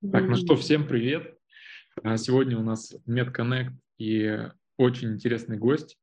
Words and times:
Так, 0.00 0.26
ну 0.26 0.34
что, 0.34 0.56
всем 0.56 0.86
привет. 0.86 1.36
А, 2.02 2.16
сегодня 2.16 2.58
у 2.58 2.62
нас 2.62 2.94
MedConnect 3.06 3.72
и 3.98 4.48
очень 4.78 5.12
интересный 5.12 5.58
гость. 5.58 5.98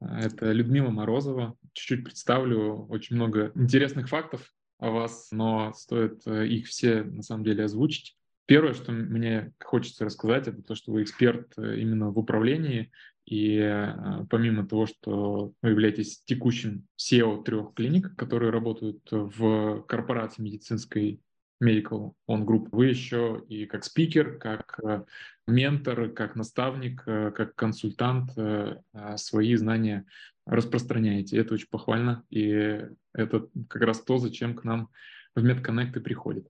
А, 0.00 0.18
это 0.18 0.50
Людмила 0.50 0.90
Морозова. 0.90 1.56
Чуть-чуть 1.72 2.02
представлю 2.02 2.86
очень 2.88 3.14
много 3.14 3.52
интересных 3.54 4.08
фактов 4.08 4.52
о 4.80 4.90
вас, 4.90 5.28
но 5.30 5.72
стоит 5.74 6.26
э, 6.26 6.48
их 6.48 6.66
все 6.66 7.04
на 7.04 7.22
самом 7.22 7.44
деле 7.44 7.62
озвучить. 7.62 8.16
Первое, 8.46 8.74
что 8.74 8.90
мне 8.90 9.52
хочется 9.62 10.04
рассказать, 10.04 10.48
это 10.48 10.60
то, 10.64 10.74
что 10.74 10.90
вы 10.90 11.04
эксперт 11.04 11.52
э, 11.56 11.78
именно 11.78 12.10
в 12.10 12.18
управлении, 12.18 12.90
и 13.26 13.58
э, 13.58 14.24
помимо 14.28 14.66
того, 14.66 14.86
что 14.86 15.52
вы 15.62 15.70
являетесь 15.70 16.20
текущим 16.24 16.88
SEO 16.98 17.44
трех 17.44 17.74
клиник, 17.74 18.16
которые 18.16 18.50
работают 18.50 19.06
в 19.08 19.82
корпорации 19.82 20.42
медицинской 20.42 21.20
Medical 21.62 22.12
On 22.28 22.44
Group. 22.44 22.68
Вы 22.72 22.86
еще 22.86 23.42
и 23.48 23.66
как 23.66 23.84
спикер, 23.84 24.38
как 24.38 24.78
э, 24.82 25.04
ментор, 25.46 26.10
как 26.10 26.36
наставник, 26.36 27.02
э, 27.06 27.32
как 27.34 27.54
консультант 27.54 28.32
э, 28.36 28.78
свои 29.16 29.54
знания 29.56 30.04
распространяете. 30.44 31.38
Это 31.38 31.54
очень 31.54 31.68
похвально, 31.68 32.24
и 32.30 32.80
это 33.12 33.48
как 33.68 33.82
раз 33.82 34.00
то, 34.02 34.18
зачем 34.18 34.54
к 34.54 34.64
нам 34.64 34.90
в 35.34 35.44
MedConnect 35.44 35.98
и 35.98 36.00
приходит. 36.00 36.46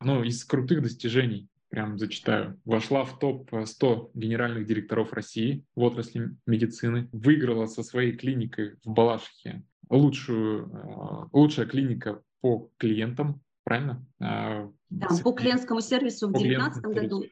Ну, 0.00 0.22
из 0.22 0.44
крутых 0.44 0.82
достижений, 0.82 1.48
прям 1.68 1.98
зачитаю, 1.98 2.60
вошла 2.64 3.04
в 3.04 3.18
топ-100 3.18 4.10
генеральных 4.14 4.66
директоров 4.66 5.12
России 5.12 5.64
в 5.74 5.82
отрасли 5.82 6.36
медицины, 6.46 7.08
выиграла 7.12 7.66
со 7.66 7.82
своей 7.82 8.12
клиникой 8.12 8.76
в 8.84 8.90
Балашихе 8.90 9.64
лучшую, 9.88 11.28
лучшая 11.32 11.66
клиника 11.66 12.22
по 12.40 12.70
клиентам 12.78 13.42
правильно? 13.64 14.04
А, 14.20 14.70
да, 14.90 15.08
по 15.22 15.32
клиентскому 15.32 15.80
сервису 15.80 16.28
в 16.28 16.32
2019 16.32 16.82
году. 16.84 17.24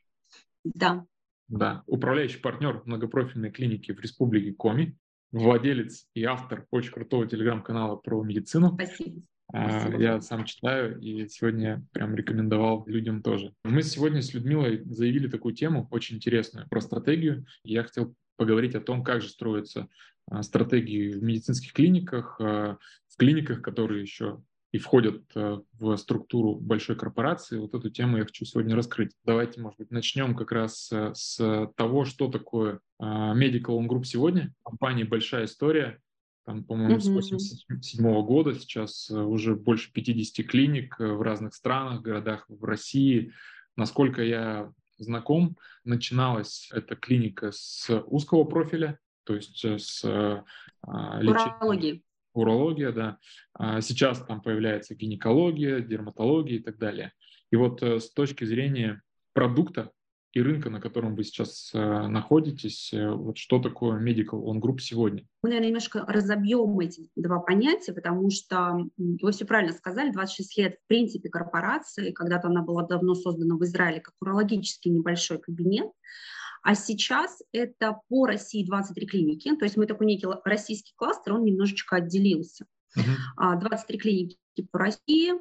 Да. 0.64 1.06
Да, 1.48 1.82
управляющий 1.86 2.38
партнер 2.38 2.82
многопрофильной 2.84 3.50
клиники 3.50 3.92
в 3.92 4.00
Республике 4.00 4.52
Коми, 4.52 4.96
владелец 5.32 6.06
и 6.14 6.24
автор 6.24 6.66
очень 6.70 6.92
крутого 6.92 7.26
телеграм-канала 7.26 7.96
про 7.96 8.22
медицину. 8.22 8.74
Спасибо. 8.74 9.22
А, 9.52 9.80
Спасибо. 9.80 10.00
Я 10.00 10.20
сам 10.20 10.44
читаю 10.44 11.00
и 11.00 11.26
сегодня 11.28 11.84
прям 11.92 12.14
рекомендовал 12.14 12.84
людям 12.86 13.20
тоже. 13.20 13.52
Мы 13.64 13.82
сегодня 13.82 14.22
с 14.22 14.32
Людмилой 14.32 14.84
заявили 14.84 15.28
такую 15.28 15.54
тему 15.54 15.88
очень 15.90 16.16
интересную 16.16 16.68
про 16.68 16.80
стратегию. 16.80 17.44
Я 17.64 17.82
хотел 17.82 18.14
поговорить 18.36 18.76
о 18.76 18.80
том, 18.80 19.02
как 19.02 19.20
же 19.20 19.28
строятся 19.28 19.88
а, 20.30 20.44
стратегии 20.44 21.12
в 21.12 21.22
медицинских 21.22 21.72
клиниках, 21.72 22.38
в 22.38 22.78
клиниках, 23.18 23.60
которые 23.60 24.02
еще 24.02 24.40
и 24.72 24.78
входят 24.78 25.22
э, 25.34 25.58
в 25.78 25.96
структуру 25.96 26.54
большой 26.54 26.94
корпорации. 26.96 27.58
Вот 27.58 27.74
эту 27.74 27.90
тему 27.90 28.18
я 28.18 28.24
хочу 28.24 28.44
сегодня 28.44 28.76
раскрыть. 28.76 29.12
Давайте, 29.24 29.60
может 29.60 29.78
быть, 29.78 29.90
начнем 29.90 30.36
как 30.36 30.52
раз 30.52 30.90
э, 30.92 31.12
с 31.14 31.70
того, 31.76 32.04
что 32.04 32.28
такое 32.28 32.80
э, 33.00 33.04
Medical 33.04 33.78
On 33.78 33.88
Group 33.88 34.04
сегодня. 34.04 34.54
Компания 34.62 35.04
«Большая 35.04 35.46
история», 35.46 35.98
там, 36.46 36.64
по-моему, 36.64 36.96
mm-hmm. 36.96 37.00
с 37.00 37.08
87 37.08 38.22
года 38.22 38.54
сейчас 38.54 39.10
уже 39.10 39.56
больше 39.56 39.92
50 39.92 40.46
клиник 40.46 40.98
в 40.98 41.20
разных 41.20 41.54
странах, 41.54 42.02
городах 42.02 42.46
в 42.48 42.64
России. 42.64 43.32
Насколько 43.76 44.22
я 44.22 44.72
знаком, 44.98 45.56
начиналась 45.84 46.70
эта 46.72 46.96
клиника 46.96 47.50
с 47.52 47.88
узкого 48.06 48.44
профиля, 48.44 48.98
то 49.24 49.34
есть 49.34 49.64
с 49.64 50.02
лечения 50.82 52.02
урология, 52.32 52.92
да. 52.92 53.18
А 53.54 53.80
сейчас 53.80 54.24
там 54.24 54.40
появляется 54.40 54.94
гинекология, 54.94 55.80
дерматология 55.80 56.56
и 56.56 56.62
так 56.62 56.78
далее. 56.78 57.12
И 57.50 57.56
вот 57.56 57.82
э, 57.82 58.00
с 58.00 58.12
точки 58.12 58.44
зрения 58.44 59.02
продукта 59.32 59.90
и 60.32 60.40
рынка, 60.40 60.70
на 60.70 60.80
котором 60.80 61.16
вы 61.16 61.24
сейчас 61.24 61.72
э, 61.74 61.78
находитесь, 61.78 62.92
э, 62.92 63.10
вот 63.10 63.36
что 63.36 63.58
такое 63.58 64.00
Medical 64.00 64.44
On 64.44 64.60
Group 64.60 64.78
сегодня? 64.78 65.26
Мы, 65.42 65.48
наверное, 65.48 65.68
немножко 65.68 66.04
разобьем 66.06 66.78
эти 66.78 67.08
два 67.16 67.40
понятия, 67.40 67.92
потому 67.92 68.30
что 68.30 68.86
вы 68.96 69.32
все 69.32 69.44
правильно 69.44 69.72
сказали, 69.72 70.12
26 70.12 70.58
лет 70.58 70.76
в 70.84 70.86
принципе 70.86 71.28
корпорации, 71.28 72.12
когда-то 72.12 72.46
она 72.46 72.62
была 72.62 72.86
давно 72.86 73.14
создана 73.14 73.56
в 73.56 73.64
Израиле 73.64 74.00
как 74.00 74.14
урологический 74.20 74.92
небольшой 74.92 75.40
кабинет, 75.40 75.90
а 76.62 76.74
сейчас 76.74 77.42
это 77.52 78.00
по 78.08 78.26
России 78.26 78.66
23 78.66 79.06
клиники, 79.06 79.56
то 79.56 79.64
есть 79.64 79.76
мы 79.76 79.86
такой 79.86 80.06
некий 80.06 80.26
российский 80.44 80.92
кластер, 80.96 81.34
он 81.34 81.44
немножечко 81.44 81.96
отделился. 81.96 82.66
Uh-huh. 82.96 83.60
23 83.60 83.98
клиники 83.98 84.36
по 84.70 84.78
России, 84.78 85.32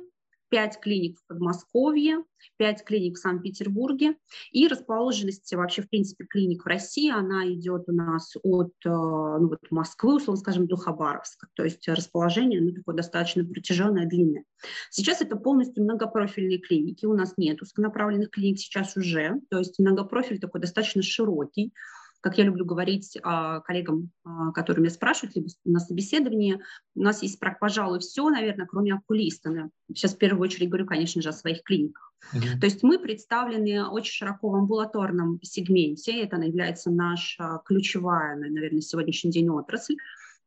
5 0.50 0.80
клиник 0.80 1.18
в 1.20 1.28
Подмосковье, 1.28 2.24
5 2.58 2.84
клиник 2.84 3.18
в 3.18 3.20
Санкт-Петербурге. 3.20 4.16
И 4.52 4.68
расположенность 4.68 5.54
вообще, 5.54 5.82
в 5.82 5.90
принципе, 5.90 6.26
клиник 6.26 6.64
в 6.64 6.68
России, 6.68 7.12
она 7.12 7.48
идет 7.52 7.84
у 7.88 7.94
нас 7.94 8.36
от 8.44 8.74
э, 8.86 8.90
ну, 8.90 9.50
вот 9.50 9.60
Москвы, 9.70 10.16
условно 10.16 10.40
скажем, 10.40 10.68
до 10.68 10.76
Хабаровска. 10.76 11.48
То 11.54 11.64
есть 11.64 11.88
расположение 11.88 12.62
ну, 12.62 12.72
такое 12.72 12.96
достаточно 12.96 13.46
протяженное, 13.46 14.06
длинное. 14.08 14.44
Сейчас 14.90 15.22
это 15.22 15.36
полностью 15.36 15.84
многопрофильные 15.84 16.60
клиники. 16.60 17.06
У 17.06 17.14
нас 17.14 17.34
нет 17.38 17.62
узконаправленных 17.62 18.30
клиник 18.30 18.60
сейчас 18.60 18.98
уже. 18.98 19.40
То 19.50 19.60
есть 19.60 19.80
многопрофиль 19.80 20.40
такой 20.40 20.62
достаточно 20.62 21.02
широкий 21.02 21.74
как 22.22 22.38
я 22.38 22.44
люблю 22.44 22.66
говорить 22.66 23.18
а, 23.24 23.62
коллегам, 23.62 24.12
а, 24.24 24.52
которые 24.52 24.84
меня 24.84 24.94
спрашивают 24.94 25.36
либо 25.36 25.48
на 25.66 25.80
собеседовании, 25.80 26.62
у 26.96 27.02
нас 27.02 27.22
есть, 27.24 27.40
пожалуй, 27.60 28.00
все, 28.00 28.30
наверное, 28.30 28.66
кроме 28.66 28.94
окулиста. 28.94 29.70
Сейчас 29.88 30.16
в 30.16 30.18
первую 30.18 30.44
очередь 30.44 30.70
говорю, 30.70 30.86
конечно 30.86 31.22
же, 31.22 31.30
о 31.30 31.34
своих 31.34 31.64
клиниках. 31.64 32.14
Uh-huh. 32.34 32.60
То 32.60 32.66
есть 32.66 32.84
мы 32.84 33.00
представлены 33.00 33.86
очень 33.86 34.12
широко 34.12 34.50
в 34.50 34.56
амбулаторном 34.56 35.40
сегменте, 35.42 36.22
это 36.22 36.36
является 36.36 36.92
наша 36.92 37.62
ключевая, 37.66 38.36
наверное, 38.36 38.76
на 38.76 38.82
сегодняшний 38.82 39.32
день 39.32 39.50
отрасль. 39.50 39.96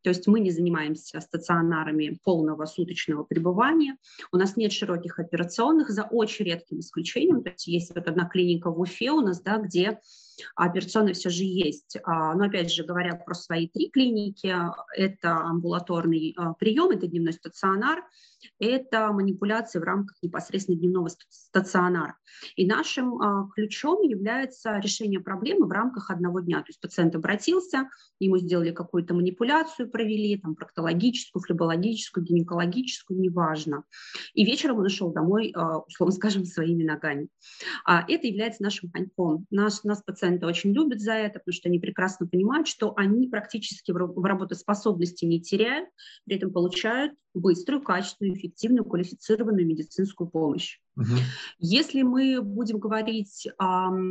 То 0.03 0.11
есть 0.11 0.27
мы 0.27 0.41
не 0.41 0.51
занимаемся 0.51 1.21
стационарами 1.21 2.19
полного 2.25 2.67
суточного 2.67 3.23
пребывания. 3.23 3.97
У 4.33 4.37
нас 4.37 4.57
нет 4.57 4.73
широких 4.73 5.19
операционных, 5.19 5.91
за 5.91 6.03
очень 6.03 6.45
редким 6.45 6.81
исключением. 6.81 7.43
То 7.43 7.51
есть 7.51 7.67
есть 7.69 7.95
вот 7.95 8.09
одна 8.09 8.29
клиника 8.29 8.71
в 8.71 8.81
Уфе 8.81 9.13
у 9.13 9.21
нас, 9.21 9.41
да, 9.41 9.59
где 9.59 10.01
операционная 10.55 11.15
все 11.15 11.31
же 11.31 11.45
есть. 11.45 11.97
А, 12.05 12.35
но 12.35 12.45
опять 12.45 12.73
же, 12.73 12.85
говоря 12.85 13.15
про 13.15 13.35
свои 13.35 13.69
три 13.69 13.91
клиники, 13.91 14.55
это 14.97 15.37
амбулаторный 15.37 16.35
а, 16.37 16.55
прием, 16.55 16.91
это 16.91 17.07
дневной 17.07 17.33
стационар, 17.33 18.05
это 18.59 19.13
манипуляции 19.13 19.79
в 19.79 19.83
рамках 19.83 20.17
непосредственно 20.23 20.79
дневного 20.79 21.11
стационара. 21.29 22.17
И 22.57 22.67
нашим 22.67 23.21
а, 23.21 23.49
ключом 23.55 24.03
является 24.03 24.79
решение 24.79 25.21
проблемы 25.21 25.67
в 25.67 25.71
рамках 25.71 26.11
одного 26.11 26.41
дня. 26.41 26.59
То 26.59 26.69
есть 26.69 26.81
пациент 26.81 27.15
обратился, 27.15 27.89
ему 28.19 28.39
сделали 28.39 28.73
какую-то 28.73 29.15
манипуляцию, 29.15 29.91
провели, 29.91 30.39
там, 30.39 30.55
проктологическую, 30.55 31.43
флебологическую, 31.43 32.25
гинекологическую, 32.25 33.21
неважно. 33.21 33.85
И 34.35 34.45
вечером 34.45 34.79
он 34.79 34.87
ушел 34.87 35.13
домой, 35.13 35.55
условно 35.87 36.15
скажем, 36.15 36.45
своими 36.45 36.85
ногами. 36.85 37.29
Это 37.87 38.27
является 38.27 38.63
нашим 38.63 38.91
коньком. 38.91 39.47
Наш, 39.51 39.85
нас 39.85 40.03
пациент 40.03 40.22
пациенты 40.23 40.47
очень 40.47 40.73
любят 40.73 41.01
за 41.01 41.15
это, 41.15 41.41
потому 41.41 41.53
что 41.53 41.69
они 41.69 41.81
прекрасно 41.81 42.27
понимают, 42.29 42.69
что 42.69 42.95
они 42.97 43.27
практически 43.27 43.91
в 43.91 44.25
работоспособности 44.25 45.25
не 45.25 45.41
теряют, 45.41 45.89
при 46.25 46.37
этом 46.37 46.53
получают 46.53 47.15
быструю, 47.35 47.83
качественную, 47.83 48.37
эффективную, 48.37 48.85
квалифицированную 48.85 49.67
медицинскую 49.67 50.31
помощь. 50.31 50.79
Угу. 50.97 51.07
Если 51.59 52.03
мы 52.03 52.41
будем 52.41 52.79
говорить 52.79 53.47
э, 53.47 53.53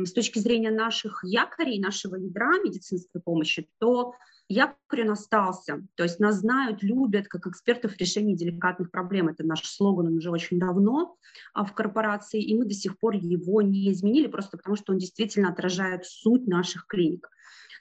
с 0.04 0.12
точки 0.12 0.38
зрения 0.38 0.70
наших 0.70 1.24
якорей, 1.24 1.80
нашего 1.80 2.16
ядра 2.16 2.58
медицинской 2.62 3.22
помощи, 3.22 3.68
то 3.78 4.14
якорь 4.52 5.02
он 5.02 5.10
остался. 5.10 5.86
То 5.94 6.02
есть 6.02 6.20
нас 6.20 6.36
знают, 6.36 6.82
любят 6.82 7.28
как 7.28 7.46
экспертов 7.46 7.94
в 7.94 7.98
решении 7.98 8.34
деликатных 8.34 8.90
проблем. 8.90 9.28
Это 9.28 9.44
наш 9.44 9.64
слоган, 9.64 10.06
он 10.06 10.16
уже 10.16 10.30
очень 10.30 10.58
давно 10.58 11.16
а, 11.54 11.64
в 11.64 11.74
корпорации, 11.74 12.42
и 12.42 12.56
мы 12.56 12.64
до 12.64 12.74
сих 12.74 12.98
пор 12.98 13.14
его 13.14 13.62
не 13.62 13.90
изменили, 13.90 14.26
просто 14.26 14.56
потому 14.56 14.76
что 14.76 14.92
он 14.92 14.98
действительно 14.98 15.48
отражает 15.48 16.04
суть 16.04 16.46
наших 16.46 16.86
клиник. 16.86 17.28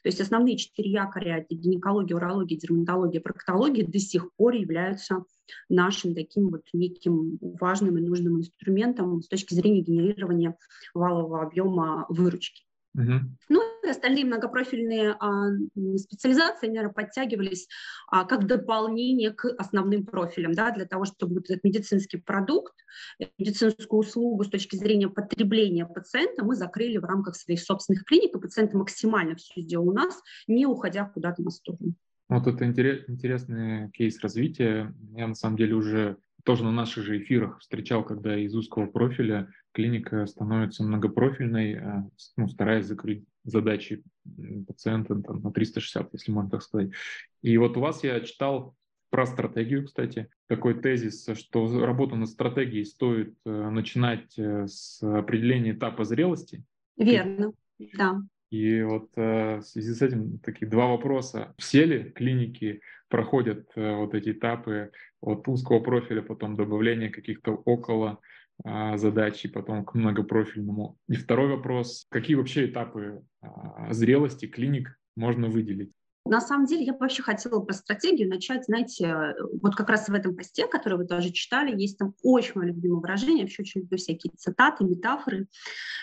То 0.04 0.08
есть 0.08 0.20
основные 0.20 0.58
четыре 0.58 0.92
якоря– 0.92 1.46
гинекология, 1.50 2.16
урология, 2.16 2.58
дерматология, 2.58 3.22
проктология– 3.22 3.86
до 3.88 4.00
сих 4.00 4.34
пор 4.34 4.56
являются 4.56 5.24
нашим 5.70 6.16
таким 6.16 6.50
вот 6.50 6.64
неким 6.74 7.38
важным 7.42 7.98
и 7.98 8.02
нужным 8.02 8.40
инструментом 8.40 9.22
с 9.22 9.28
точки 9.28 9.54
зрения 9.54 9.82
генерирования 9.82 10.58
валового 10.94 11.44
объема 11.44 12.06
выручки. 12.10 12.64
Угу. 12.94 13.14
Ну 13.50 13.62
и 13.84 13.90
остальные 13.90 14.26
многопрофильные 14.26 15.16
а, 15.20 15.50
специализации, 15.98 16.68
наверное, 16.68 16.92
подтягивались 16.92 17.68
а, 18.10 18.26
как 18.26 18.48
дополнение 18.48 19.32
к 19.32 19.46
основным 19.58 20.06
профилям, 20.06 20.54
да, 20.54 20.72
для 20.72 20.86
того, 20.86 21.06
чтобы 21.06 21.36
вот 21.36 21.50
этот 21.50 21.64
медицинский 21.64 22.18
продукт, 22.18 22.74
медицинскую 23.38 24.02
услугу 24.02 24.44
с 24.44 24.50
точки 24.50 24.76
зрения 24.76 25.08
потребления 25.08 25.86
пациента 25.86 26.44
мы 26.44 26.56
закрыли 26.56 26.98
в 26.98 27.06
рамках 27.06 27.36
своих 27.36 27.62
собственных 27.62 28.04
клиник, 28.04 28.36
и 28.36 28.40
пациент 28.40 28.74
максимально 28.74 29.36
все 29.36 29.62
сделал 29.62 29.88
у 29.88 29.94
нас, 29.94 30.22
не 30.48 30.66
уходя 30.66 31.06
куда-то 31.06 31.42
на 31.42 31.50
сторону. 31.50 31.94
Вот 32.28 32.48
это 32.48 32.66
интересный 32.66 33.92
кейс 33.92 34.20
развития. 34.22 34.94
Я 35.16 35.28
на 35.28 35.36
самом 35.36 35.58
деле 35.58 35.76
уже 35.76 36.18
тоже 36.44 36.64
на 36.64 36.72
наших 36.72 37.04
же 37.04 37.18
эфирах 37.18 37.60
встречал, 37.60 38.04
когда 38.04 38.38
из 38.38 38.56
узкого 38.56 38.86
профиля 38.86 39.52
клиника 39.72 40.26
становится 40.26 40.84
многопрофильной, 40.84 41.74
э, 41.74 42.04
ну, 42.38 42.48
стараясь 42.48 42.86
закрыть 42.86 43.24
задачи 43.44 44.04
пациента 44.68 45.16
там, 45.16 45.42
на 45.42 45.52
360, 45.52 46.10
если 46.14 46.32
можно 46.32 46.52
так 46.52 46.62
сказать. 46.64 46.92
И 47.42 47.58
вот 47.58 47.78
у 47.78 47.80
вас 47.82 48.04
я 48.04 48.20
читал 48.22 48.76
про 49.10 49.26
стратегию, 49.26 49.86
кстати, 49.86 50.30
такой 50.48 50.80
тезис, 50.82 51.28
что 51.36 51.86
работу 51.86 52.16
над 52.16 52.30
стратегией 52.30 52.86
стоит 52.86 53.36
э, 53.46 53.70
начинать 53.70 54.38
э, 54.40 54.68
с 54.68 55.02
определения 55.04 55.72
этапа 55.72 56.06
зрелости. 56.06 56.64
Верно, 56.98 57.52
да. 57.94 58.22
И 58.52 58.82
вот 58.82 59.10
э, 59.16 59.58
в 59.58 59.62
связи 59.62 59.94
с 59.94 60.02
этим 60.02 60.38
такие 60.40 60.70
два 60.70 60.88
вопроса. 60.88 61.56
Все 61.58 61.86
ли 61.86 62.12
клиники 62.12 62.82
проходят 63.08 63.70
э, 63.76 63.96
вот 63.96 64.14
эти 64.14 64.32
этапы 64.32 64.92
от 65.22 65.48
узкого 65.48 65.80
профиля, 65.80 66.22
потом 66.22 66.58
добавления 66.58 67.10
каких-то 67.10 67.54
около 67.54 68.20
э, 68.66 68.98
задач, 68.98 69.46
и 69.46 69.48
потом 69.48 69.86
к 69.86 69.94
многопрофильному? 69.94 70.98
И 71.08 71.16
второй 71.16 71.48
вопрос. 71.48 72.06
Какие 72.10 72.36
вообще 72.36 72.66
этапы 72.66 73.24
э, 73.42 73.48
зрелости 73.92 74.48
клиник 74.48 75.00
можно 75.16 75.48
выделить? 75.48 75.94
На 76.26 76.40
самом 76.40 76.68
деле, 76.68 76.86
я 76.86 76.94
вообще 76.94 77.24
хотела 77.24 77.60
про 77.62 77.74
стратегию 77.74 78.30
начать, 78.30 78.66
знаете, 78.66 79.34
вот 79.60 79.76
как 79.76 79.90
раз 79.90 80.08
в 80.08 80.14
этом 80.14 80.36
посте, 80.36 80.68
который 80.68 81.00
вы 81.00 81.08
тоже 81.08 81.32
читали, 81.32 81.76
есть 81.76 81.98
там 81.98 82.14
очень 82.22 82.52
мое 82.56 82.68
любимое 82.68 83.02
выражение, 83.02 83.44
вообще 83.44 83.64
очень 83.64 83.82
люблю 83.82 83.98
всякие 83.98 84.32
цитаты, 84.38 84.84
метафоры. 84.84 85.48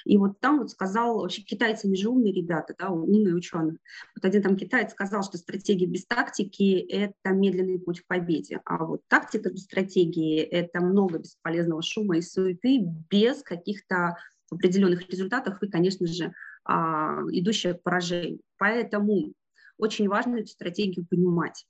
И 0.04 0.16
вот 0.18 0.40
там 0.40 0.58
вот 0.58 0.70
сказал, 0.70 1.20
вообще 1.20 1.42
китайцы, 1.42 1.86
они 1.86 1.96
же 1.96 2.08
умные 2.08 2.32
ребята, 2.32 2.74
да, 2.76 2.88
умные 2.90 3.32
ученые. 3.34 3.78
Вот 4.16 4.24
один 4.24 4.42
там 4.42 4.56
китаец 4.56 4.90
сказал, 4.90 5.22
что 5.22 5.38
стратегия 5.38 5.86
без 5.86 6.04
тактики– 6.04 6.74
это 6.90 7.30
медленный 7.30 7.78
путь 7.78 8.00
к 8.00 8.06
победе, 8.08 8.60
а 8.64 8.84
вот 8.84 9.02
тактика 9.06 9.50
без 9.50 9.64
стратегии– 9.64 10.40
это 10.40 10.80
много 10.80 11.18
бесполезного 11.18 11.80
шума 11.80 12.18
и 12.18 12.22
суеты 12.22 12.80
без 13.08 13.44
каких-то 13.44 14.16
определенных 14.50 15.08
результатов 15.08 15.62
и, 15.62 15.68
конечно 15.68 16.06
же, 16.08 16.32
а, 16.64 17.20
идущая 17.30 17.74
к 17.74 17.82
поражению. 17.82 18.40
Поэтому 18.58 19.32
очень 19.78 20.08
важно 20.08 20.36
эту 20.36 20.48
стратегию 20.48 21.06
понимать. 21.08 21.66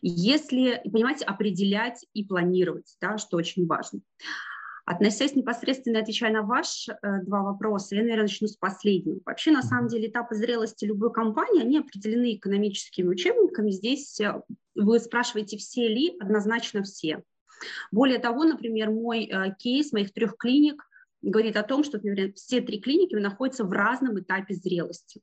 Если, 0.00 0.80
понимаете, 0.90 1.24
определять 1.24 2.04
и 2.14 2.24
планировать, 2.24 2.96
да, 3.00 3.18
что 3.18 3.36
очень 3.36 3.66
важно. 3.66 4.00
Относясь 4.84 5.36
непосредственно, 5.36 6.00
отвечая 6.00 6.32
на 6.32 6.42
ваши 6.42 6.90
э, 6.90 7.22
два 7.22 7.42
вопроса, 7.42 7.94
я, 7.94 8.02
наверное, 8.02 8.24
начну 8.24 8.48
с 8.48 8.56
последнего. 8.56 9.20
Вообще, 9.24 9.52
на 9.52 9.62
самом 9.62 9.86
деле, 9.86 10.08
этапы 10.08 10.34
зрелости 10.34 10.84
любой 10.84 11.12
компании, 11.12 11.62
они 11.62 11.78
определены 11.78 12.34
экономическими 12.34 13.06
учебниками. 13.06 13.70
Здесь 13.70 14.18
э, 14.20 14.42
вы 14.74 14.98
спрашиваете, 14.98 15.56
все 15.56 15.86
ли, 15.86 16.16
однозначно 16.18 16.82
все. 16.82 17.22
Более 17.92 18.18
того, 18.18 18.42
например, 18.42 18.90
мой 18.90 19.26
э, 19.26 19.54
кейс 19.56 19.92
моих 19.92 20.12
трех 20.12 20.36
клиник 20.36 20.82
говорит 21.22 21.56
о 21.56 21.62
том, 21.62 21.84
что, 21.84 21.98
например, 21.98 22.32
все 22.34 22.60
три 22.60 22.80
клиники 22.80 23.14
находятся 23.14 23.64
в 23.64 23.70
разном 23.70 24.18
этапе 24.18 24.54
зрелости. 24.54 25.20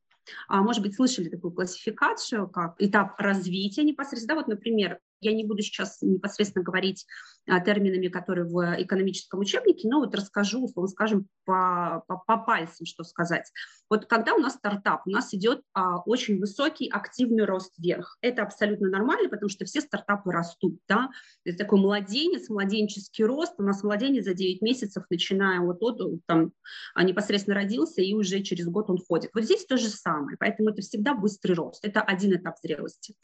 А, 0.48 0.62
может 0.62 0.82
быть, 0.82 0.96
слышали 0.96 1.30
такую 1.30 1.52
классификацию, 1.52 2.48
как 2.48 2.76
этап 2.80 3.20
развития 3.20 3.84
непосредственно. 3.84 4.36
Да, 4.36 4.42
вот, 4.42 4.48
например, 4.48 5.00
я 5.22 5.34
не 5.34 5.44
буду 5.44 5.62
сейчас 5.62 6.02
непосредственно 6.02 6.64
говорить 6.64 7.06
а, 7.48 7.60
терминами, 7.60 8.08
которые 8.08 8.46
в 8.46 8.82
экономическом 8.82 9.40
учебнике, 9.40 9.88
но 9.88 10.00
вот 10.00 10.14
расскажу, 10.16 10.64
условно 10.64 10.90
скажем, 10.90 11.28
по, 11.46 12.04
по, 12.08 12.18
по 12.18 12.38
пальцам, 12.38 12.86
что 12.86 13.04
сказать. 13.04 13.52
Вот 13.90 14.06
когда 14.06 14.36
у 14.36 14.40
нас 14.40 14.54
стартап, 14.54 15.02
у 15.06 15.10
нас 15.10 15.34
идет 15.34 15.62
а, 15.74 15.98
очень 16.02 16.40
высокий 16.40 16.90
активный 16.90 17.46
рост 17.46 17.74
вверх. 17.78 18.18
Это 18.22 18.44
абсолютно 18.44 18.90
нормально, 18.90 19.30
потому 19.30 19.50
что 19.50 19.66
все 19.66 19.82
стартапы 19.82 20.32
растут. 20.32 20.80
Да? 20.88 21.10
Это 21.44 21.58
такой 21.58 21.80
младенец, 21.80 22.50
младенческий 22.50 23.26
рост. 23.26 23.54
У 23.58 23.64
нас 23.64 23.84
младенец 23.84 24.26
за 24.26 24.34
9 24.34 24.62
месяцев, 24.62 25.04
начиная 25.10 25.60
вот 25.62 25.82
от, 25.82 26.00
там, 26.26 26.52
а, 26.94 27.04
непосредственно 27.04 27.56
родился, 27.56 28.02
и 28.02 28.14
уже 28.14 28.42
через 28.42 28.68
год 28.68 28.90
он 28.90 29.00
ходит. 29.00 29.32
Вот 29.34 29.44
здесь 29.44 29.66
то 29.66 29.78
же 29.78 29.88
самое. 29.88 30.38
Поэтому 30.40 30.70
это 30.70 30.82
всегда 30.82 31.14
быстрый 31.14 31.54
рост. 31.54 31.84
Это 31.84 32.02
один 32.02 32.36
этап 32.36 32.58
зрелости. 32.62 33.16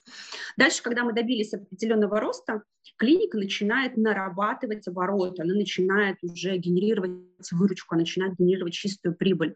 Дальше, 0.57 0.81
когда 0.81 1.03
мы 1.03 1.13
добились 1.13 1.53
определенного 1.85 2.19
роста, 2.19 2.63
клиника 2.97 3.37
начинает 3.37 3.95
нарабатывать 3.97 4.87
обороты, 4.87 5.43
она 5.43 5.53
начинает 5.53 6.17
уже 6.23 6.57
генерировать 6.57 7.11
выручку, 7.51 7.93
она 7.93 8.01
начинает 8.01 8.35
генерировать 8.37 8.73
чистую 8.73 9.15
прибыль. 9.15 9.55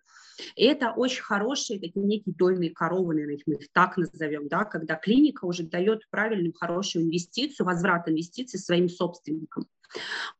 И 0.55 0.63
это 0.65 0.91
очень 0.91 1.21
хорошие 1.21 1.79
такие 1.79 2.05
некие 2.05 2.33
дойные 2.35 2.69
коровы, 2.69 3.15
наверное, 3.15 3.43
мы 3.45 3.53
их 3.55 3.71
так 3.73 3.97
назовем, 3.97 4.47
да, 4.47 4.63
когда 4.63 4.95
клиника 4.95 5.45
уже 5.45 5.63
дает 5.63 6.03
правильную, 6.11 6.53
хорошую 6.53 7.05
инвестицию, 7.05 7.65
возврат 7.65 8.07
инвестиций 8.07 8.59
своим 8.59 8.89
собственникам. 8.89 9.65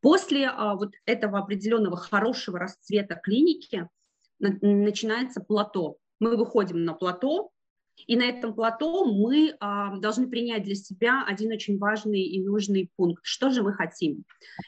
После 0.01 0.47
а, 0.47 0.75
вот 0.75 0.93
этого 1.05 1.39
определенного 1.39 1.97
хорошего 1.97 2.59
расцвета 2.59 3.15
клиники 3.15 3.89
на, 4.39 4.57
начинается 4.61 5.41
плато. 5.41 5.97
Мы 6.19 6.37
выходим 6.37 6.85
на 6.85 6.93
плато, 6.93 7.49
и 8.07 8.15
на 8.15 8.23
этом 8.23 8.53
плато 8.53 9.05
мы 9.05 9.55
а, 9.59 9.97
должны 9.97 10.27
принять 10.29 10.63
для 10.63 10.75
себя 10.75 11.23
один 11.27 11.51
очень 11.51 11.77
важный 11.77 12.21
и 12.21 12.43
нужный 12.43 12.91
пункт. 12.95 13.21
Что 13.23 13.49
же 13.49 13.63
мы 13.63 13.73
хотим? 13.73 14.23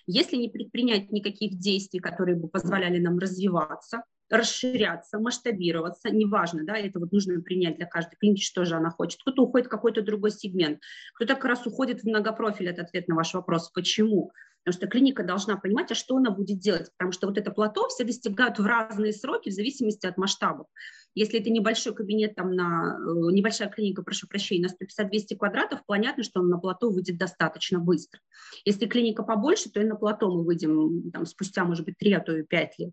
Если 0.07 0.35
не 0.35 0.49
предпринять 0.49 1.11
никаких 1.11 1.57
действий, 1.57 1.99
которые 1.99 2.37
бы 2.37 2.47
позволяли 2.47 2.99
нам 2.99 3.17
развиваться, 3.17 4.03
расширяться, 4.31 5.19
масштабироваться, 5.19 6.09
неважно, 6.09 6.63
да, 6.63 6.77
это 6.77 6.99
вот 6.99 7.11
нужно 7.11 7.41
принять 7.41 7.75
для 7.75 7.85
каждой 7.85 8.15
клиники, 8.15 8.41
что 8.43 8.63
же 8.65 8.75
она 8.75 8.89
хочет. 8.89 9.19
Кто-то 9.21 9.43
уходит 9.43 9.67
в 9.67 9.69
какой-то 9.69 10.01
другой 10.01 10.31
сегмент, 10.31 10.79
кто-то 11.15 11.35
как 11.35 11.45
раз 11.45 11.67
уходит 11.67 12.01
в 12.01 12.07
многопрофиль, 12.07 12.69
это 12.69 12.83
ответ 12.83 13.07
на 13.07 13.15
ваш 13.15 13.33
вопрос, 13.33 13.69
почему? 13.71 14.31
Потому 14.63 14.77
что 14.77 14.87
клиника 14.87 15.23
должна 15.23 15.57
понимать, 15.57 15.91
а 15.91 15.95
что 15.95 16.17
она 16.17 16.29
будет 16.29 16.59
делать, 16.59 16.89
потому 16.97 17.11
что 17.11 17.27
вот 17.27 17.37
это 17.37 17.51
плато 17.51 17.87
все 17.87 18.03
достигают 18.03 18.59
в 18.59 18.65
разные 18.65 19.11
сроки 19.11 19.49
в 19.49 19.53
зависимости 19.53 20.05
от 20.05 20.17
масштабов. 20.17 20.67
Если 21.15 21.39
это 21.39 21.49
небольшой 21.49 21.93
кабинет, 21.93 22.35
там 22.35 22.55
на, 22.55 22.97
э, 22.97 23.31
небольшая 23.31 23.69
клиника, 23.69 24.03
прошу 24.03 24.27
прощения, 24.27 24.67
на 24.67 24.69
150-200 24.69 25.35
квадратов, 25.35 25.81
понятно, 25.85 26.23
что 26.23 26.39
он 26.39 26.49
на 26.49 26.57
плато 26.57 26.89
выйдет 26.89 27.17
достаточно 27.17 27.79
быстро. 27.79 28.21
Если 28.63 28.85
клиника 28.85 29.23
побольше, 29.23 29.69
то 29.69 29.81
и 29.81 29.85
на 29.85 29.95
плато 29.95 30.29
мы 30.31 30.45
выйдем 30.45 31.11
там, 31.11 31.25
спустя, 31.25 31.65
может 31.65 31.85
быть, 31.85 31.97
3, 31.97 32.13
а 32.13 32.19
то 32.19 32.37
и 32.37 32.43
5 32.43 32.79
лет. 32.79 32.91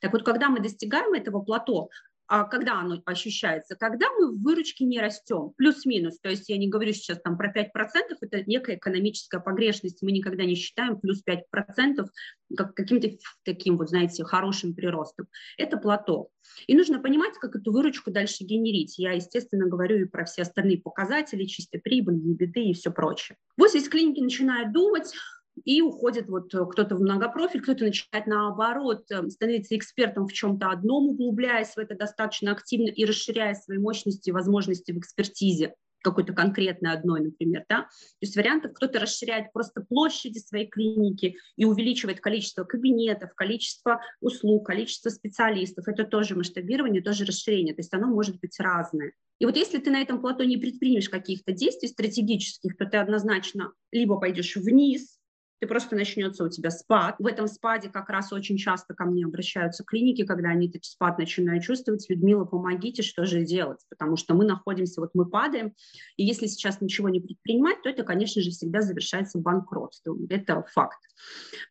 Так 0.00 0.12
вот, 0.12 0.22
когда 0.22 0.48
мы 0.48 0.60
достигаем 0.60 1.12
этого 1.14 1.40
плато, 1.40 1.90
когда 2.28 2.80
оно 2.80 3.02
ощущается? 3.06 3.74
Когда 3.74 4.06
мы 4.18 4.32
в 4.32 4.42
выручке 4.42 4.84
не 4.84 5.00
растем, 5.00 5.52
плюс-минус, 5.56 6.18
то 6.20 6.28
есть 6.28 6.48
я 6.48 6.58
не 6.58 6.68
говорю 6.68 6.92
сейчас 6.92 7.20
там 7.20 7.38
про 7.38 7.50
5%, 7.50 7.64
это 8.20 8.44
некая 8.46 8.76
экономическая 8.76 9.40
погрешность, 9.40 10.02
мы 10.02 10.12
никогда 10.12 10.44
не 10.44 10.54
считаем 10.54 11.00
плюс 11.00 11.22
5% 11.26 12.06
как 12.56 12.74
каким-то 12.74 13.08
таким 13.44 13.76
вот, 13.76 13.90
знаете, 13.90 14.24
хорошим 14.24 14.74
приростом. 14.74 15.26
Это 15.56 15.76
плато. 15.76 16.28
И 16.66 16.74
нужно 16.74 17.00
понимать, 17.00 17.34
как 17.40 17.56
эту 17.56 17.72
выручку 17.72 18.10
дальше 18.10 18.44
генерить. 18.44 18.98
Я, 18.98 19.12
естественно, 19.12 19.66
говорю 19.66 19.98
и 19.98 20.04
про 20.04 20.24
все 20.24 20.42
остальные 20.42 20.80
показатели, 20.80 21.44
чистой 21.44 21.80
прибыли, 21.80 22.18
беды 22.18 22.64
и 22.64 22.74
все 22.74 22.90
прочее. 22.90 23.36
Вот 23.56 23.70
здесь 23.70 23.88
клиники 23.88 24.20
начинают 24.20 24.72
думать, 24.72 25.12
и 25.64 25.82
уходит 25.82 26.28
вот 26.28 26.54
э, 26.54 26.64
кто-то 26.66 26.96
в 26.96 27.00
многопрофиль, 27.00 27.62
кто-то 27.62 27.84
начинает 27.84 28.26
наоборот 28.26 29.04
э, 29.10 29.28
становиться 29.28 29.76
экспертом 29.76 30.26
в 30.26 30.32
чем-то 30.32 30.70
одном, 30.70 31.10
углубляясь 31.10 31.74
в 31.74 31.78
это 31.78 31.94
достаточно 31.94 32.52
активно 32.52 32.88
и 32.88 33.04
расширяя 33.04 33.54
свои 33.54 33.78
мощности 33.78 34.30
и 34.30 34.32
возможности 34.32 34.92
в 34.92 34.98
экспертизе 34.98 35.74
какой-то 36.02 36.32
конкретной 36.32 36.92
одной, 36.92 37.20
например, 37.20 37.64
да. 37.68 37.82
То 37.82 37.88
есть 38.22 38.36
вариантов 38.36 38.72
кто-то 38.74 39.00
расширяет 39.00 39.52
просто 39.52 39.80
площади 39.80 40.38
своей 40.38 40.68
клиники 40.68 41.36
и 41.56 41.64
увеличивает 41.64 42.20
количество 42.20 42.64
кабинетов, 42.64 43.34
количество 43.34 44.00
услуг, 44.20 44.66
количество 44.66 45.10
специалистов. 45.10 45.88
Это 45.88 46.04
тоже 46.04 46.36
масштабирование, 46.36 47.02
тоже 47.02 47.24
расширение. 47.24 47.74
То 47.74 47.80
есть 47.80 47.92
оно 47.92 48.06
может 48.08 48.38
быть 48.40 48.58
разное. 48.60 49.12
И 49.38 49.46
вот 49.46 49.56
если 49.56 49.78
ты 49.78 49.90
на 49.90 50.00
этом 50.00 50.20
плато 50.20 50.44
не 50.44 50.56
предпримешь 50.56 51.08
каких-то 51.08 51.52
действий 51.52 51.88
стратегических, 51.88 52.76
то 52.76 52.86
ты 52.86 52.96
однозначно 52.96 53.72
либо 53.92 54.18
пойдешь 54.18 54.56
вниз, 54.56 55.17
ты 55.60 55.66
просто 55.66 55.96
начнется 55.96 56.44
у 56.44 56.48
тебя 56.48 56.70
спад. 56.70 57.16
В 57.18 57.26
этом 57.26 57.48
спаде 57.48 57.88
как 57.88 58.08
раз 58.08 58.32
очень 58.32 58.56
часто 58.56 58.94
ко 58.94 59.04
мне 59.04 59.24
обращаются 59.24 59.84
клиники, 59.84 60.24
когда 60.24 60.50
они 60.50 60.68
этот 60.68 60.84
спад 60.84 61.18
начинают 61.18 61.64
чувствовать. 61.64 62.06
Людмила, 62.08 62.44
помогите, 62.44 63.02
что 63.02 63.24
же 63.24 63.44
делать? 63.44 63.80
Потому 63.88 64.16
что 64.16 64.34
мы 64.34 64.44
находимся, 64.44 65.00
вот 65.00 65.10
мы 65.14 65.26
падаем, 65.26 65.74
и 66.16 66.24
если 66.24 66.46
сейчас 66.46 66.80
ничего 66.80 67.08
не 67.08 67.20
предпринимать, 67.20 67.82
то 67.82 67.88
это, 67.88 68.04
конечно 68.04 68.40
же, 68.42 68.50
всегда 68.50 68.80
завершается 68.80 69.38
банкротством. 69.38 70.26
Это 70.30 70.64
факт. 70.72 70.98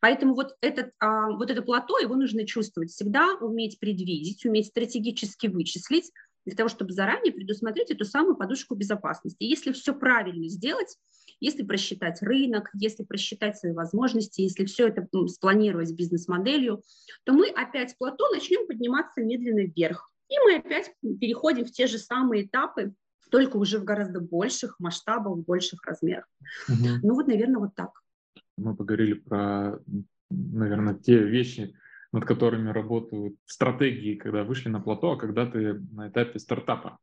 Поэтому 0.01 0.35
вот, 0.35 0.55
этот, 0.61 0.91
а, 0.99 1.31
вот 1.31 1.49
это 1.49 1.61
плато, 1.61 1.97
его 1.99 2.15
нужно 2.15 2.45
чувствовать 2.45 2.91
всегда, 2.91 3.35
уметь 3.39 3.79
предвидеть, 3.79 4.45
уметь 4.45 4.67
стратегически 4.67 5.47
вычислить, 5.47 6.11
для 6.45 6.55
того, 6.55 6.69
чтобы 6.69 6.93
заранее 6.93 7.33
предусмотреть 7.33 7.91
эту 7.91 8.05
самую 8.05 8.37
подушку 8.37 8.73
безопасности. 8.73 9.43
Если 9.43 9.73
все 9.73 9.93
правильно 9.93 10.47
сделать, 10.47 10.97
если 11.39 11.63
просчитать 11.63 12.21
рынок, 12.21 12.69
если 12.73 13.03
просчитать 13.03 13.57
свои 13.57 13.73
возможности, 13.73 14.41
если 14.41 14.65
все 14.65 14.87
это 14.87 15.07
спланировать 15.27 15.93
бизнес-моделью, 15.93 16.81
то 17.23 17.33
мы 17.33 17.49
опять 17.49 17.91
с 17.91 17.93
плато 17.95 18.29
начнем 18.31 18.67
подниматься 18.67 19.21
медленно 19.21 19.65
вверх. 19.65 20.11
И 20.29 20.35
мы 20.43 20.57
опять 20.57 20.91
переходим 21.19 21.65
в 21.65 21.71
те 21.71 21.87
же 21.87 21.97
самые 21.97 22.45
этапы, 22.45 22.93
только 23.29 23.57
уже 23.57 23.79
в 23.79 23.83
гораздо 23.83 24.19
больших 24.19 24.79
масштабах, 24.79 25.37
в 25.37 25.45
больших 25.45 25.83
размерах. 25.85 26.27
Угу. 26.67 26.87
Ну 27.03 27.13
вот, 27.13 27.27
наверное, 27.27 27.59
вот 27.59 27.75
так. 27.75 27.91
Мы 28.57 28.75
поговорили 28.75 29.13
про, 29.13 29.79
наверное, 30.29 30.95
те 30.95 31.17
вещи, 31.23 31.75
над 32.11 32.25
которыми 32.25 32.69
работают 32.69 33.35
стратегии, 33.45 34.15
когда 34.15 34.43
вышли 34.43 34.69
на 34.69 34.79
плато, 34.79 35.11
а 35.11 35.17
когда 35.17 35.45
ты 35.45 35.73
на 35.91 36.09
этапе 36.09 36.39
стартапа. 36.39 36.99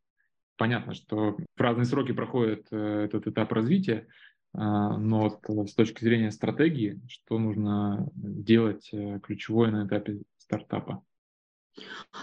Понятно, 0.57 0.95
что 0.95 1.37
в 1.57 1.61
разные 1.61 1.85
сроки 1.85 2.13
проходит 2.13 2.69
э, 2.71 3.05
этот 3.05 3.27
этап 3.27 3.53
развития, 3.53 4.07
а, 4.53 4.97
но 4.99 5.41
вот 5.49 5.69
с 5.69 5.75
точки 5.75 6.05
зрения 6.05 6.31
стратегии, 6.31 7.01
что 7.09 7.39
нужно 7.39 8.09
делать 8.15 8.89
э, 8.93 9.19
ключевое 9.21 9.73
на 9.73 9.87
этапе 9.87 10.23
стартапа? 10.39 11.03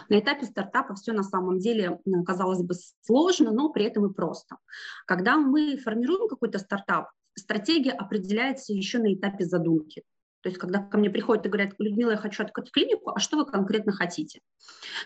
На 0.07 0.19
этапе 0.19 0.45
стартапа 0.45 0.95
все 0.95 1.11
на 1.11 1.23
самом 1.23 1.59
деле, 1.59 1.99
казалось 2.25 2.63
бы, 2.63 2.73
сложно, 3.01 3.51
но 3.51 3.69
при 3.69 3.83
этом 3.83 4.09
и 4.09 4.13
просто. 4.13 4.57
Когда 5.05 5.37
мы 5.37 5.77
формируем 5.77 6.29
какой-то 6.29 6.57
стартап, 6.57 7.09
стратегия 7.35 7.91
определяется 7.91 8.71
еще 8.73 8.99
на 8.99 9.13
этапе 9.13 9.43
задумки. 9.43 10.03
То 10.41 10.49
есть, 10.49 10.59
когда 10.59 10.79
ко 10.79 10.97
мне 10.97 11.09
приходят 11.09 11.45
и 11.45 11.49
говорят, 11.49 11.73
Людмила, 11.77 12.11
я 12.11 12.17
хочу 12.17 12.43
открыть 12.43 12.71
клинику, 12.71 13.11
а 13.15 13.19
что 13.19 13.37
вы 13.37 13.45
конкретно 13.45 13.91
хотите? 13.91 14.41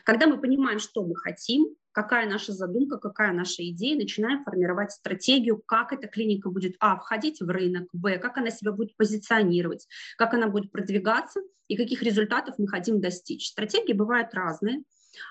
Когда 0.04 0.28
мы 0.28 0.40
понимаем, 0.40 0.80
что 0.80 1.04
мы 1.04 1.16
хотим, 1.16 1.76
какая 1.92 2.30
наша 2.30 2.54
задумка, 2.54 2.98
какая 2.98 3.34
наша 3.34 3.68
идея, 3.70 3.98
начинаем 3.98 4.44
формировать 4.44 4.92
стратегию, 4.92 5.62
как 5.66 5.94
эта 5.94 6.08
клиника 6.08 6.50
будет, 6.50 6.76
а, 6.80 6.98
входить 6.98 7.42
в 7.42 7.50
рынок, 7.50 7.88
б, 7.94 8.18
как 8.18 8.38
она 8.38 8.50
себя 8.50 8.72
будет 8.72 8.96
позиционировать, 8.96 9.88
как 10.18 10.34
она 10.34 10.48
будет 10.48 10.72
продвигаться 10.72 11.42
и 11.68 11.76
каких 11.76 12.02
результатов 12.02 12.56
мы 12.58 12.68
хотим 12.68 13.02
достичь. 13.02 13.50
Стратегии 13.50 13.94
бывают 13.94 14.34
разные. 14.34 14.84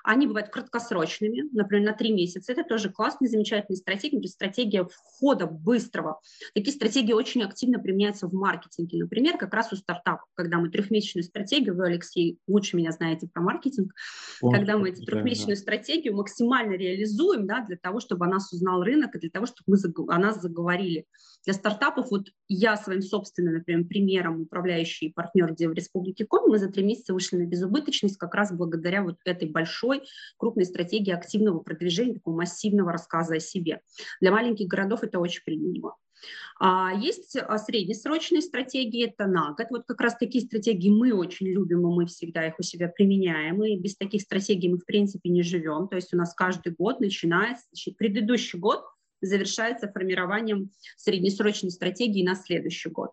Они 0.03 0.27
бывают 0.27 0.51
краткосрочными, 0.51 1.49
например, 1.53 1.91
на 1.91 1.97
три 1.97 2.13
месяца. 2.13 2.53
Это 2.53 2.65
тоже 2.65 2.91
классные, 2.91 3.29
замечательные 3.29 3.77
стратегии, 3.77 4.17
то 4.17 4.23
есть 4.23 4.35
стратегия 4.35 4.85
входа 4.85 5.47
быстрого. 5.47 6.21
Такие 6.55 6.73
стратегии 6.73 7.13
очень 7.13 7.43
активно 7.43 7.79
применяются 7.79 8.27
в 8.27 8.35
маркетинге. 8.35 8.99
Например, 8.99 9.37
как 9.37 9.53
раз 9.55 9.73
у 9.73 9.77
стартапов, 9.77 10.29
когда 10.35 10.59
мы 10.59 10.71
трехмесячную 10.71 11.25
стратегию, 11.25 11.77
вы, 11.77 11.87
Алексей, 11.87 12.39
лучше 12.47 12.77
меня 12.77 12.93
знаете 12.93 13.29
про 13.33 13.43
маркетинг, 13.43 13.93
Помню, 14.41 14.59
когда 14.59 14.79
мы 14.79 14.91
эту 14.91 15.05
трехмесячную 15.05 15.57
да, 15.57 15.61
да. 15.61 15.63
стратегию 15.63 16.17
максимально 16.17 16.75
реализуем 16.75 17.47
да, 17.47 17.61
для 17.61 17.77
того, 17.77 18.01
чтобы 18.01 18.27
о 18.27 18.29
нас 18.29 18.53
узнал 18.53 18.83
рынок 18.83 19.15
и 19.15 19.19
для 19.19 19.31
того, 19.31 19.47
чтобы 19.47 19.77
мы 19.77 20.15
о 20.15 20.19
нас 20.19 20.41
заговорили. 20.41 21.07
Для 21.45 21.55
стартапов, 21.55 22.11
вот 22.11 22.29
я 22.49 22.77
своим 22.77 23.03
собственным, 23.03 23.55
например, 23.55 23.87
примером 23.87 24.43
управляющий 24.43 25.11
партнер, 25.11 25.53
где 25.53 25.69
в 25.69 25.73
Республике 25.73 26.25
Коми, 26.27 26.51
мы 26.51 26.59
за 26.59 26.71
три 26.71 26.85
месяца 26.85 27.13
вышли 27.13 27.37
на 27.37 27.47
безубыточность 27.47 28.17
как 28.17 28.35
раз 28.35 28.53
благодаря 28.53 29.03
вот 29.03 29.17
этой 29.25 29.49
большой, 29.49 30.03
крупной 30.39 30.65
стратегии 30.65 31.13
активного 31.13 31.61
продвижения, 31.61 32.15
такого 32.15 32.37
массивного 32.37 32.93
рассказа 32.93 33.37
о 33.37 33.41
себе. 33.41 33.81
Для 34.21 34.31
маленьких 34.31 34.67
городов 34.67 35.03
это 35.03 35.19
очень 35.19 35.43
применимо. 35.45 35.97
А 36.59 36.93
есть 36.95 37.37
а, 37.37 37.59
среднесрочные 37.59 38.41
стратегии, 38.41 39.07
это 39.07 39.27
на 39.27 39.53
год. 39.53 39.67
Вот 39.71 39.85
как 39.87 40.01
раз 40.01 40.17
такие 40.17 40.45
стратегии 40.45 40.89
мы 40.89 41.13
очень 41.13 41.49
любим, 41.49 41.81
и 41.81 41.95
мы 41.95 42.07
всегда 42.07 42.47
их 42.47 42.59
у 42.59 42.63
себя 42.63 42.89
применяем. 42.89 43.63
И 43.65 43.77
без 43.77 43.97
таких 43.97 44.23
стратегий 44.23 44.69
мы, 44.69 44.79
в 44.79 44.87
принципе, 44.87 45.31
не 45.31 45.43
живем. 45.43 45.89
То 45.89 45.97
есть 45.97 46.15
у 46.15 46.17
нас 46.17 46.35
каждый 46.35 46.73
год 46.73 47.01
начинается, 47.01 47.67
предыдущий 47.99 48.59
год 48.59 48.85
завершается 49.25 49.89
формированием 49.89 50.71
среднесрочной 50.97 51.71
стратегии 51.71 52.25
на 52.25 52.35
следующий 52.35 52.91
год. 52.91 53.13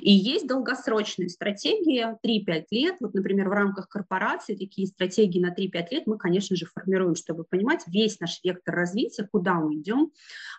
И 0.00 0.10
есть 0.10 0.46
долгосрочные 0.46 1.28
стратегии 1.28 2.04
3-5 2.26 2.64
лет. 2.70 2.96
Вот, 3.00 3.14
например, 3.14 3.48
в 3.48 3.52
рамках 3.52 3.88
корпорации 3.88 4.56
такие 4.56 4.86
стратегии 4.86 5.40
на 5.40 5.54
3-5 5.54 5.86
лет 5.90 6.06
мы, 6.06 6.18
конечно 6.18 6.56
же, 6.56 6.66
формируем, 6.66 7.14
чтобы 7.14 7.44
понимать 7.44 7.84
весь 7.86 8.18
наш 8.20 8.40
вектор 8.42 8.74
развития, 8.74 9.28
куда 9.30 9.54
мы 9.54 9.76
идем, 9.76 10.10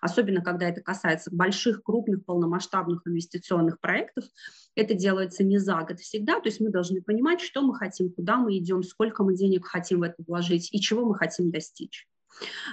особенно 0.02 0.42
когда 0.42 0.70
это 0.70 0.82
касается 0.82 1.32
больших, 1.34 1.84
крупных, 1.84 2.26
полномасштабных 2.26 3.02
инвестиционных 3.06 3.80
проектов. 3.80 4.24
Это 4.76 4.94
делается 4.94 5.44
не 5.44 5.58
за 5.58 5.82
год 5.82 6.00
всегда, 6.00 6.40
то 6.40 6.48
есть 6.48 6.62
мы 6.62 6.70
должны 6.70 7.02
понимать, 7.02 7.42
что 7.42 7.62
мы 7.62 7.76
хотим, 7.76 8.12
куда 8.12 8.38
мы 8.38 8.58
идем, 8.58 8.84
сколько 8.84 9.24
мы 9.24 9.36
денег 9.36 9.66
хотим 9.66 10.00
в 10.00 10.04
это 10.04 10.16
вложить 10.26 10.70
и 10.74 10.80
чего 10.80 11.06
мы 11.06 11.16
хотим 11.16 11.52
достичь. 11.52 12.08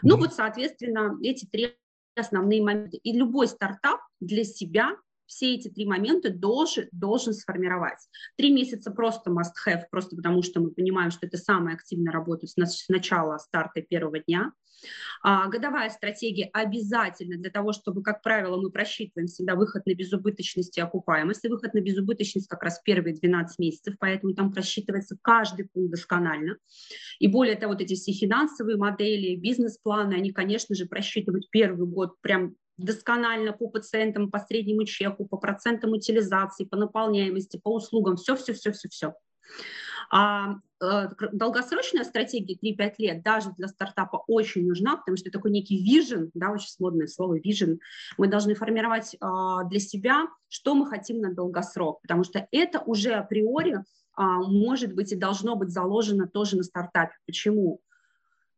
Ну 0.03 0.17
вот, 0.17 0.33
соответственно, 0.33 1.19
эти 1.23 1.47
три 1.47 1.75
основные 2.21 2.63
моменты. 2.63 2.99
И 2.99 3.13
любой 3.13 3.49
стартап 3.49 4.01
для 4.21 4.45
себя 4.45 4.97
все 5.27 5.55
эти 5.55 5.69
три 5.69 5.87
момента 5.87 6.31
должен, 6.31 6.89
должен 6.93 7.33
сформировать. 7.33 7.99
Три 8.37 8.53
месяца 8.53 8.91
просто 8.91 9.31
must-have, 9.31 9.85
просто 9.91 10.17
потому 10.17 10.43
что 10.43 10.61
мы 10.61 10.71
понимаем, 10.71 11.11
что 11.11 11.27
это 11.27 11.37
самая 11.37 11.75
активная 11.75 12.13
работа 12.13 12.47
с 12.47 12.57
начала 12.89 13.39
старта 13.39 13.83
первого 13.83 14.21
дня. 14.21 14.53
А, 15.23 15.49
годовая 15.49 15.91
стратегия 15.91 16.51
обязательно 16.53 17.37
для 17.37 17.51
того, 17.51 17.73
чтобы, 17.73 18.03
как 18.03 18.23
правило, 18.23 18.61
мы 18.61 18.71
просчитываем 18.71 19.27
всегда 19.27 19.55
выход 19.55 19.87
на 19.87 19.95
безубыточность 19.95 20.77
и 20.77 20.81
окупаемость. 20.81 21.45
И 21.45 21.49
выход 21.49 21.75
на 21.75 21.81
безубыточность 21.81 22.49
как 22.49 22.63
раз 22.63 22.81
первые 22.85 23.15
12 23.15 23.59
месяцев, 23.59 23.95
поэтому 23.99 24.35
там 24.35 24.53
просчитывается 24.53 25.17
каждый 25.21 25.69
пункт 25.69 25.93
досконально. 25.93 26.59
И 27.19 27.29
более 27.29 27.57
того, 27.57 27.73
вот 27.73 27.83
эти 27.83 27.95
все 27.95 28.13
финансовые 28.13 28.77
модели, 28.77 29.37
бизнес-планы, 29.37 30.15
они, 30.15 30.33
конечно 30.33 30.75
же, 30.75 30.87
просчитывают 30.87 31.51
первый 31.51 31.87
год 31.87 32.21
прям 32.21 32.55
досконально 32.79 33.53
по 33.53 33.69
пациентам, 33.69 34.31
по 34.31 34.39
среднему 34.39 34.85
чеку, 34.85 35.27
по 35.27 35.37
процентам 35.37 35.93
утилизации, 35.93 36.65
по 36.65 36.77
наполняемости, 36.77 37.59
по 37.59 37.75
услугам, 37.75 38.17
все-все-все-все-все. 38.17 39.15
А 40.11 40.57
э, 40.81 41.09
долгосрочная 41.33 42.05
стратегия 42.05 42.55
3-5 42.55 42.95
лет 42.99 43.23
даже 43.23 43.51
для 43.57 43.69
стартапа 43.69 44.23
очень 44.27 44.67
нужна, 44.67 44.97
потому 44.97 45.17
что 45.17 45.31
такой 45.31 45.51
некий 45.51 45.83
вижен, 45.83 46.31
да, 46.35 46.51
очень 46.51 46.69
модное 46.79 47.07
слово 47.07 47.39
вижен. 47.39 47.81
Мы 48.19 48.29
должны 48.29 48.55
формировать 48.55 49.15
э, 49.15 49.19
для 49.69 49.81
себя, 49.81 50.27
что 50.49 50.75
мы 50.75 50.87
хотим 50.87 51.21
на 51.21 51.35
долгосрок, 51.35 52.03
потому 52.03 52.25
что 52.25 52.47
это 52.53 52.81
уже 52.81 53.13
априори 53.15 53.83
а, 54.17 54.41
может 54.41 54.95
быть 54.95 55.13
и 55.13 55.17
должно 55.17 55.57
быть 55.57 55.71
заложено 55.71 56.27
тоже 56.27 56.57
на 56.57 56.63
стартапе. 56.63 57.15
Почему? 57.27 57.81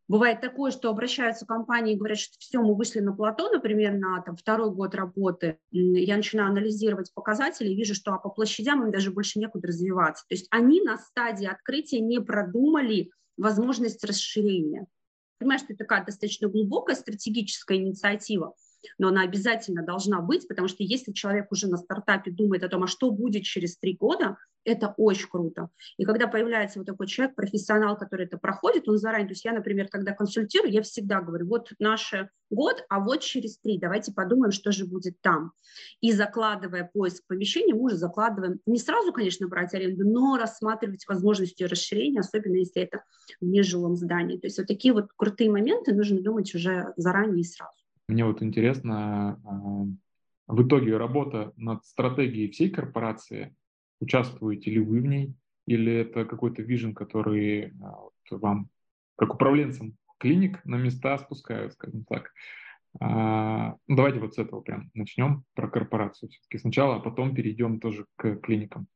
Бывает 0.08 0.40
такое, 0.40 0.70
что 0.70 0.88
обращаются 0.88 1.44
компании 1.44 1.92
и 1.92 1.96
говорят, 1.96 2.18
что 2.18 2.34
все, 2.38 2.62
мы 2.62 2.74
вышли 2.74 3.00
на 3.00 3.12
плато, 3.12 3.50
например, 3.50 3.92
на 3.92 4.22
там, 4.22 4.36
второй 4.36 4.70
год 4.70 4.94
работы, 4.94 5.58
я 5.70 6.16
начинаю 6.16 6.48
анализировать 6.48 7.12
показатели 7.12 7.74
вижу, 7.74 7.94
что 7.94 8.12
а 8.14 8.18
по 8.18 8.30
площадям 8.30 8.82
им 8.82 8.90
даже 8.90 9.10
больше 9.10 9.38
некуда 9.38 9.68
развиваться. 9.68 10.24
То 10.26 10.34
есть 10.34 10.46
они 10.50 10.80
на 10.80 10.96
стадии 10.96 11.46
открытия 11.46 12.00
не 12.00 12.20
продумали 12.20 13.10
возможность 13.36 14.02
расширения. 14.02 14.86
Понимаешь, 15.38 15.60
что 15.60 15.74
это 15.74 15.84
такая 15.84 16.04
достаточно 16.04 16.48
глубокая 16.48 16.96
стратегическая 16.96 17.76
инициатива, 17.76 18.54
но 18.98 19.08
она 19.08 19.22
обязательно 19.22 19.82
должна 19.82 20.20
быть, 20.20 20.46
потому 20.48 20.68
что 20.68 20.82
если 20.82 21.12
человек 21.12 21.50
уже 21.50 21.68
на 21.68 21.76
стартапе 21.76 22.30
думает 22.30 22.64
о 22.64 22.68
том, 22.68 22.84
а 22.84 22.86
что 22.86 23.10
будет 23.10 23.44
через 23.44 23.76
три 23.76 23.94
года, 23.96 24.36
это 24.64 24.94
очень 24.96 25.28
круто. 25.28 25.70
И 25.96 26.04
когда 26.04 26.26
появляется 26.26 26.78
вот 26.78 26.86
такой 26.86 27.06
человек, 27.06 27.34
профессионал, 27.34 27.96
который 27.96 28.26
это 28.26 28.38
проходит, 28.38 28.88
он 28.88 28.98
заранее, 28.98 29.28
то 29.28 29.32
есть 29.32 29.44
я, 29.44 29.52
например, 29.52 29.88
когда 29.88 30.12
консультирую, 30.12 30.72
я 30.72 30.82
всегда 30.82 31.20
говорю, 31.20 31.46
вот 31.46 31.72
наш 31.78 32.12
год, 32.50 32.84
а 32.88 33.00
вот 33.00 33.20
через 33.20 33.58
три, 33.58 33.78
давайте 33.78 34.12
подумаем, 34.12 34.52
что 34.52 34.72
же 34.72 34.86
будет 34.86 35.20
там. 35.20 35.52
И 36.00 36.12
закладывая 36.12 36.90
поиск 36.92 37.24
помещения, 37.26 37.74
мы 37.74 37.84
уже 37.84 37.96
закладываем, 37.96 38.60
не 38.66 38.78
сразу, 38.78 39.12
конечно, 39.12 39.48
брать 39.48 39.74
аренду, 39.74 40.06
но 40.06 40.36
рассматривать 40.36 41.06
возможности 41.06 41.64
расширения, 41.64 42.20
особенно 42.20 42.56
если 42.56 42.82
это 42.82 43.02
в 43.40 43.46
нежилом 43.46 43.96
здании. 43.96 44.38
То 44.38 44.46
есть 44.46 44.58
вот 44.58 44.66
такие 44.66 44.92
вот 44.92 45.08
крутые 45.16 45.50
моменты 45.50 45.94
нужно 45.94 46.20
думать 46.20 46.54
уже 46.54 46.92
заранее 46.96 47.40
и 47.40 47.44
сразу. 47.44 47.77
Мне 48.08 48.24
вот 48.24 48.42
интересно, 48.42 49.40
а, 49.44 50.52
в 50.52 50.66
итоге 50.66 50.96
работа 50.96 51.52
над 51.56 51.84
стратегией 51.84 52.50
всей 52.50 52.70
корпорации 52.70 53.54
Участвуете 54.00 54.70
ли 54.70 54.80
вы 54.80 55.00
в 55.00 55.06
ней? 55.06 55.34
Или 55.66 55.92
это 55.92 56.24
какой-то 56.24 56.62
вижен, 56.62 56.94
который 56.94 57.74
а, 57.82 58.08
вам, 58.30 58.68
как 59.16 59.34
управленцам 59.34 59.96
клиник, 60.18 60.64
на 60.64 60.76
места 60.76 61.18
спускают, 61.18 61.74
скажем 61.74 62.04
так? 62.04 62.32
А, 63.00 63.76
давайте 63.86 64.20
вот 64.20 64.34
с 64.34 64.38
этого 64.38 64.60
прям 64.60 64.90
начнем, 64.94 65.44
про 65.54 65.68
корпорацию 65.68 66.30
все-таки 66.30 66.58
сначала, 66.58 66.96
а 66.96 67.00
потом 67.00 67.34
перейдем 67.34 67.80
тоже 67.80 68.06
к 68.16 68.36
клиникам. 68.36 68.86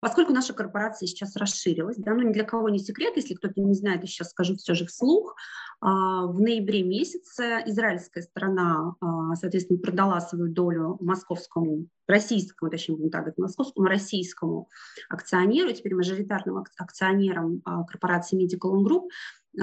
Поскольку 0.00 0.32
наша 0.32 0.54
корпорация 0.54 1.08
сейчас 1.08 1.34
расширилась, 1.34 1.96
да, 1.96 2.14
ну 2.14 2.22
ни 2.22 2.32
для 2.32 2.44
кого 2.44 2.68
не 2.68 2.78
секрет, 2.78 3.16
если 3.16 3.34
кто-то 3.34 3.60
не 3.60 3.74
знает, 3.74 4.02
я 4.02 4.06
сейчас 4.06 4.30
скажу 4.30 4.54
все 4.56 4.74
же 4.74 4.86
вслух, 4.86 5.34
а, 5.80 6.26
в 6.26 6.40
ноябре 6.40 6.84
месяце 6.84 7.62
израильская 7.66 8.22
сторона, 8.22 8.94
а, 9.00 9.34
соответственно, 9.34 9.80
продала 9.80 10.20
свою 10.20 10.52
долю 10.52 10.98
московскому, 11.00 11.86
российскому, 12.06 12.70
точнее, 12.70 12.96
будем 12.96 13.10
так 13.10 13.22
говорить, 13.22 13.38
московскому 13.38 13.86
российскому 13.88 14.68
акционеру, 15.08 15.72
теперь 15.72 15.94
мажоритарным 15.94 16.64
акционером 16.76 17.62
а, 17.64 17.84
корпорации 17.84 18.40
Medical 18.40 18.84
Group 18.84 19.08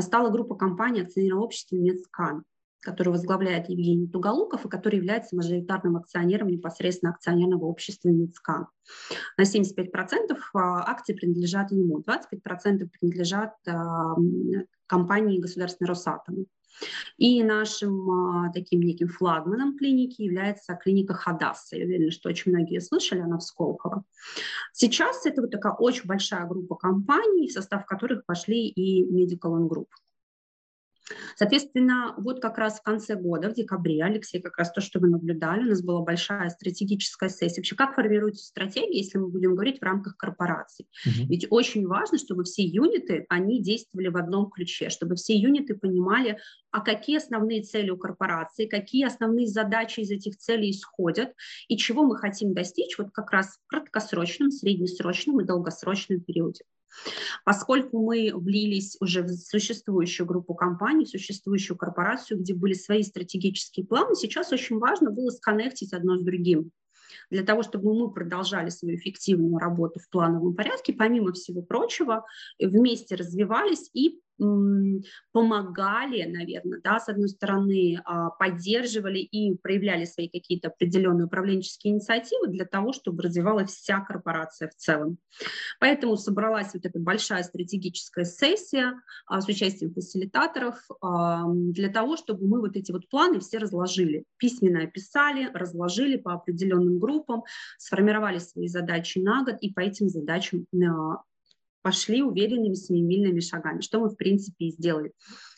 стала 0.01 0.29
группа 0.29 0.55
компаний 0.55 1.01
акционерного 1.01 1.43
общества 1.43 1.75
Медскан 1.77 2.43
который 2.85 3.09
возглавляет 3.09 3.69
Евгений 3.69 4.07
Туголуков 4.07 4.65
и 4.65 4.69
который 4.69 4.97
является 4.97 5.35
мажоритарным 5.35 5.97
акционером 5.97 6.47
непосредственно 6.47 7.11
акционерного 7.11 7.65
общества 7.65 8.09
МИЦКА. 8.09 8.67
На 9.37 9.43
75% 9.43 10.37
а, 10.53 10.89
акции 10.89 11.13
принадлежат 11.13 11.71
ему, 11.71 11.99
25% 11.99 12.87
принадлежат 12.99 13.55
а, 13.67 14.15
компании 14.87 15.39
государственной 15.39 15.87
Росатому. 15.87 16.45
И 17.17 17.41
нашим 17.43 18.09
а, 18.11 18.51
таким 18.53 18.81
неким 18.81 19.07
флагманом 19.07 19.77
клиники 19.77 20.21
является 20.21 20.75
клиника 20.75 21.13
Хадаса. 21.13 21.77
Я 21.77 21.85
уверена, 21.85 22.11
что 22.11 22.29
очень 22.29 22.51
многие 22.51 22.79
слышали, 22.79 23.21
она 23.21 23.37
в 23.37 23.43
Сколково. 23.43 24.03
Сейчас 24.73 25.25
это 25.25 25.41
вот 25.41 25.51
такая 25.51 25.73
очень 25.73 26.05
большая 26.05 26.45
группа 26.45 26.75
компаний, 26.75 27.47
в 27.47 27.51
состав 27.53 27.85
которых 27.85 28.25
пошли 28.25 28.67
и 28.67 29.05
Medical 29.05 29.67
Group. 29.67 29.87
Соответственно, 31.35 32.15
вот 32.17 32.41
как 32.41 32.57
раз 32.57 32.79
в 32.79 32.83
конце 32.83 33.15
года, 33.15 33.49
в 33.49 33.53
декабре, 33.53 34.03
Алексей, 34.03 34.41
как 34.41 34.57
раз 34.57 34.71
то, 34.71 34.81
что 34.81 34.99
вы 34.99 35.09
наблюдали, 35.09 35.63
у 35.63 35.69
нас 35.69 35.81
была 35.81 36.01
большая 36.01 36.49
стратегическая 36.49 37.29
сессия. 37.29 37.61
Вообще, 37.61 37.75
как 37.75 37.95
формируется 37.95 38.45
стратегия, 38.45 38.97
если 38.97 39.17
мы 39.17 39.27
будем 39.27 39.53
говорить 39.53 39.79
в 39.79 39.83
рамках 39.83 40.17
корпораций? 40.17 40.87
Угу. 41.05 41.27
Ведь 41.29 41.47
очень 41.49 41.85
важно, 41.87 42.17
чтобы 42.17 42.43
все 42.43 42.63
юниты, 42.63 43.25
они 43.29 43.61
действовали 43.61 44.07
в 44.07 44.17
одном 44.17 44.49
ключе, 44.49 44.89
чтобы 44.89 45.15
все 45.15 45.35
юниты 45.35 45.75
понимали, 45.75 46.39
а 46.75 46.81
какие 46.81 47.15
основные 47.15 47.61
цели 47.61 47.89
у 47.89 47.95
корпорации, 47.95 48.65
какие 48.65 49.05
основные 49.05 49.47
задачи 49.47 50.01
из 50.01 50.11
этих 50.11 50.35
целей 50.35 50.71
исходят, 50.71 51.33
и 51.69 51.77
чего 51.77 52.03
мы 52.03 52.17
хотим 52.17 52.53
достичь 52.53 52.97
вот 52.97 53.11
как 53.13 53.31
раз 53.31 53.59
в 53.63 53.67
краткосрочном, 53.67 54.51
среднесрочном 54.51 55.39
и 55.39 55.45
долгосрочном 55.45 56.19
периоде. 56.19 56.65
Поскольку 57.45 58.05
мы 58.05 58.29
влились 58.33 58.97
уже 58.99 59.21
в 59.21 59.29
существующую 59.29 60.27
группу 60.27 60.53
компаний, 60.53 61.05
в 61.05 61.09
существующую 61.09 61.77
корпорацию, 61.77 62.41
где 62.41 62.53
были 62.53 62.73
свои 62.73 63.03
стратегические 63.03 63.85
планы, 63.85 64.13
сейчас 64.13 64.51
очень 64.51 64.77
важно 64.77 65.11
было 65.11 65.29
сконнектить 65.29 65.93
одно 65.93 66.17
с 66.17 66.23
другим 66.23 66.71
для 67.29 67.43
того, 67.43 67.63
чтобы 67.63 67.97
мы 67.97 68.11
продолжали 68.11 68.69
свою 68.69 68.97
эффективную 68.97 69.57
работу 69.57 69.99
в 69.99 70.09
плановом 70.09 70.55
порядке, 70.55 70.93
помимо 70.93 71.31
всего 71.31 71.61
прочего, 71.61 72.25
вместе 72.59 73.15
развивались 73.15 73.89
и 73.93 74.19
помогали, 74.37 76.23
наверное, 76.23 76.81
да, 76.83 76.99
с 76.99 77.07
одной 77.07 77.29
стороны, 77.29 78.01
а, 78.03 78.29
поддерживали 78.31 79.19
и 79.19 79.55
проявляли 79.55 80.05
свои 80.05 80.27
какие-то 80.27 80.67
определенные 80.69 81.25
управленческие 81.25 81.93
инициативы 81.93 82.47
для 82.47 82.65
того, 82.65 82.91
чтобы 82.91 83.23
развивалась 83.23 83.71
вся 83.71 84.01
корпорация 84.01 84.69
в 84.69 84.75
целом. 84.75 85.17
Поэтому 85.79 86.17
собралась 86.17 86.73
вот 86.73 86.85
эта 86.85 86.99
большая 86.99 87.43
стратегическая 87.43 88.25
сессия 88.25 88.93
а, 89.25 89.41
с 89.41 89.47
участием 89.47 89.93
фасилитаторов 89.93 90.75
а, 91.01 91.45
для 91.47 91.89
того, 91.89 92.17
чтобы 92.17 92.45
мы 92.47 92.59
вот 92.59 92.75
эти 92.75 92.91
вот 92.91 93.07
планы 93.09 93.39
все 93.39 93.57
разложили, 93.57 94.25
письменно 94.37 94.83
описали, 94.83 95.49
разложили 95.53 96.17
по 96.17 96.33
определенным 96.33 96.99
группам, 96.99 97.43
сформировали 97.77 98.39
свои 98.39 98.67
задачи 98.67 99.19
на 99.19 99.43
год 99.43 99.55
и 99.61 99.73
по 99.73 99.79
этим 99.79 100.09
задачам 100.09 100.65
пошли 101.85 102.23
уверенными 102.23 102.73
семимильными 102.73 103.39
шагами, 103.41 103.81
что 103.81 103.99
мы, 103.99 104.09
в 104.09 104.15
принципе, 104.15 104.65
и 104.65 104.71
сделали. 104.71 105.09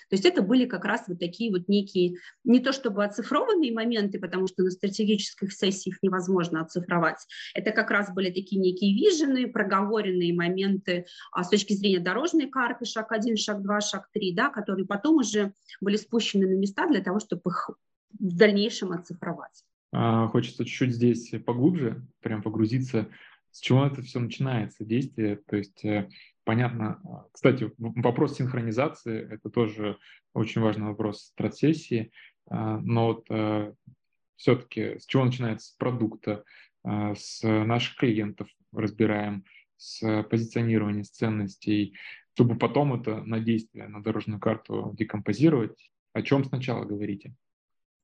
То 0.09 0.15
есть 0.15 0.25
это 0.25 0.41
были 0.41 0.65
как 0.65 0.83
раз 0.83 1.05
вот 1.07 1.19
такие 1.19 1.49
вот 1.51 1.69
некие, 1.69 2.17
не 2.43 2.59
то 2.59 2.73
чтобы 2.73 3.05
оцифрованные 3.05 3.71
моменты, 3.71 4.19
потому 4.19 4.47
что 4.47 4.63
на 4.63 4.71
стратегических 4.71 5.53
сессиях 5.53 5.95
невозможно 6.01 6.59
оцифровать. 6.59 7.25
Это 7.53 7.71
как 7.71 7.91
раз 7.91 8.13
были 8.13 8.29
такие 8.29 8.59
некие 8.59 8.93
виженные, 8.93 9.47
проговоренные 9.47 10.33
моменты 10.33 11.05
а, 11.31 11.45
с 11.45 11.49
точки 11.49 11.71
зрения 11.71 11.99
дорожной 11.99 12.49
карты, 12.49 12.83
шаг 12.83 13.13
1, 13.13 13.37
шаг 13.37 13.61
2, 13.61 13.79
шаг 13.79 14.09
3, 14.11 14.33
да, 14.33 14.49
которые 14.49 14.85
потом 14.85 15.19
уже 15.19 15.53
были 15.79 15.95
спущены 15.95 16.45
на 16.45 16.59
места 16.59 16.89
для 16.89 17.01
того, 17.01 17.21
чтобы 17.21 17.43
их 17.45 17.69
в 18.19 18.35
дальнейшем 18.35 18.91
оцифровать. 18.91 19.63
А, 19.93 20.27
хочется 20.27 20.65
чуть-чуть 20.65 20.93
здесь 20.93 21.31
поглубже, 21.45 22.05
прям 22.19 22.41
погрузиться 22.41 23.07
с 23.51 23.59
чего 23.59 23.85
это 23.85 24.01
все 24.01 24.19
начинается, 24.19 24.85
действие, 24.85 25.37
то 25.37 25.55
есть 25.55 25.83
э, 25.85 26.09
понятно. 26.43 26.99
А, 27.03 27.25
кстати, 27.31 27.71
вопрос 27.77 28.35
синхронизации– 28.35 29.27
это 29.31 29.49
тоже 29.49 29.97
очень 30.33 30.61
важный 30.61 30.87
вопрос 30.87 31.25
стратсессии, 31.25 32.11
а, 32.49 32.79
но 32.79 33.07
вот 33.07 33.25
э, 33.29 33.73
все-таки 34.35 34.99
с 34.99 35.05
чего 35.05 35.25
начинается? 35.25 35.67
С 35.67 35.71
продукта, 35.71 36.43
а, 36.83 37.15
с 37.15 37.41
наших 37.43 37.95
клиентов 37.97 38.47
разбираем, 38.71 39.43
с 39.77 40.23
позиционирования, 40.23 41.03
с 41.03 41.09
ценностей, 41.09 41.95
чтобы 42.33 42.57
потом 42.57 42.93
это 42.93 43.23
на 43.23 43.39
действие, 43.39 43.87
на 43.87 44.01
дорожную 44.01 44.39
карту 44.39 44.93
декомпозировать. 44.97 45.91
О 46.13 46.21
чем 46.21 46.45
сначала 46.45 46.85
говорите? 46.85 47.35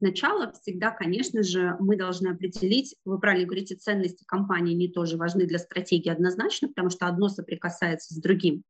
Сначала 0.03 0.51
всегда, 0.51 0.91
конечно 0.91 1.43
же, 1.43 1.77
мы 1.79 1.95
должны 1.95 2.27
определить, 2.27 2.93
вы 3.05 3.21
правильно 3.21 3.45
говорите, 3.45 3.75
ценности 3.75 4.25
компании 4.25 4.73
не 4.73 4.89
тоже 4.89 5.15
важны 5.15 5.45
для 5.45 5.57
стратегии 5.57 6.09
однозначно, 6.09 6.67
потому 6.67 6.89
что 6.89 7.07
одно 7.07 7.29
соприкасается 7.29 8.13
с 8.13 8.17
другим. 8.17 8.63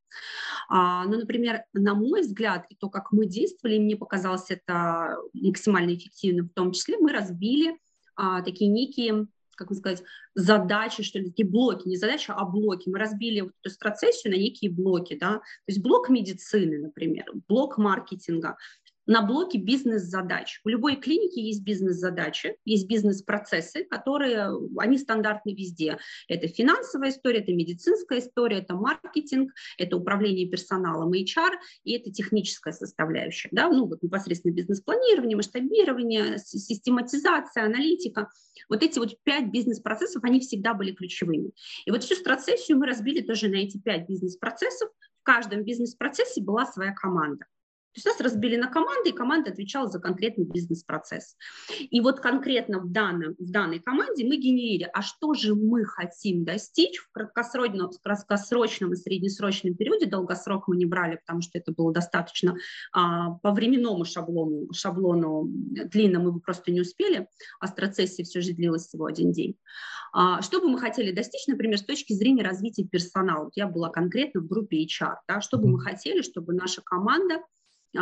А, 0.69 1.05
ну, 1.05 1.17
например, 1.17 1.63
на 1.73 1.95
мой 1.95 2.21
взгляд, 2.21 2.67
и 2.69 2.75
то, 2.75 2.88
как 2.88 3.12
мы 3.12 3.25
действовали, 3.25 3.79
мне 3.79 3.95
показалось 3.95 4.51
это 4.51 5.17
максимально 5.34 5.95
эффективным, 5.95 6.49
в 6.49 6.53
том 6.53 6.71
числе 6.71 6.99
мы 6.99 7.12
разбили 7.12 7.79
а, 8.15 8.43
такие 8.43 8.69
некие 8.69 9.25
как 9.55 9.69
бы 9.69 9.75
сказать, 9.75 10.03
задачи, 10.34 11.03
что 11.03 11.19
ли, 11.19 11.29
такие 11.29 11.47
блоки, 11.47 11.88
не 11.88 11.95
задачи, 11.95 12.31
а 12.36 12.43
блоки. 12.43 12.89
Мы 12.89 12.97
разбили 12.97 13.41
вот 13.41 13.51
эту 13.63 13.73
стратегию 13.73 14.34
на 14.34 14.39
некие 14.39 14.71
блоки, 14.71 15.15
да, 15.15 15.34
то 15.38 15.41
есть 15.67 15.81
блок 15.81 16.10
медицины, 16.10 16.79
например, 16.79 17.25
блок 17.47 17.77
маркетинга, 17.77 18.57
на 19.05 19.21
блоке 19.21 19.57
бизнес-задач. 19.57 20.59
У 20.63 20.69
любой 20.69 20.95
клиники 20.95 21.39
есть 21.39 21.63
бизнес-задачи, 21.63 22.55
есть 22.65 22.87
бизнес-процессы, 22.87 23.85
которые, 23.85 24.49
они 24.77 24.97
стандартны 24.97 25.53
везде. 25.53 25.97
Это 26.27 26.47
финансовая 26.47 27.09
история, 27.09 27.39
это 27.39 27.53
медицинская 27.53 28.19
история, 28.19 28.59
это 28.59 28.75
маркетинг, 28.75 29.51
это 29.77 29.97
управление 29.97 30.47
персоналом 30.47 31.11
HR, 31.13 31.53
и 31.83 31.93
это 31.93 32.11
техническая 32.11 32.73
составляющая. 32.73 33.49
Да? 33.51 33.69
Ну, 33.69 33.87
вот 33.87 34.01
непосредственно 34.01 34.53
бизнес-планирование, 34.53 35.35
масштабирование, 35.35 36.37
систематизация, 36.37 37.65
аналитика. 37.65 38.29
Вот 38.69 38.83
эти 38.83 38.99
вот 38.99 39.17
пять 39.23 39.51
бизнес-процессов, 39.51 40.23
они 40.23 40.39
всегда 40.39 40.73
были 40.73 40.91
ключевыми. 40.91 41.51
И 41.85 41.91
вот 41.91 42.03
всю 42.03 42.15
стратегию 42.15 42.77
мы 42.77 42.87
разбили 42.87 43.21
тоже 43.21 43.49
на 43.49 43.57
эти 43.57 43.77
пять 43.77 44.07
бизнес-процессов. 44.07 44.89
В 45.21 45.23
каждом 45.23 45.63
бизнес-процессе 45.63 46.41
была 46.41 46.65
своя 46.65 46.93
команда. 46.93 47.45
То 47.93 47.99
есть 47.99 48.06
нас 48.08 48.19
разбили 48.21 48.56
на 48.56 48.67
команды, 48.67 49.10
и 49.10 49.13
команда 49.13 49.51
отвечала 49.51 49.88
за 49.88 49.99
конкретный 49.99 50.45
бизнес-процесс. 50.45 51.38
И 51.79 52.01
вот 52.01 52.19
конкретно 52.19 52.79
в, 52.79 52.91
данном, 52.91 53.36
в 53.38 53.51
данной 53.51 53.79
команде 53.79 54.25
мы 54.25 54.38
генерили, 54.38 54.89
а 54.91 55.03
что 55.03 55.36
же 55.36 55.53
мы 55.53 55.86
хотим 55.86 56.43
достичь 56.43 56.97
в 56.97 57.12
краткосрочном, 57.12 57.91
в 57.91 58.01
краткосрочном 58.01 58.93
и 58.93 58.95
среднесрочном 58.95 59.75
периоде. 59.75 60.08
Долгосрок 60.08 60.67
мы 60.67 60.75
не 60.75 60.86
брали, 60.86 61.17
потому 61.17 61.41
что 61.41 61.60
это 61.60 61.71
было 61.71 61.93
достаточно 61.93 62.56
а, 62.93 63.32
по 63.43 63.51
временному 63.51 64.06
шаблону, 64.06 64.73
шаблону 64.73 65.43
длинно 65.45 66.19
мы 66.19 66.32
бы 66.32 66.39
просто 66.39 66.71
не 66.71 66.82
успели, 66.82 67.27
а 67.60 67.67
страцессия 67.67 68.23
все 68.23 68.41
же 68.41 68.53
длилась 68.53 68.88
всего 68.88 69.06
один 69.06 69.32
день. 69.32 69.56
А, 70.13 70.41
что 70.41 70.62
бы 70.62 70.69
мы 70.69 70.79
хотели 70.79 71.12
достичь, 71.12 71.47
например, 71.47 71.77
с 71.77 71.84
точки 71.84 72.13
зрения 72.13 72.43
развития 72.43 72.86
персонала? 72.86 73.45
Вот 73.45 73.53
я 73.56 73.67
была 73.67 73.89
конкретно 73.89 74.41
в 74.41 74.47
группе 74.47 74.84
HR. 74.84 75.15
Да, 75.27 75.41
что 75.41 75.58
бы 75.58 75.67
мы 75.67 75.79
хотели, 75.79 76.21
чтобы 76.21 76.53
наша 76.53 76.82
команда 76.84 77.41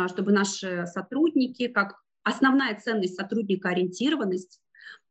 чтобы 0.08 0.32
наши 0.32 0.86
сотрудники, 0.86 1.68
как 1.68 1.96
основная 2.22 2.78
ценность 2.78 3.16
сотрудника 3.16 3.70
ориентированность, 3.70 4.60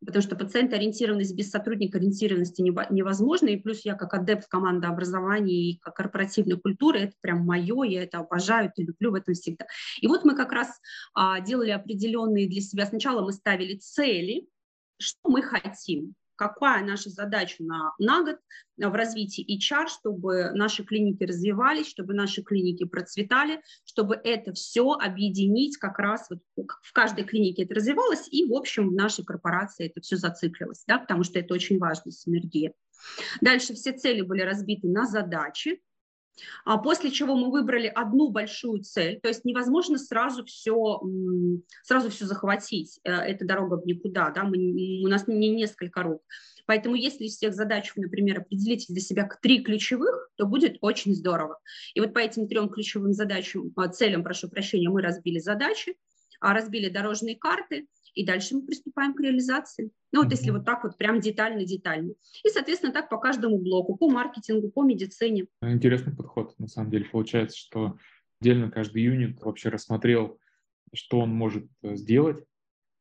потому 0.06 0.22
что 0.24 0.36
пациент-ориентированность 0.36 1.36
без 1.36 1.52
сотрудника-ориентированности 1.52 2.62
невозможно, 2.62 3.50
и 3.50 3.58
плюс 3.58 3.82
я 3.86 3.96
как 3.96 4.14
адепт 4.14 4.48
команды 4.48 4.88
образования 4.88 5.72
и 5.72 5.80
как 5.80 5.96
корпоративной 5.96 6.60
культуры, 6.60 7.00
это 7.00 7.14
прям 7.22 7.46
мое, 7.46 7.84
я 7.84 8.04
это 8.04 8.20
обожаю, 8.20 8.70
это 8.70 8.82
люблю 8.82 9.12
в 9.12 9.16
этом 9.16 9.34
всегда. 9.34 9.66
И 10.00 10.08
вот 10.08 10.26
мы 10.26 10.36
как 10.36 10.52
раз 10.52 10.80
а, 11.14 11.40
делали 11.42 11.72
определенные 11.72 12.50
для 12.50 12.62
себя, 12.62 12.86
сначала 12.86 13.22
мы 13.24 13.32
ставили 13.32 13.78
цели, 13.78 14.48
что 14.98 15.30
мы 15.30 15.42
хотим, 15.42 16.16
какая 16.42 16.84
наша 16.84 17.12
задача 17.12 17.64
на, 17.64 17.94
на 18.00 18.24
год 18.24 18.38
в 18.76 18.94
развитии 18.96 19.46
HR, 19.46 19.88
чтобы 19.90 20.50
наши 20.56 20.84
клиники 20.84 21.24
развивались, 21.24 21.88
чтобы 21.88 22.16
наши 22.16 22.42
клиники 22.42 22.84
процветали, 22.84 23.62
чтобы 23.86 24.20
это 24.24 24.52
все 24.54 24.94
объединить 24.94 25.78
как 25.78 26.00
раз 26.00 26.32
вот 26.32 26.40
в 26.56 26.94
каждой 26.94 27.26
клинике 27.26 27.62
это 27.62 27.76
развивалось, 27.76 28.28
и, 28.32 28.50
в 28.50 28.56
общем, 28.56 28.90
в 28.90 28.94
нашей 28.94 29.24
корпорации 29.24 29.86
это 29.86 30.02
все 30.02 30.16
зациклилось, 30.16 30.84
да, 30.88 30.98
потому 30.98 31.24
что 31.24 31.38
это 31.38 31.54
очень 31.54 31.78
важно, 31.78 32.12
синергия. 32.12 32.74
Дальше 33.40 33.76
все 33.76 33.92
цели 33.92 34.22
были 34.22 34.42
разбиты 34.42 34.88
на 34.88 35.06
задачи, 35.06 35.80
после 36.78 37.12
чего 37.12 37.36
мы 37.36 37.52
выбрали 37.52 37.88
одну 37.88 38.30
большую 38.30 38.82
цель, 38.82 39.20
то 39.22 39.28
есть 39.28 39.46
невозможно 39.46 39.98
сразу 39.98 40.46
все, 40.46 41.02
сразу 41.84 42.10
все 42.10 42.26
захватить, 42.26 43.00
э, 43.04 43.12
это 43.12 43.46
дорога 43.46 43.76
в 43.76 43.86
никуда, 43.86 44.30
да, 44.32 44.44
мы, 44.44 44.58
у 45.04 45.08
нас 45.08 45.28
не 45.28 45.50
несколько 45.50 46.04
рук. 46.04 46.24
Поэтому 46.66 46.96
если 46.96 47.26
из 47.26 47.36
всех 47.36 47.54
задач 47.54 47.92
например, 47.96 48.40
определите 48.40 48.94
для 48.94 49.02
себя 49.02 49.30
три 49.42 49.64
ключевых, 49.64 50.30
то 50.36 50.46
будет 50.46 50.78
очень 50.82 51.14
здорово. 51.14 51.60
И 51.96 52.00
вот 52.00 52.14
по 52.14 52.20
этим 52.20 52.48
трем 52.48 52.70
ключевым 52.70 53.14
задачам, 53.14 53.72
а, 53.76 53.90
целям, 53.90 54.24
прошу 54.24 54.50
прощения, 54.50 54.90
мы 54.90 55.02
разбили 55.02 55.40
задачи, 55.40 55.96
а, 56.40 56.54
разбили 56.54 56.90
дорожные 56.90 57.36
карты, 57.36 57.88
и 58.14 58.26
дальше 58.26 58.56
мы 58.56 58.66
приступаем 58.66 59.14
к 59.14 59.22
реализации. 59.22 59.92
Ну 60.12 60.24
вот 60.24 60.32
если 60.32 60.52
вот 60.52 60.66
так 60.66 60.84
вот 60.84 60.98
прям 60.98 61.20
детально-детально. 61.20 62.14
И, 62.44 62.50
соответственно, 62.50 62.94
так 62.94 63.10
по 63.10 63.18
каждому 63.18 63.58
блоку, 63.58 63.96
по 63.96 64.10
маркетингу, 64.10 64.70
по 64.70 64.84
медицине. 64.84 65.48
Интересный 65.62 66.16
подход, 66.16 66.58
на 66.60 66.68
самом 66.68 66.92
деле. 66.92 67.06
Получается, 67.06 67.58
что 67.58 67.98
отдельно 68.40 68.70
каждый 68.70 69.04
юнит 69.04 69.42
вообще 69.42 69.70
рассмотрел 69.70 70.38
что 70.94 71.20
он 71.20 71.30
может 71.30 71.68
э, 71.84 71.96
сделать, 71.96 72.44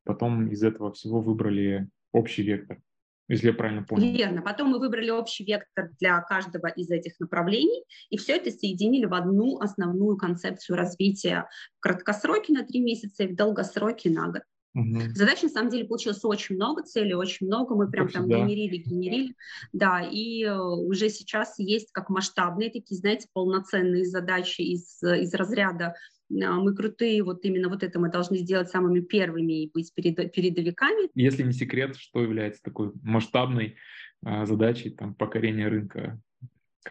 потом 0.03 0.47
из 0.47 0.63
этого 0.63 0.91
всего 0.93 1.21
выбрали 1.21 1.89
общий 2.11 2.43
вектор 2.43 2.81
если 3.27 3.47
я 3.47 3.53
правильно 3.53 3.83
понял. 3.83 4.11
Верно. 4.13 4.41
Потом 4.41 4.71
мы 4.71 4.79
выбрали 4.79 5.09
общий 5.09 5.45
вектор 5.45 5.89
для 6.01 6.19
каждого 6.19 6.67
из 6.67 6.89
этих 6.89 7.17
направлений, 7.21 7.85
и 8.09 8.17
все 8.17 8.35
это 8.35 8.51
соединили 8.51 9.05
в 9.05 9.13
одну 9.13 9.57
основную 9.59 10.17
концепцию 10.17 10.75
развития 10.75 11.47
в 11.77 11.79
краткосроке 11.79 12.51
на 12.51 12.65
три 12.65 12.81
месяца 12.81 13.23
и 13.23 13.27
в 13.27 13.35
долгосроке 13.37 14.09
на 14.09 14.27
год. 14.27 14.41
Угу. 14.73 14.99
Задач 15.15 15.41
на 15.41 15.49
самом 15.49 15.69
деле 15.69 15.85
получилось 15.85 16.23
очень 16.23 16.55
много, 16.55 16.83
целей 16.83 17.13
очень 17.13 17.47
много, 17.47 17.75
мы 17.75 17.89
прям 17.89 18.07
там 18.07 18.27
генерили, 18.27 18.77
генерили, 18.77 19.35
да, 19.73 20.01
и 20.01 20.43
э, 20.45 20.57
уже 20.57 21.09
сейчас 21.09 21.59
есть 21.59 21.91
как 21.91 22.09
масштабные 22.09 22.71
такие, 22.71 22.97
знаете, 22.97 23.27
полноценные 23.33 24.05
задачи 24.05 24.61
из, 24.61 25.01
из 25.03 25.33
разряда 25.33 25.95
а, 26.31 26.59
мы 26.59 26.73
крутые, 26.73 27.23
вот 27.23 27.43
именно 27.43 27.69
вот 27.69 27.83
это 27.83 27.99
мы 27.99 28.09
должны 28.09 28.37
сделать 28.37 28.69
самыми 28.69 29.01
первыми 29.01 29.63
и 29.63 29.71
быть 29.71 29.93
передовиками. 29.93 31.09
Если 31.13 31.43
не 31.43 31.53
секрет, 31.53 31.97
что 31.97 32.21
является 32.21 32.61
такой 32.63 32.91
масштабной 33.03 33.75
а, 34.23 34.45
задачей 34.45 34.91
там, 34.91 35.13
покорения 35.15 35.67
рынка 35.67 36.19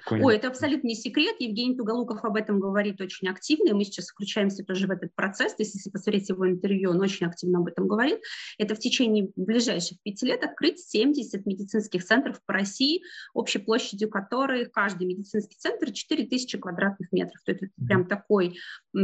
Ой, 0.09 0.37
это 0.37 0.48
абсолютно 0.48 0.87
не 0.87 0.94
секрет. 0.94 1.37
Евгений 1.40 1.76
Туголуков 1.76 2.24
об 2.24 2.37
этом 2.37 2.61
говорит 2.61 3.00
очень 3.00 3.29
активно, 3.29 3.70
и 3.70 3.72
мы 3.72 3.85
сейчас 3.85 4.09
включаемся 4.09 4.64
тоже 4.64 4.87
в 4.87 4.90
этот 4.92 5.12
процесс. 5.16 5.55
Если 5.59 5.90
посмотреть 5.90 6.29
его 6.29 6.48
интервью, 6.48 6.90
он 6.90 7.00
очень 7.00 7.26
активно 7.26 7.59
об 7.59 7.66
этом 7.66 7.88
говорит. 7.88 8.20
Это 8.57 8.76
в 8.76 8.79
течение 8.79 9.31
ближайших 9.35 9.98
пяти 10.03 10.26
лет 10.26 10.44
открыть 10.44 10.79
70 10.79 11.44
медицинских 11.44 12.05
центров 12.05 12.40
по 12.46 12.53
России, 12.53 13.03
общей 13.35 13.59
площадью 13.59 14.11
которых 14.11 14.70
каждый 14.70 15.09
медицинский 15.09 15.57
центр 15.59 15.90
4000 15.90 16.59
квадратных 16.59 17.11
метров. 17.11 17.42
То 17.44 17.50
есть 17.50 17.64
это 17.64 17.72
прям 17.85 18.07
такой 18.07 18.59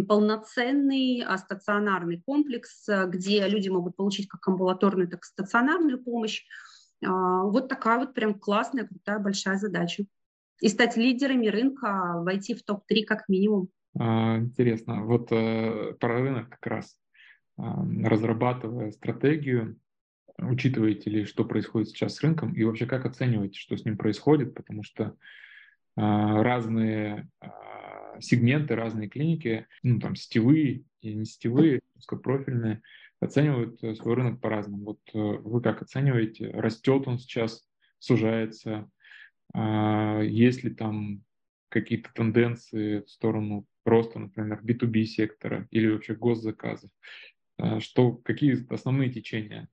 полноценный 0.07 1.25
а, 1.27 1.37
стационарный 1.37 2.23
комплекс, 2.25 2.87
где 3.09 3.49
люди 3.49 3.69
могут 3.69 3.97
получить 3.97 4.29
как 4.29 4.47
амбулаторную, 4.47 5.09
так 5.09 5.25
и 5.25 5.27
стационарную 5.27 6.01
помощь. 6.03 6.45
А, 7.05 7.43
вот 7.43 7.69
такая 7.69 7.99
вот 7.99 8.15
прям 8.15 8.39
классная, 8.39 8.87
крутая, 8.87 9.19
большая 9.19 9.59
задача 9.59 10.05
и 10.61 10.69
стать 10.69 10.97
лидерами 10.97 11.49
рынка, 11.49 12.15
войти 12.23 12.55
в 12.55 12.63
топ-3 12.63 13.05
как 13.05 13.29
минимум. 13.29 13.69
А, 13.99 14.39
интересно. 14.39 15.05
Вот 15.05 15.29
э, 15.31 15.95
про 15.99 16.21
рынок 16.21 16.51
как 16.51 16.67
раз. 16.67 16.97
А, 17.57 17.85
разрабатывая 18.05 18.91
стратегию, 18.91 19.79
учитываете 20.39 21.11
ли, 21.11 21.25
что 21.25 21.45
происходит 21.45 21.89
сейчас 21.89 22.15
с 22.15 22.23
рынком, 22.23 22.53
и 22.53 22.65
вообще 22.65 22.87
как 22.87 23.07
оцениваете, 23.07 23.59
что 23.59 23.77
с 23.77 23.85
ним 23.85 23.97
происходит, 23.97 24.55
потому 24.55 24.83
что 24.83 25.17
а, 25.97 26.43
разные 26.43 27.29
сегменты, 28.21 28.75
разные 28.75 29.09
клиники, 29.09 29.67
ну 29.83 29.99
там 29.99 30.17
сетевые 30.17 30.85
и 31.01 31.15
не 31.15 31.25
сетевые, 31.25 31.81
узкопрофильные, 31.97 32.83
оценивают 33.21 33.83
э, 33.83 33.95
свой 33.95 34.15
рынок 34.15 34.41
по-разному. 34.41 34.85
Вот 34.85 35.01
э, 35.15 35.19
вы 35.19 35.61
как 35.61 35.83
оцениваете, 35.83 36.51
растет 36.51 37.07
он 37.07 37.19
сейчас, 37.19 37.67
сужается, 37.99 38.91
есть 39.55 40.65
ли 40.65 40.71
там 40.71 41.25
какие-то 41.69 42.11
тенденции 42.15 43.01
в 43.01 43.11
сторону 43.11 43.67
просто, 43.85 44.19
например, 44.19 44.61
B2B 44.65 45.05
сектора 45.05 45.67
или 45.71 45.89
вообще 45.89 46.15
госзаказов? 46.15 46.91
А, 47.59 47.81
что, 47.81 48.13
какие 48.13 48.67
основные 48.73 49.11
течения 49.11 49.69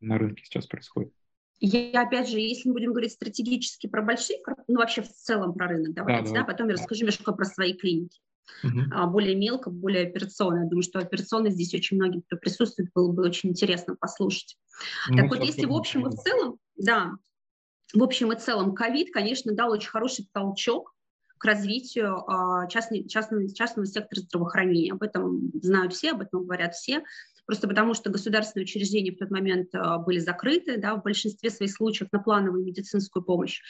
на 0.00 0.18
рынке 0.18 0.44
сейчас 0.44 0.66
происходят? 0.66 1.12
Я, 1.60 2.02
опять 2.02 2.28
же, 2.28 2.40
если 2.40 2.68
мы 2.68 2.74
будем 2.74 2.90
говорить 2.90 3.12
стратегически 3.12 3.86
про 3.86 4.02
большие, 4.02 4.38
ну 4.66 4.78
вообще 4.78 5.02
в 5.02 5.08
целом 5.08 5.54
про 5.54 5.68
рынок, 5.68 5.94
давайте, 5.94 6.32
да, 6.32 6.40
да, 6.40 6.44
потом 6.44 6.68
я 6.68 6.74
расскажу 6.74 7.02
немножко 7.02 7.32
про 7.32 7.44
свои 7.44 7.74
клиники. 7.74 8.20
Uh-huh. 8.64 9.06
более 9.06 9.36
мелко, 9.36 9.70
более 9.70 10.08
операционно. 10.08 10.64
Я 10.64 10.68
думаю, 10.68 10.82
что 10.82 10.98
операционно 10.98 11.50
здесь 11.50 11.72
очень 11.74 11.96
многие, 11.96 12.22
кто 12.22 12.36
присутствует, 12.36 12.90
было 12.92 13.10
бы 13.12 13.22
очень 13.22 13.50
интересно 13.50 13.94
послушать. 13.94 14.58
Ну, 15.08 15.16
так 15.16 15.30
вот, 15.30 15.44
если 15.44 15.64
в 15.64 15.72
общем 15.72 16.06
и 16.08 16.10
в 16.10 16.14
целом, 16.14 16.58
да, 16.76 17.12
в 17.94 18.02
общем 18.02 18.32
и 18.32 18.36
целом, 18.36 18.74
ковид, 18.74 19.12
конечно, 19.12 19.52
дал 19.52 19.70
очень 19.70 19.90
хороший 19.90 20.26
толчок 20.32 20.94
к 21.38 21.44
развитию 21.44 22.24
а, 22.28 22.66
частной, 22.68 23.08
частного, 23.08 23.52
частного 23.52 23.86
сектора 23.86 24.20
здравоохранения. 24.20 24.92
Об 24.92 25.02
этом 25.02 25.50
знают 25.60 25.92
все, 25.92 26.12
об 26.12 26.20
этом 26.20 26.44
говорят 26.44 26.74
все 26.74 27.02
просто 27.46 27.68
потому 27.68 27.94
что 27.94 28.10
государственные 28.10 28.64
учреждения 28.64 29.12
в 29.12 29.18
тот 29.18 29.30
момент 29.30 29.68
а, 29.74 29.98
были 29.98 30.18
закрыты, 30.18 30.78
да, 30.78 30.94
в 30.94 31.02
большинстве 31.02 31.50
своих 31.50 31.72
случаев 31.72 32.08
на 32.12 32.18
плановую 32.18 32.64
медицинскую 32.64 33.22
помощь. 33.22 33.60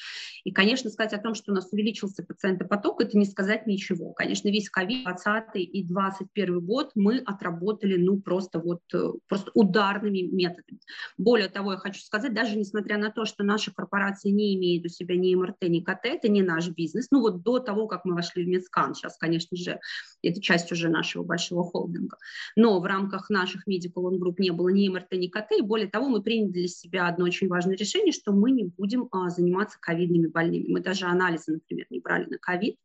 И, 0.45 0.53
конечно, 0.53 0.91
сказать 0.91 1.13
о 1.13 1.23
том, 1.23 1.35
что 1.35 1.53
у 1.53 1.55
нас 1.55 1.73
увеличился 1.73 2.23
пациентопоток, 2.23 3.01
это 3.01 3.17
не 3.17 3.25
сказать 3.25 3.67
ничего. 3.67 4.13
Конечно, 4.13 4.49
весь 4.49 4.69
ковид 4.69 5.05
20 5.05 5.45
и 5.55 5.85
21 5.85 6.61
год 6.61 6.93
мы 6.95 7.19
отработали, 7.19 7.97
ну, 7.97 8.21
просто 8.21 8.59
вот, 8.59 8.83
э, 8.95 9.11
просто 9.29 9.51
ударными 9.55 10.23
методами. 10.23 10.81
Более 11.17 11.49
того, 11.49 11.73
я 11.73 11.79
хочу 11.79 12.01
сказать, 12.01 12.35
даже 12.35 12.57
несмотря 12.57 12.99
на 12.99 13.11
то, 13.11 13.25
что 13.25 13.43
наша 13.43 13.73
корпорация 13.73 14.33
не 14.33 14.55
имеет 14.57 14.85
у 14.85 14.89
себя 14.89 15.17
ни 15.17 15.35
МРТ, 15.35 15.63
ни 15.63 15.81
КТ, 15.81 16.05
это 16.05 16.29
не 16.29 16.43
наш 16.43 16.69
бизнес. 16.69 17.09
Ну, 17.11 17.21
вот 17.21 17.43
до 17.43 17.59
того, 17.59 17.87
как 17.87 18.05
мы 18.05 18.15
вошли 18.15 18.45
в 18.45 18.49
Медскан, 18.49 18.95
сейчас, 18.95 19.17
конечно 19.17 19.57
же, 19.57 19.81
это 20.23 20.41
часть 20.41 20.71
уже 20.73 20.89
нашего 20.89 21.25
большого 21.25 21.65
холдинга. 21.65 22.17
Но 22.57 22.81
в 22.81 22.85
рамках 22.85 23.31
наших 23.31 23.67
Medical 23.73 24.05
On 24.05 24.19
Group 24.19 24.35
не 24.39 24.51
было 24.51 24.69
ни 24.69 24.89
МРТ, 24.89 25.13
ни 25.13 25.29
КТ, 25.29 25.53
и 25.59 25.63
более 25.63 25.89
того, 25.89 26.09
мы 26.09 26.23
приняли 26.23 26.51
для 26.51 26.69
себя 26.69 27.09
одно 27.09 27.25
очень 27.25 27.49
важное 27.49 27.77
решение, 27.77 28.13
что 28.13 28.33
мы 28.33 28.51
не 28.51 28.65
будем 28.65 29.09
а, 29.13 29.31
заниматься 29.31 29.79
ковидными 29.81 30.27
больными. 30.27 30.67
Мы 30.69 30.81
даже 30.81 31.07
анализы, 31.07 31.53
например, 31.55 31.87
не 31.91 32.01
брали 32.01 32.27
на 32.27 32.39
ковид. 32.39 32.77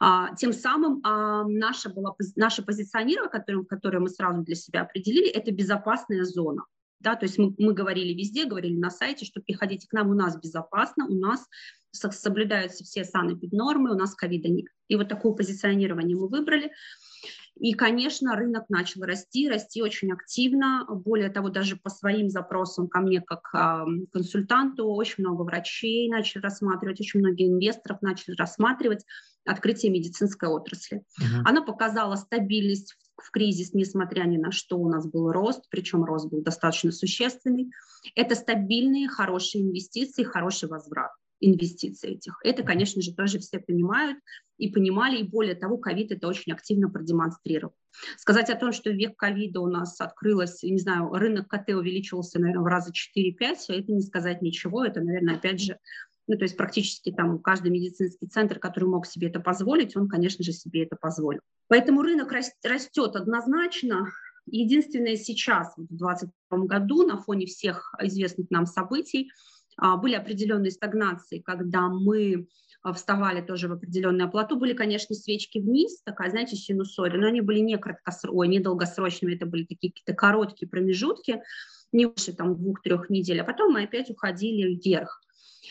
А, 0.00 0.34
тем 0.36 0.52
самым 0.52 1.00
а, 1.04 1.44
наше, 1.44 1.88
было, 1.88 2.16
наше 2.36 2.62
позиционирование, 2.62 3.30
которое, 3.30 3.64
которое 3.64 4.00
мы 4.00 4.08
сразу 4.08 4.42
для 4.42 4.54
себя 4.54 4.82
определили, 4.82 5.28
это 5.28 5.52
безопасная 5.52 6.24
зона. 6.24 6.64
Да, 7.00 7.16
то 7.16 7.26
есть 7.26 7.36
мы, 7.38 7.54
мы 7.58 7.74
говорили 7.74 8.14
везде, 8.14 8.46
говорили 8.46 8.78
на 8.78 8.90
сайте, 8.90 9.26
что 9.26 9.42
приходите 9.42 9.86
к 9.86 9.92
нам, 9.92 10.08
у 10.08 10.14
нас 10.14 10.40
безопасно, 10.40 11.06
у 11.06 11.14
нас 11.14 11.46
соблюдаются 11.92 12.82
все 12.82 13.04
санэпиднормы, 13.04 13.92
у 13.92 13.98
нас 13.98 14.14
ковида 14.14 14.48
нет. 14.48 14.66
И 14.88 14.96
вот 14.96 15.08
такое 15.08 15.32
позиционирование 15.32 16.16
мы 16.16 16.28
выбрали. 16.28 16.72
И, 17.58 17.74
конечно, 17.74 18.34
рынок 18.34 18.64
начал 18.68 19.02
расти, 19.02 19.48
расти 19.48 19.80
очень 19.80 20.12
активно. 20.12 20.86
Более 20.88 21.30
того, 21.30 21.50
даже 21.50 21.76
по 21.76 21.88
своим 21.88 22.28
запросам 22.28 22.88
ко 22.88 23.00
мне 23.00 23.20
как 23.20 23.48
э, 23.54 23.84
консультанту 24.12 24.86
очень 24.86 25.22
много 25.24 25.42
врачей 25.42 26.08
начали 26.10 26.42
рассматривать, 26.42 27.00
очень 27.00 27.20
многие 27.20 27.48
инвесторов 27.48 28.02
начали 28.02 28.34
рассматривать 28.34 29.04
открытие 29.44 29.92
медицинской 29.92 30.48
отрасли. 30.48 31.04
Uh-huh. 31.20 31.42
Она 31.44 31.62
показала 31.62 32.16
стабильность 32.16 32.96
в 33.16 33.30
кризис, 33.30 33.72
несмотря 33.72 34.24
ни 34.24 34.36
на 34.36 34.50
что, 34.50 34.76
у 34.76 34.88
нас 34.88 35.06
был 35.06 35.30
рост, 35.30 35.64
причем 35.70 36.02
рост 36.04 36.28
был 36.30 36.42
достаточно 36.42 36.90
существенный. 36.90 37.70
Это 38.16 38.34
стабильные, 38.34 39.06
хорошие 39.06 39.62
инвестиции, 39.62 40.24
хороший 40.24 40.68
возврат 40.68 41.12
инвестиций 41.44 42.14
этих. 42.14 42.38
Это, 42.42 42.62
конечно 42.62 43.02
же, 43.02 43.14
тоже 43.14 43.38
все 43.38 43.58
понимают 43.58 44.18
и 44.56 44.70
понимали, 44.70 45.18
и 45.18 45.28
более 45.28 45.54
того, 45.54 45.78
ковид 45.78 46.12
это 46.12 46.28
очень 46.28 46.52
активно 46.52 46.88
продемонстрировал. 46.88 47.74
Сказать 48.16 48.50
о 48.50 48.56
том, 48.56 48.72
что 48.72 48.90
в 48.90 48.94
век 48.94 49.16
ковида 49.16 49.60
у 49.60 49.66
нас 49.66 50.00
открылось, 50.00 50.62
не 50.62 50.78
знаю, 50.78 51.10
рынок 51.12 51.48
КТ 51.48 51.70
увеличился, 51.70 52.40
наверное, 52.40 52.62
в 52.62 52.66
раза 52.66 52.92
4-5, 52.92 53.56
это 53.68 53.92
не 53.92 54.02
сказать 54.02 54.42
ничего, 54.42 54.84
это, 54.84 55.00
наверное, 55.00 55.36
опять 55.36 55.60
же, 55.60 55.78
ну, 56.26 56.38
то 56.38 56.44
есть 56.44 56.56
практически 56.56 57.12
там 57.12 57.38
каждый 57.38 57.70
медицинский 57.70 58.26
центр, 58.26 58.58
который 58.58 58.88
мог 58.88 59.06
себе 59.06 59.28
это 59.28 59.40
позволить, 59.40 59.96
он, 59.96 60.08
конечно 60.08 60.42
же, 60.42 60.52
себе 60.52 60.84
это 60.84 60.96
позволил. 60.96 61.40
Поэтому 61.68 62.02
рынок 62.02 62.32
растет 62.32 63.16
однозначно. 63.16 64.08
Единственное 64.46 65.16
сейчас, 65.16 65.72
в 65.76 65.86
2022 65.86 66.58
году, 66.66 67.06
на 67.06 67.18
фоне 67.18 67.46
всех 67.46 67.94
известных 68.00 68.50
нам 68.50 68.66
событий, 68.66 69.30
были 69.78 70.14
определенные 70.14 70.70
стагнации, 70.70 71.40
когда 71.40 71.88
мы 71.88 72.46
а, 72.84 72.92
вставали 72.92 73.40
тоже 73.40 73.68
в 73.68 73.72
определенное 73.72 74.28
плату. 74.28 74.56
Были, 74.56 74.74
конечно, 74.74 75.14
свечки 75.14 75.58
вниз, 75.58 76.02
такая, 76.04 76.30
знаете, 76.30 76.54
синусоида, 76.54 77.16
но 77.16 77.28
они 77.28 77.40
были 77.40 77.60
не 77.60 77.78
краткосрочными, 77.78 78.52
не 78.52 78.60
долгосрочными, 78.60 79.34
это 79.34 79.46
были 79.46 79.64
такие 79.64 79.90
какие-то 79.90 80.12
короткие 80.12 80.68
промежутки, 80.68 81.42
не 81.92 82.06
больше 82.06 82.34
там 82.34 82.56
двух-трех 82.56 83.08
недель, 83.08 83.40
а 83.40 83.44
потом 83.44 83.72
мы 83.72 83.84
опять 83.84 84.10
уходили 84.10 84.74
вверх. 84.74 85.22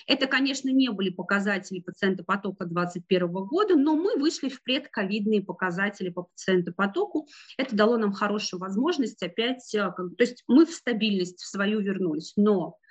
Это, 0.08 0.26
конечно, 0.26 0.70
не 0.70 0.90
были 0.90 1.12
показатели 1.12 1.80
пациента 1.80 2.24
потока 2.24 2.66
2021 2.66 3.28
года, 3.46 3.76
но 3.76 3.96
мы 3.96 4.18
вышли 4.18 4.50
в 4.50 4.64
предковидные 4.64 5.44
показатели 5.44 6.10
по 6.10 6.24
пациентопотоку. 6.24 7.28
Это 7.58 7.76
дало 7.76 7.98
нам 7.98 8.12
хорошую 8.12 8.60
возможность 8.60 9.22
опять, 9.22 9.74
а, 9.76 9.92
то 9.92 10.08
есть 10.20 10.44
мы 10.48 10.66
в 10.66 10.72
стабильность 10.72 11.42
в 11.42 11.48
свою 11.48 11.80
вернулись, 11.80 12.34
но 12.36 12.70
а, 12.70 12.83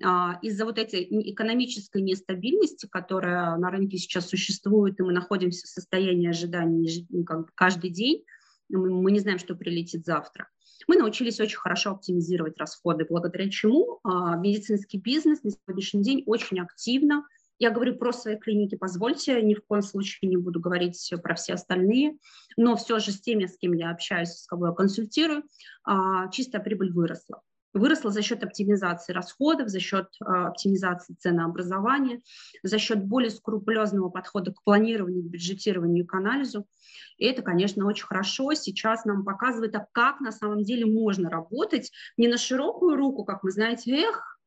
из-за 0.00 0.64
вот 0.64 0.78
этой 0.78 1.06
экономической 1.32 2.02
нестабильности, 2.02 2.86
которая 2.86 3.56
на 3.56 3.70
рынке 3.70 3.98
сейчас 3.98 4.28
существует, 4.28 4.98
и 4.98 5.02
мы 5.02 5.12
находимся 5.12 5.66
в 5.66 5.70
состоянии 5.70 6.28
ожидания 6.28 7.06
ну, 7.10 7.24
каждый 7.54 7.90
день, 7.90 8.24
мы 8.68 9.10
не 9.10 9.20
знаем, 9.20 9.38
что 9.38 9.54
прилетит 9.54 10.04
завтра. 10.04 10.48
Мы 10.86 10.96
научились 10.96 11.40
очень 11.40 11.56
хорошо 11.56 11.90
оптимизировать 11.90 12.58
расходы, 12.58 13.06
благодаря 13.08 13.50
чему 13.50 14.00
а, 14.04 14.36
медицинский 14.36 14.98
бизнес 14.98 15.42
на 15.42 15.50
сегодняшний 15.50 16.02
день 16.02 16.22
очень 16.26 16.60
активно 16.60 17.26
Я 17.58 17.70
говорю 17.70 17.96
про 17.96 18.12
свои 18.12 18.36
клиники, 18.36 18.76
позвольте, 18.76 19.42
ни 19.42 19.54
в 19.54 19.64
коем 19.66 19.82
случае 19.82 20.30
не 20.30 20.36
буду 20.36 20.60
говорить 20.60 21.12
про 21.22 21.34
все 21.34 21.54
остальные, 21.54 22.16
но 22.56 22.76
все 22.76 23.00
же 23.00 23.10
с 23.10 23.20
теми, 23.20 23.46
с 23.46 23.58
кем 23.58 23.72
я 23.72 23.90
общаюсь, 23.90 24.30
с 24.30 24.46
кого 24.46 24.68
я 24.68 24.72
консультирую, 24.72 25.42
а, 25.84 26.30
чистая 26.30 26.62
прибыль 26.62 26.92
выросла 26.92 27.42
выросла 27.74 28.10
за 28.10 28.22
счет 28.22 28.42
оптимизации 28.42 29.12
расходов, 29.12 29.68
за 29.68 29.80
счет 29.80 30.08
э, 30.20 30.24
оптимизации 30.24 31.14
ценообразования, 31.14 32.22
за 32.62 32.78
счет 32.78 33.04
более 33.04 33.30
скрупулезного 33.30 34.08
подхода 34.08 34.52
к 34.52 34.62
планированию, 34.62 35.22
бюджетированию 35.22 36.04
и 36.04 36.06
к 36.06 36.14
анализу. 36.14 36.66
И 37.18 37.26
это, 37.26 37.42
конечно, 37.42 37.86
очень 37.86 38.06
хорошо. 38.06 38.54
Сейчас 38.54 39.04
нам 39.04 39.24
показывает, 39.24 39.74
а 39.74 39.86
как 39.92 40.20
на 40.20 40.32
самом 40.32 40.62
деле 40.62 40.86
можно 40.86 41.30
работать 41.30 41.90
не 42.16 42.28
на 42.28 42.38
широкую 42.38 42.96
руку, 42.96 43.24
как 43.24 43.42
вы 43.42 43.50
знаете, 43.50 43.92
эх, 43.92 44.40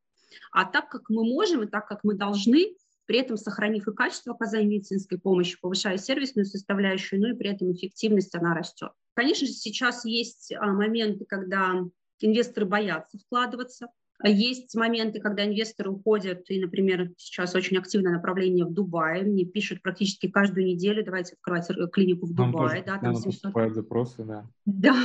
а 0.52 0.66
так, 0.66 0.90
как 0.90 1.10
мы 1.10 1.24
можем 1.24 1.64
и 1.64 1.68
так, 1.68 1.88
как 1.88 2.04
мы 2.04 2.16
должны, 2.16 2.76
при 3.06 3.20
этом 3.20 3.36
сохранив 3.36 3.88
и 3.88 3.94
качество 3.94 4.34
оказания 4.34 4.68
медицинской 4.68 5.20
помощи, 5.20 5.60
повышая 5.60 5.98
сервисную 5.98 6.46
составляющую, 6.46 7.20
ну 7.22 7.34
и 7.34 7.38
при 7.38 7.50
этом 7.50 7.72
эффективность, 7.74 8.34
она 8.36 8.54
растет. 8.54 8.92
Конечно 9.14 9.48
же, 9.48 9.54
сейчас 9.54 10.06
есть 10.06 10.54
а, 10.54 10.68
моменты, 10.68 11.26
когда 11.26 11.84
инвесторы 12.26 12.66
боятся 12.66 13.18
вкладываться. 13.18 13.88
Есть 14.24 14.76
моменты, 14.76 15.20
когда 15.20 15.46
инвесторы 15.46 15.90
уходят, 15.90 16.44
и, 16.50 16.60
например, 16.60 17.12
сейчас 17.18 17.56
очень 17.56 17.78
активное 17.78 18.14
направление 18.14 18.66
в 18.66 18.72
Дубае. 18.72 19.24
Мне 19.24 19.46
пишут 19.46 19.82
практически 19.82 20.28
каждую 20.30 20.68
неделю, 20.68 21.04
давайте 21.04 21.34
открывать 21.34 21.68
клинику 21.92 22.28
в 22.28 22.34
Дубае. 22.34 22.84
да, 22.86 23.00
там 23.00 23.16
700... 23.16 23.74
запросы, 23.74 24.24
да. 24.24 24.46
Да, 24.66 24.96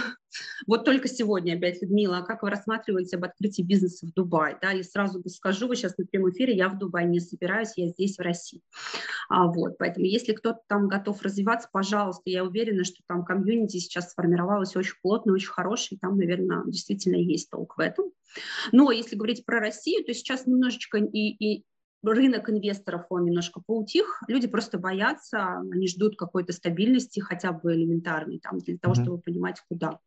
вот 0.67 0.85
только 0.85 1.09
сегодня 1.09 1.57
опять, 1.57 1.83
Людмила, 1.83 2.23
как 2.23 2.43
вы 2.43 2.51
рассматриваете 2.51 3.17
об 3.17 3.25
открытии 3.25 3.63
бизнеса 3.63 4.07
в 4.07 4.13
Дубае? 4.13 4.59
Да, 4.61 4.71
я 4.71 4.83
сразу 4.83 5.23
скажу, 5.29 5.69
вы 5.69 5.77
сейчас 5.77 5.97
на 5.99 6.07
прямом 6.07 6.31
эфире, 6.31 6.55
я 6.55 6.69
в 6.69 6.79
Дубае 6.79 7.07
не 7.07 7.21
собираюсь, 7.21 7.73
я 7.77 7.89
здесь, 7.89 8.17
в 8.17 8.21
России. 8.21 8.63
А, 9.29 9.47
вот, 9.47 9.79
поэтому 9.79 10.07
если 10.07 10.33
кто-то 10.33 10.61
там 10.69 10.89
готов 10.89 11.23
развиваться, 11.23 11.69
пожалуйста, 11.73 12.23
я 12.27 12.45
уверена, 12.45 12.85
что 12.85 13.03
там 13.07 13.25
комьюнити 13.25 13.79
сейчас 13.79 14.11
сформировалось 14.11 14.77
очень 14.77 14.95
плотно, 15.03 15.33
очень 15.33 15.49
хороший, 15.49 15.99
там, 15.99 16.17
наверное, 16.17 16.65
действительно 16.67 17.17
есть 17.17 17.51
толк 17.51 17.77
в 17.77 17.81
этом. 17.81 18.13
Но 18.73 18.91
если 18.91 19.17
говорить 19.17 19.45
про 19.45 19.61
Россию, 19.61 20.05
то 20.05 20.13
сейчас 20.15 20.47
немножечко 20.47 20.99
и, 20.99 21.29
и 21.29 21.65
рынок 22.13 22.51
инвесторов, 22.51 23.07
он 23.11 23.25
немножко 23.25 23.61
поутих, 23.65 24.23
люди 24.29 24.47
просто 24.47 24.79
боятся, 24.79 25.59
они 25.73 25.89
ждут 25.89 26.17
какой-то 26.17 26.53
стабильности, 26.53 27.21
хотя 27.21 27.53
бы 27.53 27.75
элементарной, 27.75 28.39
там, 28.39 28.59
для 28.59 28.79
того, 28.79 28.95
mm-hmm. 28.95 29.03
чтобы 29.03 29.21
понимать, 29.21 29.63
куда. 29.69 29.99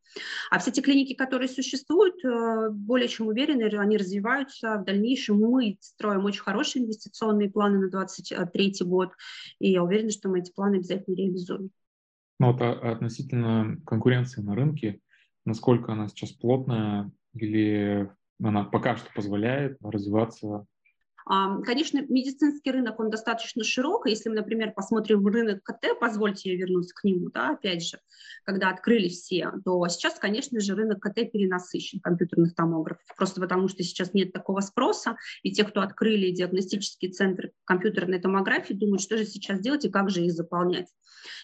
А 0.49 0.59
все 0.59 0.71
те 0.71 0.81
клиники, 0.81 1.13
которые 1.13 1.47
существуют, 1.49 2.23
э, 2.23 2.69
более 2.71 3.07
чем 3.07 3.27
уверены, 3.27 3.63
они 3.77 3.97
развиваются 3.97 4.77
в 4.77 4.85
дальнейшем. 4.85 5.37
Мы 5.39 5.77
строим 5.81 6.25
очень 6.25 6.41
хорошие 6.41 6.83
инвестиционные 6.83 7.49
планы 7.49 7.79
на 7.79 7.89
2023 7.89 8.75
год, 8.81 9.11
и 9.59 9.71
я 9.71 9.83
уверена, 9.83 10.09
что 10.09 10.29
мы 10.29 10.39
эти 10.39 10.51
планы 10.51 10.77
обязательно 10.77 11.15
реализуем. 11.15 11.71
Ну 12.39 12.51
вот 12.51 12.61
а, 12.61 12.71
относительно 12.91 13.77
конкуренции 13.85 14.41
на 14.41 14.55
рынке, 14.55 15.01
насколько 15.45 15.91
она 15.91 16.07
сейчас 16.07 16.31
плотная 16.31 17.11
или 17.33 18.09
она 18.41 18.63
пока 18.63 18.95
что 18.95 19.11
позволяет 19.13 19.77
развиваться 19.81 20.65
Конечно, 21.63 22.01
медицинский 22.09 22.71
рынок, 22.71 22.99
он 22.99 23.11
достаточно 23.11 23.63
широк. 23.63 24.07
Если 24.07 24.29
мы, 24.29 24.35
например, 24.35 24.73
посмотрим 24.73 25.25
рынок 25.27 25.61
КТ, 25.63 25.99
позвольте 25.99 26.51
я 26.51 26.57
вернусь 26.57 26.91
к 26.91 27.03
нему, 27.03 27.29
да, 27.29 27.51
опять 27.51 27.85
же, 27.85 27.99
когда 28.45 28.71
открыли 28.71 29.09
все, 29.09 29.51
то 29.63 29.87
сейчас, 29.89 30.15
конечно 30.15 30.59
же, 30.59 30.73
рынок 30.73 30.99
КТ 31.03 31.31
перенасыщен 31.31 31.99
компьютерных 31.99 32.55
томографов, 32.55 33.03
просто 33.15 33.41
потому 33.41 33.67
что 33.67 33.83
сейчас 33.83 34.15
нет 34.15 34.33
такого 34.33 34.61
спроса, 34.61 35.17
и 35.43 35.51
те, 35.51 35.63
кто 35.65 35.81
открыли 35.81 36.31
диагностические 36.31 37.11
центры 37.11 37.51
компьютерной 37.63 38.19
томографии, 38.19 38.73
думают, 38.73 39.01
что 39.01 39.15
же 39.15 39.25
сейчас 39.25 39.59
делать 39.59 39.85
и 39.85 39.91
как 39.91 40.09
же 40.09 40.25
их 40.25 40.31
заполнять. 40.31 40.87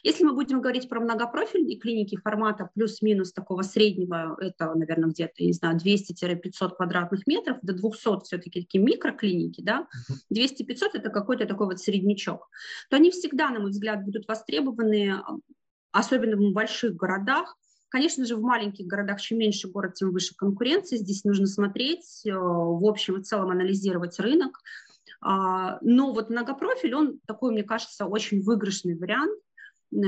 Если 0.03 0.23
мы 0.23 0.33
будем 0.33 0.61
говорить 0.61 0.89
про 0.89 0.99
многопрофильные 0.99 1.77
клиники 1.77 2.17
формата 2.17 2.69
плюс-минус 2.73 3.33
такого 3.33 3.61
среднего, 3.61 4.37
это, 4.39 4.73
наверное, 4.73 5.09
где-то, 5.09 5.43
не 5.43 5.53
знаю, 5.53 5.77
200-500 5.77 6.75
квадратных 6.75 7.27
метров, 7.27 7.57
до 7.61 7.73
200 7.73 8.23
все-таки 8.23 8.61
такие 8.61 8.83
микроклиники, 8.83 9.61
да, 9.61 9.87
200-500 10.33 10.89
это 10.93 11.09
какой-то 11.09 11.45
такой 11.45 11.67
вот 11.67 11.79
среднячок, 11.79 12.47
то 12.89 12.97
они 12.97 13.11
всегда, 13.11 13.49
на 13.49 13.59
мой 13.59 13.71
взгляд, 13.71 14.03
будут 14.03 14.27
востребованы, 14.27 15.21
особенно 15.91 16.35
в 16.37 16.53
больших 16.53 16.95
городах, 16.95 17.57
Конечно 17.89 18.25
же, 18.25 18.35
в 18.35 18.41
маленьких 18.41 18.87
городах, 18.87 19.21
чем 19.21 19.37
меньше 19.37 19.69
город, 19.69 19.93
тем 19.93 20.11
выше 20.11 20.35
конкуренция. 20.35 20.99
Здесь 20.99 21.23
нужно 21.23 21.45
смотреть, 21.45 22.23
э, 22.25 22.33
в 22.33 22.85
общем 22.85 23.21
и 23.21 23.23
целом 23.23 23.51
анализировать 23.51 24.19
рынок. 24.19 24.59
А, 25.21 25.77
но 25.81 26.11
вот 26.13 26.29
многопрофиль, 26.29 26.93
он 26.93 27.19
такой, 27.25 27.51
мне 27.51 27.63
кажется, 27.63 28.05
очень 28.05 28.41
выигрышный 28.41 28.97
вариант, 28.97 29.39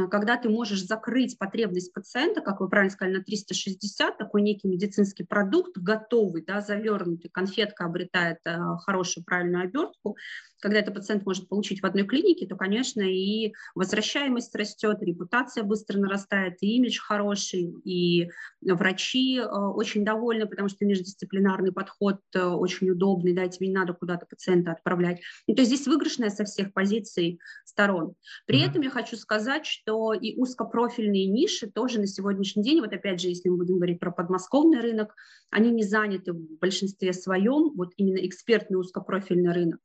когда 0.09 0.37
ты 0.37 0.49
можешь 0.49 0.83
закрыть 0.83 1.37
потребность 1.37 1.93
пациента, 1.93 2.41
как 2.41 2.59
вы 2.59 2.69
правильно 2.69 2.91
сказали, 2.91 3.17
на 3.17 3.23
360, 3.23 4.17
такой 4.17 4.41
некий 4.41 4.67
медицинский 4.67 5.23
продукт, 5.23 5.77
готовый, 5.77 6.43
да, 6.43 6.61
завернутый, 6.61 7.29
конфетка 7.29 7.85
обретает 7.85 8.39
э, 8.45 8.57
хорошую 8.85 9.23
правильную 9.23 9.63
обертку, 9.63 10.17
когда 10.59 10.79
этот 10.79 10.95
пациент 10.95 11.25
может 11.25 11.47
получить 11.47 11.81
в 11.81 11.85
одной 11.85 12.05
клинике, 12.05 12.47
то, 12.47 12.55
конечно, 12.55 13.01
и 13.01 13.53
возвращаемость 13.75 14.55
растет, 14.55 14.97
репутация 15.01 15.63
быстро 15.63 15.99
нарастает, 15.99 16.57
и 16.61 16.77
имидж 16.77 16.99
хороший, 16.99 17.73
и 17.83 18.29
врачи 18.61 19.37
э, 19.37 19.45
очень 19.45 20.03
довольны, 20.03 20.47
потому 20.47 20.69
что 20.69 20.85
междисциплинарный 20.85 21.71
подход 21.71 22.19
э, 22.33 22.43
очень 22.43 22.89
удобный, 22.89 23.33
да, 23.33 23.47
тебе 23.47 23.67
не 23.67 23.73
надо 23.73 23.93
куда-то 23.93 24.25
пациента 24.25 24.71
отправлять. 24.71 25.21
Ну, 25.47 25.55
то 25.55 25.61
есть 25.61 25.73
здесь 25.73 25.87
выигрышная 25.87 26.29
со 26.29 26.43
всех 26.45 26.73
позиций 26.73 27.39
сторон. 27.65 28.15
При 28.45 28.59
mm-hmm. 28.59 28.69
этом 28.69 28.81
я 28.81 28.89
хочу 28.89 29.15
сказать, 29.15 29.65
что 29.65 30.13
и 30.13 30.35
узкопрофильные 30.37 31.27
ниши 31.27 31.69
тоже 31.69 31.99
на 31.99 32.07
сегодняшний 32.07 32.63
день, 32.63 32.81
вот 32.81 32.93
опять 32.93 33.21
же, 33.21 33.27
если 33.27 33.49
мы 33.49 33.57
будем 33.57 33.75
говорить 33.75 33.99
про 33.99 34.11
подмосковный 34.11 34.79
рынок, 34.79 35.13
они 35.51 35.71
не 35.71 35.83
заняты 35.83 36.33
в 36.33 36.59
большинстве 36.59 37.13
своем, 37.13 37.71
вот 37.75 37.93
именно 37.97 38.25
экспертный 38.25 38.79
узкопрофильный 38.79 39.53
рынок. 39.53 39.79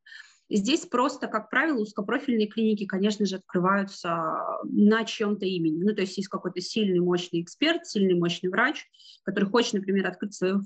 Здесь 0.55 0.85
просто, 0.85 1.29
как 1.29 1.49
правило, 1.49 1.79
узкопрофильные 1.79 2.47
клиники, 2.47 2.85
конечно 2.85 3.25
же, 3.25 3.37
открываются 3.37 4.37
на 4.65 5.03
чем-то 5.05 5.47
имени. 5.47 5.83
Ну, 5.83 5.95
то 5.95 6.03
есть 6.03 6.19
есть 6.19 6.29
какой-то 6.29 6.61
сильный, 6.61 7.01
мощный 7.01 7.41
эксперт, 7.41 7.87
сильный, 7.87 8.15
мощный 8.15 8.51
врач, 8.51 8.87
который 9.25 9.49
хочет, 9.49 9.73
например, 9.73 10.07
открыть 10.07 10.35
свою 10.35 10.61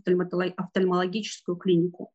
офтальмологическую 0.56 1.56
клинику. 1.56 2.10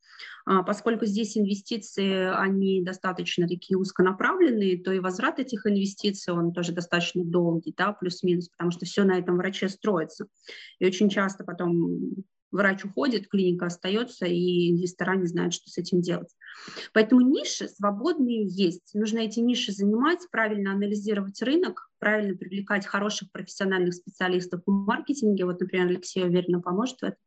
А, 0.46 0.64
поскольку 0.64 1.06
здесь 1.06 1.38
инвестиции, 1.38 2.30
они 2.36 2.82
достаточно 2.82 3.48
такие 3.48 3.78
узконаправленные, 3.78 4.78
то 4.78 4.92
и 4.92 5.00
возврат 5.00 5.40
этих 5.40 5.66
инвестиций, 5.66 6.34
он 6.34 6.52
тоже 6.52 6.74
достаточно 6.74 7.24
долгий, 7.24 7.74
да, 7.78 7.94
плюс-минус, 7.94 8.50
потому 8.50 8.72
что 8.72 8.86
все 8.86 9.06
на 9.06 9.18
этом 9.18 9.38
враче 9.38 9.70
строится. 9.70 10.28
И 10.80 10.86
очень 10.86 11.08
часто 11.08 11.46
потом 11.46 12.26
врач 12.52 12.86
уходит, 12.86 13.28
клиника 13.28 13.68
остается, 13.68 14.26
и 14.26 14.72
инвестора 14.72 15.16
не 15.16 15.28
знают, 15.28 15.54
что 15.54 15.70
с 15.70 15.78
этим 15.78 16.02
делать. 16.02 16.30
Поэтому 16.94 17.22
ниши 17.22 17.68
свободные 17.68 18.46
есть. 18.46 18.94
Нужно 18.94 19.20
эти 19.20 19.40
ниши 19.40 19.72
занимать, 19.72 20.20
правильно 20.32 20.74
анализировать 20.74 21.42
рынок, 21.42 21.90
правильно 22.00 22.36
привлекать 22.36 22.86
хороших 22.86 23.32
профессиональных 23.32 23.94
специалистов 23.94 24.62
в 24.66 24.72
маркетинге. 24.72 25.46
Вот, 25.46 25.60
например, 25.60 25.88
Алексей 25.88 26.24
уверенно 26.24 26.62
поможет 26.62 27.00
в 27.00 27.04
этом 27.04 27.20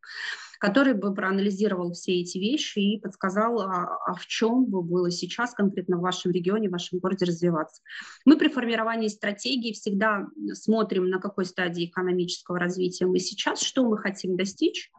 который 0.64 0.94
бы 0.94 1.14
проанализировал 1.14 1.92
все 1.92 2.20
эти 2.20 2.38
вещи 2.38 2.78
и 2.78 2.98
подсказал, 2.98 3.60
а, 3.60 3.98
а 4.06 4.14
в 4.14 4.26
чем 4.26 4.64
бы 4.64 4.82
было 4.82 5.10
сейчас 5.10 5.52
конкретно 5.52 5.98
в 5.98 6.00
вашем 6.00 6.32
регионе, 6.32 6.70
в 6.70 6.72
вашем 6.72 7.00
городе 7.00 7.26
развиваться. 7.26 7.82
Мы 8.24 8.38
при 8.38 8.48
формировании 8.48 9.08
стратегии 9.08 9.74
всегда 9.74 10.26
смотрим, 10.54 11.10
на 11.10 11.20
какой 11.20 11.44
стадии 11.44 11.84
экономического 11.84 12.58
развития 12.58 13.04
мы 13.04 13.18
сейчас, 13.18 13.60
что 13.60 13.84
мы 13.84 13.98
хотим 13.98 14.36
достичь, 14.36 14.90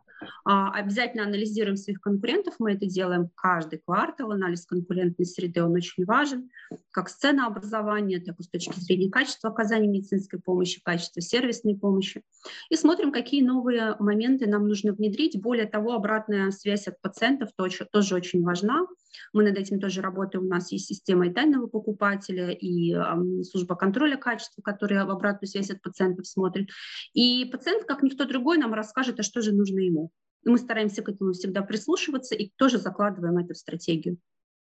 обязательно 0.44 1.24
анализируем 1.24 1.78
своих 1.78 2.02
конкурентов, 2.02 2.56
мы 2.60 2.74
это 2.74 2.86
делаем 2.86 3.30
каждый 3.36 3.80
квартал, 3.80 4.32
анализ 4.32 4.66
конкурентной 4.66 5.26
среды, 5.26 5.64
он 5.64 5.74
очень 5.74 6.06
важен, 6.06 6.50
как 6.92 7.10
с 7.10 7.16
ценообразования, 7.16 8.20
так 8.22 8.40
и 8.40 8.44
с 8.44 8.50
точки 8.50 8.80
зрения 8.80 9.10
качества 9.10 9.50
оказания 9.50 9.88
медицинской 9.88 10.40
помощи, 10.40 10.82
качества 10.84 11.22
сервисной 11.22 11.78
помощи. 11.78 12.22
И 12.70 12.76
смотрим, 12.76 13.12
какие 13.12 13.42
новые 13.42 13.96
моменты 14.00 14.48
нам 14.48 14.68
нужно 14.68 14.94
внедрить. 14.94 15.42
Более 15.42 15.66
того, 15.66 15.94
обратная 15.94 16.52
связь 16.52 16.88
от 16.88 17.00
пациентов 17.02 17.50
тоже 17.56 18.16
очень 18.16 18.44
важна. 18.44 18.86
Мы 19.34 19.44
над 19.44 19.58
этим 19.58 19.80
тоже 19.80 20.02
работаем. 20.02 20.46
У 20.46 20.48
нас 20.48 20.72
есть 20.72 20.88
система 20.88 21.28
и 21.28 21.34
тайного 21.34 21.68
покупателя, 21.68 22.52
и 22.52 22.94
э, 22.94 23.44
служба 23.44 23.76
контроля 23.76 24.18
качества, 24.18 24.62
которая 24.62 25.06
в 25.06 25.12
обратную 25.12 25.50
связь 25.50 25.72
от 25.72 25.82
пациентов 25.82 26.28
смотрит. 26.28 26.70
И 27.14 27.46
пациент, 27.46 27.86
как 27.86 28.04
никто 28.04 28.26
другой, 28.26 28.58
нам 28.58 28.74
расскажет, 28.74 29.20
а 29.20 29.24
что 29.24 29.42
же 29.42 29.54
нужно 29.54 29.80
ему. 29.80 30.12
Мы 30.44 30.58
стараемся 30.58 31.02
к 31.02 31.10
этому 31.10 31.34
всегда 31.34 31.62
прислушиваться 31.64 32.36
и 32.36 32.52
тоже 32.56 32.78
закладываем 32.78 33.38
это 33.38 33.54
в 33.54 33.58
стратегию. 33.58 34.18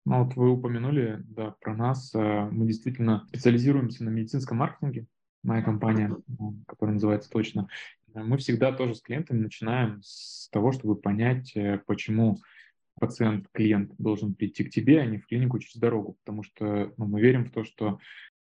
Ну 0.06 0.24
вот 0.24 0.36
вы 0.36 0.52
упомянули 0.52 1.22
да, 1.28 1.56
про 1.60 1.76
нас. 1.76 2.16
Э, 2.16 2.50
мы 2.50 2.66
действительно 2.68 3.26
специализируемся 3.28 4.04
на 4.04 4.10
медицинском 4.10 4.58
маркетинге. 4.58 5.08
Моя 5.44 5.62
компания, 5.62 6.16
которая 6.68 6.96
называется 6.96 7.30
точно. 7.30 7.68
Мы 8.14 8.38
всегда 8.38 8.72
тоже 8.72 8.96
с 8.96 9.02
клиентами 9.02 9.40
начинаем 9.40 10.02
с 10.04 10.50
того, 10.50 10.72
чтобы 10.72 10.96
понять, 10.96 11.56
э, 11.56 11.80
почему 11.86 12.40
пациент, 13.00 13.48
клиент 13.52 13.92
должен 13.98 14.34
прийти 14.34 14.64
к 14.64 14.70
тебе, 14.70 15.02
а 15.02 15.06
не 15.06 15.18
в 15.18 15.28
клинику 15.28 15.60
через 15.60 15.76
дорогу, 15.78 16.18
потому 16.24 16.44
что 16.44 16.94
ну, 16.98 17.06
мы 17.06 17.22
верим 17.22 17.46
в 17.46 17.52
то, 17.52 17.64
что 17.64 18.00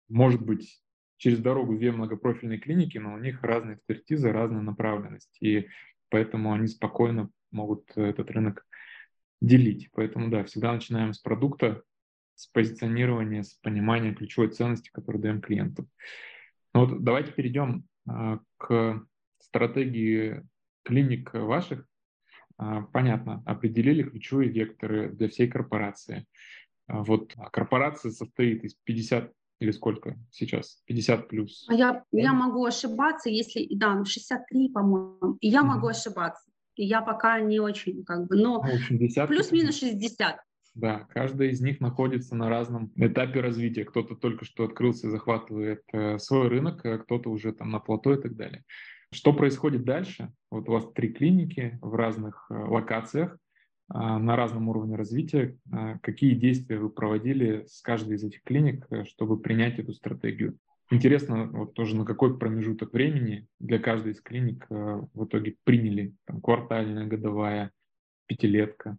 может 0.08 0.42
быть 0.42 0.82
через 1.18 1.38
дорогу 1.38 1.76
две 1.76 1.92
многопрофильные 1.92 2.58
клиники, 2.58 2.98
но 2.98 3.14
у 3.14 3.18
них 3.18 3.42
разные 3.42 3.76
экспертизы, 3.76 4.32
разная 4.32 4.62
направленность, 4.62 5.36
и 5.40 5.68
поэтому 6.10 6.52
они 6.52 6.66
спокойно 6.66 7.30
могут 7.50 7.96
этот 7.96 8.30
рынок 8.30 8.66
делить. 9.40 9.88
Поэтому, 9.92 10.30
да, 10.30 10.44
всегда 10.44 10.72
начинаем 10.72 11.12
с 11.12 11.18
продукта, 11.18 11.82
с 12.34 12.46
позиционирования, 12.46 13.42
с 13.42 13.54
понимания 13.54 14.14
ключевой 14.14 14.48
ценности, 14.48 14.90
которую 14.92 15.22
даем 15.22 15.40
клиенту. 15.40 15.88
Ну 16.74 16.86
вот 16.86 17.02
давайте 17.02 17.32
перейдем 17.32 17.86
а, 18.06 18.40
к 18.58 19.02
стратегии 19.38 20.42
клиник 20.82 21.32
ваших. 21.32 21.86
А, 22.58 22.82
понятно, 22.82 23.42
определили 23.44 24.02
ключевые 24.02 24.50
векторы 24.50 25.10
для 25.10 25.28
всей 25.28 25.48
корпорации. 25.48 26.26
А, 26.86 27.02
вот 27.02 27.34
корпорация 27.52 28.10
состоит 28.10 28.64
из 28.64 28.74
50 28.74 29.32
или 29.58 29.70
сколько 29.70 30.16
сейчас? 30.30 30.82
50 30.86 31.28
плюс. 31.28 31.66
А 31.68 31.74
я, 31.74 32.04
я 32.12 32.32
могу 32.32 32.64
ошибаться, 32.64 33.30
если, 33.30 33.66
да, 33.74 34.04
63, 34.04 34.70
по-моему, 34.70 35.38
и 35.40 35.48
я 35.48 35.60
mm 35.60 35.64
могу 35.64 35.86
ошибаться. 35.88 36.50
И 36.74 36.84
я 36.84 37.00
пока 37.00 37.40
не 37.40 37.58
очень, 37.58 38.04
как 38.04 38.26
бы, 38.26 38.36
но 38.36 38.62
ну, 38.62 39.26
плюс-минус 39.26 39.78
60. 39.78 40.36
Да, 40.74 41.06
каждая 41.08 41.48
из 41.48 41.62
них 41.62 41.80
находится 41.80 42.36
на 42.36 42.50
разном 42.50 42.92
этапе 42.96 43.40
развития. 43.40 43.86
Кто-то 43.86 44.14
только 44.14 44.44
что 44.44 44.64
открылся 44.64 45.06
и 45.06 45.10
захватывает 45.10 45.82
э, 45.94 46.18
свой 46.18 46.48
рынок, 46.48 46.84
а 46.84 46.98
кто-то 46.98 47.30
уже 47.30 47.52
там 47.54 47.70
на 47.70 47.80
плато 47.80 48.12
и 48.12 48.20
так 48.20 48.36
далее. 48.36 48.62
Что 49.12 49.32
происходит 49.32 49.84
дальше? 49.84 50.32
Вот 50.50 50.68
у 50.68 50.72
вас 50.72 50.90
три 50.92 51.12
клиники 51.12 51.78
в 51.80 51.94
разных 51.94 52.46
э, 52.50 52.54
локациях, 52.54 53.34
э, 53.34 53.98
на 53.98 54.36
разном 54.36 54.68
уровне 54.68 54.96
развития. 54.96 55.56
Э, 55.72 55.98
какие 56.02 56.34
действия 56.34 56.78
вы 56.78 56.90
проводили 56.90 57.64
с 57.68 57.80
каждой 57.82 58.16
из 58.16 58.24
этих 58.24 58.42
клиник, 58.42 58.86
э, 58.90 59.04
чтобы 59.04 59.38
принять 59.38 59.78
эту 59.78 59.92
стратегию? 59.92 60.58
Интересно 60.90 61.46
вот 61.46 61.74
тоже 61.74 61.96
на 61.96 62.04
какой 62.04 62.38
промежуток 62.38 62.92
времени 62.92 63.48
для 63.58 63.78
каждой 63.78 64.12
из 64.12 64.20
клиник 64.20 64.66
э, 64.70 65.02
в 65.14 65.24
итоге 65.24 65.56
приняли 65.64 66.14
там, 66.26 66.40
квартальная, 66.40 67.06
годовая, 67.06 67.72
пятилетка. 68.26 68.96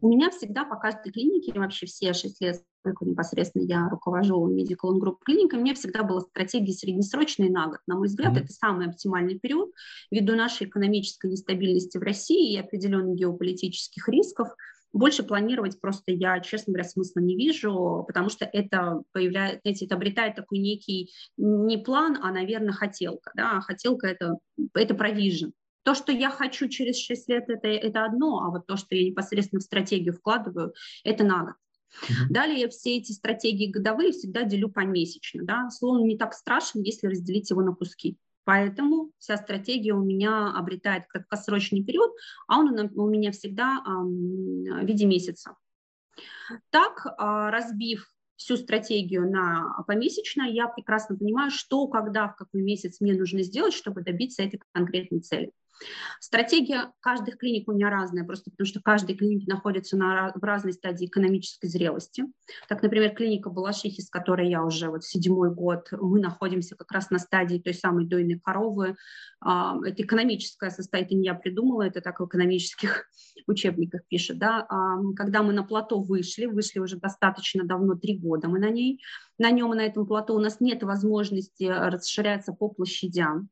У 0.00 0.08
меня 0.08 0.30
всегда 0.30 0.64
по 0.64 0.76
каждой 0.76 1.12
клинике, 1.12 1.52
вообще 1.58 1.86
все 1.86 2.12
шесть 2.12 2.40
лет, 2.40 2.62
сколько 2.80 3.04
непосредственно 3.04 3.62
я 3.62 3.88
руковожу 3.88 4.48
Medical 4.48 4.92
On 4.92 5.00
Group 5.00 5.16
клиникой, 5.24 5.58
у 5.58 5.62
меня 5.62 5.74
всегда 5.74 6.02
была 6.02 6.20
стратегия 6.20 6.72
среднесрочная 6.72 7.50
на 7.50 7.68
год. 7.68 7.78
На 7.86 7.96
мой 7.96 8.08
взгляд, 8.08 8.36
mm-hmm. 8.36 8.44
это 8.44 8.52
самый 8.52 8.86
оптимальный 8.86 9.38
период 9.38 9.72
ввиду 10.10 10.34
нашей 10.34 10.66
экономической 10.66 11.30
нестабильности 11.30 11.98
в 11.98 12.02
России 12.02 12.52
и 12.52 12.58
определенных 12.58 13.16
геополитических 13.16 14.08
рисков. 14.08 14.48
Больше 14.92 15.24
планировать 15.24 15.80
просто 15.80 16.12
я, 16.12 16.40
честно 16.40 16.72
говоря, 16.72 16.88
смысла 16.88 17.20
не 17.20 17.36
вижу, 17.36 18.04
потому 18.06 18.30
что 18.30 18.44
это 18.46 19.02
появляется, 19.12 19.84
это 19.84 19.94
обретает 19.94 20.36
такой 20.36 20.58
некий 20.58 21.12
не 21.36 21.76
план, 21.76 22.18
а, 22.22 22.32
наверное, 22.32 22.72
хотелка. 22.72 23.30
Да? 23.34 23.60
Хотелка 23.60 24.06
это, 24.06 24.38
это 24.74 24.94
провижен. 24.94 25.52
То, 25.86 25.94
что 25.94 26.10
я 26.10 26.30
хочу 26.30 26.66
через 26.66 26.98
6 26.98 27.28
лет, 27.28 27.48
это, 27.48 27.68
это 27.68 28.04
одно, 28.04 28.40
а 28.40 28.50
вот 28.50 28.66
то, 28.66 28.76
что 28.76 28.96
я 28.96 29.04
непосредственно 29.04 29.60
в 29.60 29.62
стратегию 29.62 30.14
вкладываю, 30.14 30.74
это 31.04 31.22
на 31.22 31.44
год. 31.44 31.54
Uh-huh. 32.02 32.28
Далее 32.28 32.68
все 32.68 32.96
эти 32.96 33.12
стратегии 33.12 33.70
годовые 33.70 34.10
всегда 34.10 34.42
делю 34.42 34.68
помесячно. 34.68 35.44
Да? 35.44 35.70
Слон 35.70 36.02
не 36.02 36.18
так 36.18 36.34
страшен, 36.34 36.82
если 36.82 37.06
разделить 37.06 37.50
его 37.50 37.62
на 37.62 37.72
куски. 37.72 38.18
Поэтому 38.42 39.12
вся 39.18 39.36
стратегия 39.36 39.92
у 39.92 40.02
меня 40.02 40.50
обретает 40.50 41.06
краткосрочный 41.06 41.84
период, 41.84 42.10
а 42.48 42.58
он 42.58 42.90
у 42.92 43.08
меня 43.08 43.30
всегда 43.30 43.80
в 43.86 44.84
виде 44.84 45.06
месяца. 45.06 45.54
Так, 46.70 47.06
а, 47.16 47.52
разбив 47.52 48.10
всю 48.34 48.56
стратегию 48.56 49.30
на 49.30 49.84
помесячно, 49.86 50.42
я 50.42 50.66
прекрасно 50.66 51.16
понимаю, 51.16 51.52
что, 51.52 51.86
когда, 51.86 52.26
в 52.26 52.34
какой 52.34 52.62
месяц 52.62 53.00
мне 53.00 53.14
нужно 53.14 53.44
сделать, 53.44 53.72
чтобы 53.72 54.02
добиться 54.02 54.42
этой 54.42 54.60
конкретной 54.72 55.20
цели. 55.20 55.52
Стратегия 56.20 56.92
каждых 57.00 57.38
клиник 57.38 57.68
у 57.68 57.72
меня 57.72 57.90
разная, 57.90 58.24
просто 58.24 58.50
потому 58.50 58.66
что 58.66 58.80
каждая 58.80 59.16
клиника 59.16 59.50
находится 59.50 59.96
на, 59.96 60.32
в 60.34 60.42
разной 60.42 60.72
стадии 60.72 61.06
экономической 61.06 61.68
зрелости. 61.68 62.24
Так, 62.68 62.82
например, 62.82 63.14
клиника 63.14 63.50
Балашихи, 63.50 64.00
с 64.00 64.08
которой 64.08 64.48
я 64.48 64.64
уже 64.64 64.88
вот 64.88 65.04
седьмой 65.04 65.54
год, 65.54 65.88
мы 65.92 66.20
находимся 66.20 66.76
как 66.76 66.90
раз 66.92 67.10
на 67.10 67.18
стадии 67.18 67.58
той 67.58 67.74
самой 67.74 68.06
дойной 68.06 68.40
коровы. 68.40 68.96
А, 69.40 69.76
это 69.84 70.02
экономическое 70.02 70.70
состояние, 70.70 71.24
я 71.24 71.34
придумала, 71.34 71.82
это 71.82 72.00
так 72.00 72.20
в 72.20 72.26
экономических 72.26 73.06
учебниках 73.46 74.02
пишет. 74.08 74.38
Да? 74.38 74.66
А, 74.68 74.96
когда 75.14 75.42
мы 75.42 75.52
на 75.52 75.62
плато 75.62 76.00
вышли, 76.00 76.46
вышли 76.46 76.78
уже 76.78 76.96
достаточно 76.96 77.64
давно, 77.64 77.94
три 77.94 78.18
года 78.18 78.48
мы 78.48 78.58
на 78.58 78.70
ней, 78.70 79.00
на 79.38 79.50
нем 79.50 79.72
и 79.74 79.76
на 79.76 79.82
этом 79.82 80.06
плато 80.06 80.34
у 80.34 80.40
нас 80.40 80.60
нет 80.60 80.82
возможности 80.82 81.64
расширяться 81.64 82.52
по 82.52 82.68
площадям. 82.68 83.50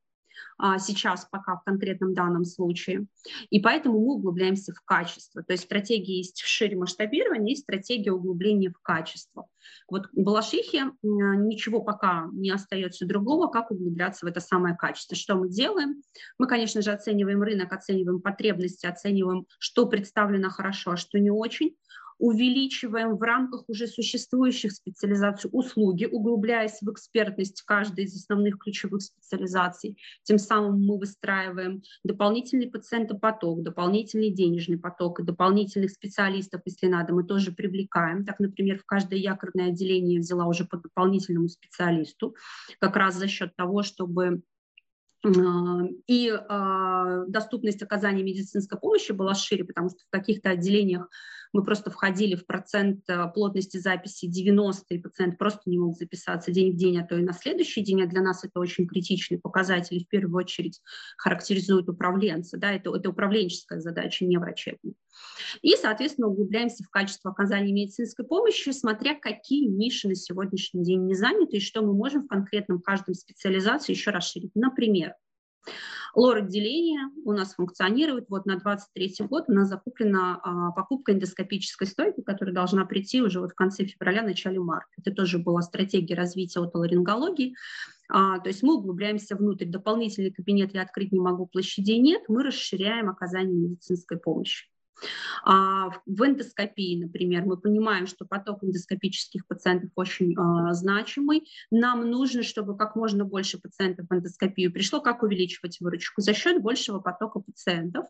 А, 0.57 0.79
сейчас 0.79 1.25
пока 1.25 1.57
в 1.57 1.63
конкретном 1.63 2.13
данном 2.13 2.45
случае. 2.45 3.07
И 3.49 3.59
поэтому 3.59 3.99
мы 3.99 4.13
углубляемся 4.13 4.73
в 4.73 4.81
качество. 4.85 5.43
То 5.43 5.53
есть 5.53 5.65
стратегия 5.65 6.17
есть 6.17 6.41
шире 6.41 6.77
масштабирования, 6.77 7.49
есть 7.49 7.63
стратегия 7.63 8.11
углубления 8.11 8.69
в 8.69 8.81
качество. 8.81 9.47
Вот 9.89 10.07
в 10.13 10.21
Балашихе 10.21 10.91
ничего 11.01 11.81
пока 11.81 12.29
не 12.31 12.51
остается 12.51 13.05
другого, 13.05 13.47
как 13.47 13.71
углубляться 13.71 14.25
в 14.25 14.29
это 14.29 14.39
самое 14.39 14.75
качество. 14.75 15.15
Что 15.15 15.35
мы 15.35 15.49
делаем? 15.49 16.01
Мы, 16.37 16.47
конечно 16.47 16.81
же, 16.81 16.91
оцениваем 16.91 17.41
рынок, 17.41 17.73
оцениваем 17.73 18.21
потребности, 18.21 18.85
оцениваем, 18.85 19.45
что 19.59 19.87
представлено 19.87 20.49
хорошо, 20.49 20.91
а 20.91 20.97
что 20.97 21.19
не 21.19 21.31
очень 21.31 21.75
увеличиваем 22.17 23.15
в 23.15 23.21
рамках 23.21 23.63
уже 23.67 23.87
существующих 23.87 24.71
специализаций 24.71 25.49
услуги, 25.51 26.05
углубляясь 26.05 26.81
в 26.81 26.91
экспертность 26.91 27.61
каждой 27.63 28.05
из 28.05 28.15
основных 28.15 28.57
ключевых 28.57 29.01
специализаций. 29.01 29.97
Тем 30.23 30.37
самым 30.37 30.85
мы 30.85 30.97
выстраиваем 30.97 31.81
дополнительный 32.03 32.69
пациентопоток, 32.69 33.63
дополнительный 33.63 34.31
денежный 34.31 34.77
поток 34.77 35.19
и 35.19 35.23
дополнительных 35.23 35.91
специалистов, 35.91 36.61
если 36.65 36.87
надо, 36.87 37.13
мы 37.13 37.23
тоже 37.23 37.51
привлекаем. 37.51 38.25
Так, 38.25 38.39
например, 38.39 38.79
в 38.79 38.85
каждое 38.85 39.19
якорное 39.19 39.69
отделение 39.69 40.19
взяла 40.19 40.47
уже 40.47 40.65
по 40.65 40.77
дополнительному 40.77 41.49
специалисту, 41.49 42.35
как 42.79 42.95
раз 42.95 43.15
за 43.15 43.27
счет 43.27 43.55
того, 43.55 43.83
чтобы 43.83 44.41
и 46.07 46.29
э, 46.29 47.25
доступность 47.27 47.81
оказания 47.81 48.21
медицинской 48.21 48.79
помощи 48.79 49.11
была 49.11 49.33
шире, 49.33 49.63
потому 49.63 49.89
что 49.89 49.99
в 49.99 50.09
каких-то 50.11 50.51
отделениях 50.51 51.09
мы 51.55 51.63
просто 51.63 51.89
входили 51.89 52.35
в 52.35 52.45
процент 52.45 53.09
э, 53.09 53.31
плотности 53.33 53.77
записи 53.77 54.27
90, 54.27 54.93
и 54.93 54.97
пациент 54.97 55.37
просто 55.37 55.61
не 55.67 55.79
мог 55.79 55.95
записаться 55.95 56.51
день 56.51 56.73
в 56.73 56.75
день, 56.75 56.99
а 56.99 57.07
то 57.07 57.17
и 57.17 57.23
на 57.23 57.31
следующий 57.31 57.81
день, 57.81 58.03
а 58.03 58.07
для 58.07 58.21
нас 58.21 58.43
это 58.43 58.59
очень 58.59 58.85
критичный 58.85 59.39
показатель, 59.39 60.03
в 60.03 60.09
первую 60.09 60.35
очередь 60.35 60.81
характеризует 61.17 61.87
управленца, 61.87 62.57
да, 62.57 62.73
это, 62.73 62.93
это 62.93 63.09
управленческая 63.09 63.79
задача, 63.79 64.25
не 64.25 64.37
врачебная. 64.37 64.95
И, 65.61 65.77
соответственно, 65.77 66.27
углубляемся 66.27 66.83
в 66.83 66.89
качество 66.89 67.31
оказания 67.31 67.71
медицинской 67.71 68.25
помощи, 68.25 68.71
смотря 68.71 69.15
какие 69.17 69.65
ниши 69.65 70.09
на 70.09 70.15
сегодняшний 70.15 70.83
день 70.83 71.05
не 71.05 71.15
заняты 71.15 71.57
и 71.57 71.61
что 71.61 71.83
мы 71.83 71.93
можем 71.93 72.23
в 72.23 72.27
конкретном 72.27 72.81
каждом 72.81 73.13
специализации 73.13 73.93
еще 73.93 74.11
расширить. 74.11 74.51
Например, 74.55 75.13
Лор-отделение 76.15 77.09
у 77.25 77.33
нас 77.33 77.55
функционирует. 77.55 78.29
Вот 78.29 78.45
на 78.45 78.57
23 78.57 79.15
год 79.27 79.45
у 79.47 79.53
нас 79.53 79.67
закуплена 79.67 80.39
а, 80.41 80.71
покупка 80.71 81.11
эндоскопической 81.11 81.87
стойки, 81.87 82.21
которая 82.21 82.55
должна 82.55 82.85
прийти 82.85 83.21
уже 83.21 83.41
вот 83.41 83.51
в 83.51 83.55
конце 83.55 83.85
февраля, 83.85 84.23
начале 84.23 84.59
марта. 84.59 84.89
Это 84.97 85.11
тоже 85.11 85.39
была 85.39 85.61
стратегия 85.61 86.15
развития 86.15 86.61
отоларингологии. 86.61 87.55
А, 88.07 88.39
то 88.39 88.49
есть 88.49 88.63
мы 88.63 88.75
углубляемся 88.75 89.35
внутрь. 89.35 89.65
Дополнительный 89.65 90.31
кабинет 90.31 90.73
я 90.73 90.83
открыть 90.83 91.11
не 91.11 91.19
могу, 91.19 91.47
площадей 91.47 91.99
нет. 91.99 92.23
Мы 92.27 92.43
расширяем 92.43 93.09
оказание 93.09 93.57
медицинской 93.57 94.17
помощи. 94.17 94.67
А, 95.43 95.89
в 96.05 96.25
эндоскопии, 96.25 97.01
например, 97.01 97.45
мы 97.45 97.57
понимаем, 97.57 98.07
что 98.07 98.25
поток 98.25 98.63
эндоскопических 98.63 99.45
пациентов 99.47 99.91
очень 99.95 100.35
а, 100.37 100.73
значимый. 100.73 101.47
Нам 101.71 102.09
нужно, 102.09 102.43
чтобы 102.43 102.77
как 102.77 102.95
можно 102.95 103.25
больше 103.25 103.59
пациентов 103.59 104.07
в 104.09 104.13
эндоскопию 104.13 104.71
пришло. 104.71 105.01
Как 105.01 105.23
увеличивать 105.23 105.79
выручку? 105.79 106.21
За 106.21 106.33
счет 106.33 106.61
большего 106.61 106.99
потока 106.99 107.39
пациентов. 107.39 108.05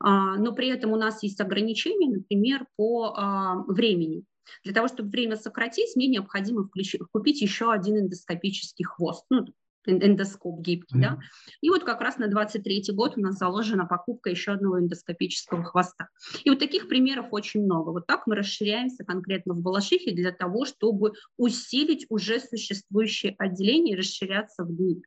А, 0.00 0.36
но 0.36 0.52
при 0.52 0.68
этом 0.68 0.92
у 0.92 0.96
нас 0.96 1.22
есть 1.22 1.40
ограничения, 1.40 2.08
например, 2.08 2.66
по 2.76 3.64
времени. 3.66 4.24
Для 4.64 4.72
того, 4.72 4.88
чтобы 4.88 5.10
время 5.10 5.36
сократить, 5.36 5.94
мне 5.94 6.06
необходимо 6.06 6.64
включить, 6.64 7.02
купить 7.12 7.42
еще 7.42 7.70
один 7.70 7.98
эндоскопический 7.98 8.84
хвост. 8.84 9.24
Ну, 9.28 9.46
эндоскоп 9.86 10.60
гибкий, 10.60 10.96
mm-hmm. 10.96 11.00
да. 11.00 11.18
И 11.60 11.70
вот 11.70 11.84
как 11.84 12.00
раз 12.00 12.18
на 12.18 12.28
23 12.28 12.84
год 12.92 13.16
у 13.16 13.20
нас 13.20 13.38
заложена 13.38 13.86
покупка 13.86 14.30
еще 14.30 14.52
одного 14.52 14.80
эндоскопического 14.80 15.64
хвоста. 15.64 16.08
И 16.44 16.50
вот 16.50 16.58
таких 16.58 16.88
примеров 16.88 17.26
очень 17.30 17.64
много. 17.64 17.90
Вот 17.90 18.06
так 18.06 18.26
мы 18.26 18.36
расширяемся 18.36 19.04
конкретно 19.04 19.54
в 19.54 19.62
Балашихе 19.62 20.12
для 20.12 20.32
того, 20.32 20.64
чтобы 20.64 21.12
усилить 21.36 22.06
уже 22.08 22.40
существующие 22.40 23.34
отделения 23.38 23.92
и 23.92 23.96
расширяться 23.96 24.64
вглубь. 24.64 25.04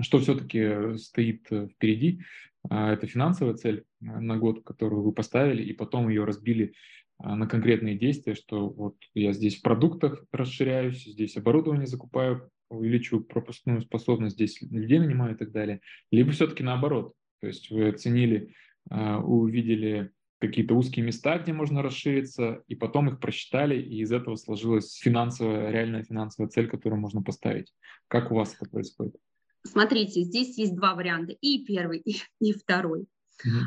Что 0.00 0.18
все-таки 0.18 0.96
стоит 0.96 1.46
э, 1.50 1.68
впереди? 1.68 2.22
а, 2.68 2.92
это 2.92 3.06
финансовая 3.06 3.54
цель 3.54 3.84
на 4.00 4.36
год, 4.36 4.64
которую 4.64 5.02
вы 5.02 5.12
поставили, 5.12 5.62
и 5.62 5.72
потом 5.72 6.08
ее 6.08 6.24
разбили 6.24 6.74
на 7.22 7.46
конкретные 7.46 7.98
действия, 7.98 8.34
что 8.34 8.68
вот 8.68 8.96
я 9.14 9.32
здесь 9.32 9.58
в 9.58 9.62
продуктах 9.62 10.24
расширяюсь, 10.32 11.04
здесь 11.04 11.36
оборудование 11.36 11.86
закупаю, 11.86 12.50
увеличиваю 12.70 13.24
пропускную 13.24 13.82
способность, 13.82 14.36
здесь 14.36 14.62
людей 14.62 14.98
нанимаю 14.98 15.34
и 15.34 15.38
так 15.38 15.52
далее. 15.52 15.80
Либо 16.10 16.32
все-таки 16.32 16.62
наоборот, 16.62 17.14
то 17.40 17.46
есть 17.46 17.70
вы 17.70 17.88
оценили, 17.88 18.54
увидели 18.88 20.10
какие-то 20.38 20.74
узкие 20.74 21.04
места, 21.04 21.38
где 21.38 21.52
можно 21.52 21.82
расшириться, 21.82 22.62
и 22.66 22.74
потом 22.74 23.08
их 23.10 23.20
просчитали, 23.20 23.80
и 23.80 24.00
из 24.00 24.10
этого 24.10 24.36
сложилась 24.36 24.94
финансовая, 24.94 25.70
реальная 25.70 26.02
финансовая 26.02 26.48
цель, 26.48 26.66
которую 26.66 27.00
можно 27.00 27.22
поставить. 27.22 27.74
Как 28.08 28.32
у 28.32 28.36
вас 28.36 28.56
это 28.58 28.70
происходит? 28.70 29.16
Смотрите, 29.64 30.22
здесь 30.22 30.56
есть 30.56 30.74
два 30.74 30.94
варианта, 30.94 31.34
и 31.40 31.64
первый, 31.66 31.98
и, 31.98 32.16
и 32.40 32.52
второй. 32.54 33.04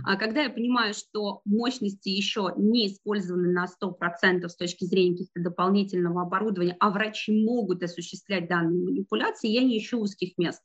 А 0.03 0.15
когда 0.17 0.43
я 0.43 0.49
понимаю, 0.49 0.93
что 0.93 1.41
мощности 1.45 2.09
еще 2.09 2.53
не 2.57 2.87
использованы 2.87 3.51
на 3.51 3.67
100% 3.67 4.51
с 4.51 4.55
точки 4.55 4.85
зрения 4.85 5.13
каких-то 5.17 5.41
дополнительного 5.41 6.23
оборудования, 6.23 6.75
а 6.79 6.89
врачи 6.91 7.31
могут 7.45 7.83
осуществлять 7.83 8.47
данные 8.47 8.83
манипуляции, 8.83 9.49
я 9.49 9.63
не 9.63 9.77
ищу 9.79 9.99
узких 9.99 10.37
мест. 10.37 10.61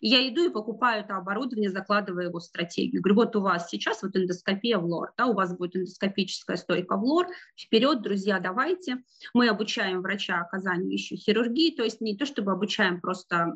Я 0.00 0.28
иду 0.28 0.44
и 0.44 0.52
покупаю 0.52 1.04
это 1.04 1.16
оборудование, 1.16 1.70
закладывая 1.70 2.26
его 2.26 2.38
в 2.38 2.44
стратегию. 2.44 3.02
Говорю, 3.02 3.16
вот 3.16 3.36
у 3.36 3.40
вас 3.40 3.68
сейчас 3.68 4.02
вот 4.02 4.16
эндоскопия 4.16 4.78
в 4.78 4.84
лор, 4.84 5.12
да, 5.16 5.26
у 5.26 5.34
вас 5.34 5.56
будет 5.56 5.76
эндоскопическая 5.76 6.56
стойка 6.56 6.96
в 6.96 7.04
лор, 7.04 7.28
вперед, 7.56 8.02
друзья, 8.02 8.38
давайте. 8.40 8.98
Мы 9.34 9.48
обучаем 9.48 10.02
врача 10.02 10.40
оказанию 10.40 10.92
еще 10.92 11.16
хирургии, 11.16 11.74
то 11.74 11.84
есть 11.84 12.00
не 12.00 12.16
то, 12.16 12.26
чтобы 12.26 12.52
обучаем, 12.52 13.00
просто 13.00 13.52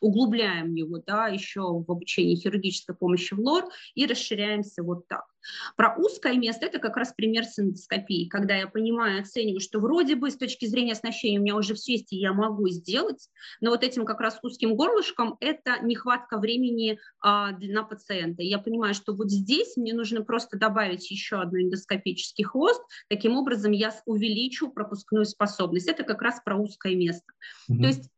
углубляем 0.00 0.74
его, 0.74 1.02
да, 1.06 1.28
еще 1.28 1.60
в 1.60 1.90
обучении 1.90 2.36
хирургической 2.36 2.94
помощи 2.94 3.34
в 3.34 3.40
лор 3.40 3.64
и 3.94 4.06
расширяемся 4.06 4.82
вот 4.82 5.06
так. 5.08 5.33
Про 5.76 5.94
узкое 5.96 6.34
место– 6.34 6.66
это 6.66 6.78
как 6.78 6.96
раз 6.96 7.12
пример 7.12 7.44
с 7.44 7.58
эндоскопией, 7.58 8.28
когда 8.28 8.54
я 8.56 8.66
понимаю, 8.66 9.20
оцениваю, 9.20 9.60
что 9.60 9.80
вроде 9.80 10.16
бы 10.16 10.30
с 10.30 10.36
точки 10.36 10.66
зрения 10.66 10.92
оснащения 10.92 11.38
у 11.38 11.42
меня 11.42 11.56
уже 11.56 11.74
все 11.74 11.94
есть, 11.94 12.12
и 12.12 12.16
я 12.16 12.32
могу 12.32 12.68
сделать, 12.68 13.28
но 13.60 13.70
вот 13.70 13.82
этим 13.82 14.04
как 14.04 14.20
раз 14.20 14.38
узким 14.42 14.74
горлышком– 14.74 15.36
это 15.40 15.78
нехватка 15.82 16.38
времени 16.38 16.98
а, 17.20 17.52
на 17.52 17.82
пациента. 17.82 18.42
Я 18.42 18.58
понимаю, 18.58 18.94
что 18.94 19.14
вот 19.14 19.30
здесь 19.30 19.76
мне 19.76 19.94
нужно 19.94 20.22
просто 20.22 20.58
добавить 20.58 21.10
еще 21.10 21.40
одну 21.40 21.60
эндоскопический 21.60 22.44
хвост, 22.44 22.82
таким 23.08 23.36
образом 23.36 23.72
я 23.72 23.94
увеличу 24.06 24.70
пропускную 24.70 25.24
способность. 25.24 25.88
Это 25.88 26.02
как 26.04 26.22
раз 26.22 26.40
про 26.44 26.56
узкое 26.56 26.94
место. 26.94 27.32
Mm-hmm. 27.70 27.80
То 27.80 27.86
есть 27.86 28.10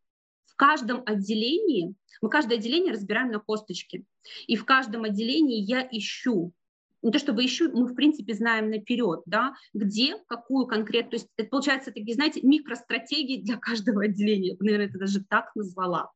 в 0.47 0.57
каждом 0.57 1.03
отделении, 1.05 1.95
мы 2.23 2.31
каждое 2.31 2.59
отделение 2.59 2.93
разбираем 2.93 3.31
на 3.31 3.41
косточки, 3.41 4.05
и 4.47 4.57
в 4.57 4.65
каждом 4.65 5.05
отделении 5.05 5.61
я 5.61 5.87
ищу 5.91 6.53
не 7.03 7.13
то 7.13 7.19
чтобы 7.19 7.45
ищу, 7.45 7.71
мы 7.73 7.87
в 7.87 7.95
принципе 7.95 8.35
знаем 8.35 8.71
наперед, 8.71 9.23
да, 9.27 9.55
где, 9.75 10.17
какую 10.27 10.67
конкретно, 10.67 11.11
то 11.11 11.17
есть 11.17 11.29
это 11.37 11.49
получается 11.49 11.93
такие, 11.93 12.15
знаете, 12.15 12.41
микростратегии 12.43 13.43
для 13.43 13.57
каждого 13.57 14.05
отделения, 14.05 14.57
наверное, 14.59 14.87
это 14.87 14.99
даже 14.99 15.25
так 15.25 15.55
назвала 15.55 16.11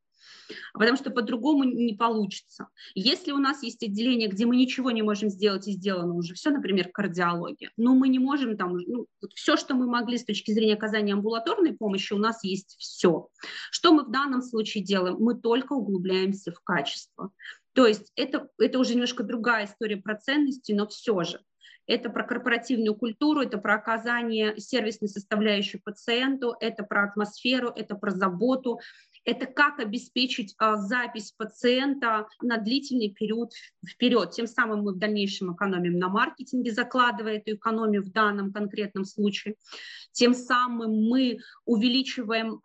потому 0.75 0.97
что 0.97 1.11
по-другому 1.11 1.65
не 1.65 1.95
получится. 1.95 2.69
Если 2.95 3.33
у 3.33 3.39
нас 3.39 3.63
есть 3.63 3.83
отделение, 3.83 4.29
где 4.29 4.47
мы 4.47 4.57
ничего 4.57 4.91
не 4.91 5.03
можем 5.03 5.29
сделать 5.29 5.67
и 5.69 5.73
сделано 5.73 6.15
уже 6.15 6.35
все, 6.35 6.51
например, 6.51 6.91
кардиология, 6.93 7.71
но 7.77 7.95
мы 7.95 8.09
не 8.09 8.19
можем 8.19 8.57
там, 8.57 8.77
ну, 8.77 9.07
вот 9.21 9.33
все, 9.35 9.57
что 9.57 9.75
мы 9.75 9.87
могли 9.87 10.19
с 10.19 10.25
точки 10.25 10.53
зрения 10.53 10.75
оказания 10.75 11.15
амбулаторной 11.15 11.75
помощи, 11.75 12.13
у 12.13 12.19
нас 12.19 12.43
есть 12.45 12.77
все. 12.79 13.29
Что 13.71 13.93
мы 13.93 14.05
в 14.05 14.11
данном 14.11 14.43
случае 14.43 14.85
делаем? 14.85 15.17
Мы 15.19 15.35
только 15.35 15.73
углубляемся 15.73 16.53
в 16.53 16.61
качество. 16.61 17.31
То 17.73 17.87
есть 17.87 18.13
это, 18.17 18.49
это 18.59 18.79
уже 18.79 18.95
немножко 18.95 19.23
другая 19.23 19.67
история 19.67 19.97
про 19.97 20.17
ценности, 20.17 20.73
но 20.73 20.87
все 20.87 21.23
же. 21.23 21.41
Это 21.87 22.09
про 22.09 22.23
корпоративную 22.23 22.95
культуру, 22.95 23.41
это 23.41 23.59
про 23.59 23.75
оказание 23.75 24.57
сервисной 24.59 25.09
составляющей 25.09 25.79
пациенту, 25.79 26.55
это 26.61 26.85
про 26.85 27.05
атмосферу, 27.05 27.73
это 27.75 27.97
про 27.97 28.11
заботу, 28.11 28.79
это 29.25 29.47
как 29.47 29.79
обеспечить 29.79 30.55
а, 30.59 30.77
запись 30.77 31.33
пациента 31.37 32.27
на 32.41 32.59
длительный 32.59 33.11
период 33.11 33.53
вперед. 33.87 34.31
Тем 34.31 34.47
самым 34.47 34.83
мы 34.83 34.93
в 34.93 34.99
дальнейшем 34.99 35.55
экономим 35.55 35.99
на 35.99 36.09
маркетинге, 36.09 36.73
закладывая 36.73 37.39
эту 37.39 37.55
экономию 37.55 38.03
в 38.03 38.11
данном 38.11 38.53
конкретном 38.53 39.05
случае. 39.05 39.57
Тем 40.13 40.35
самым 40.35 41.09
мы 41.09 41.39
увеличиваем 41.65 42.61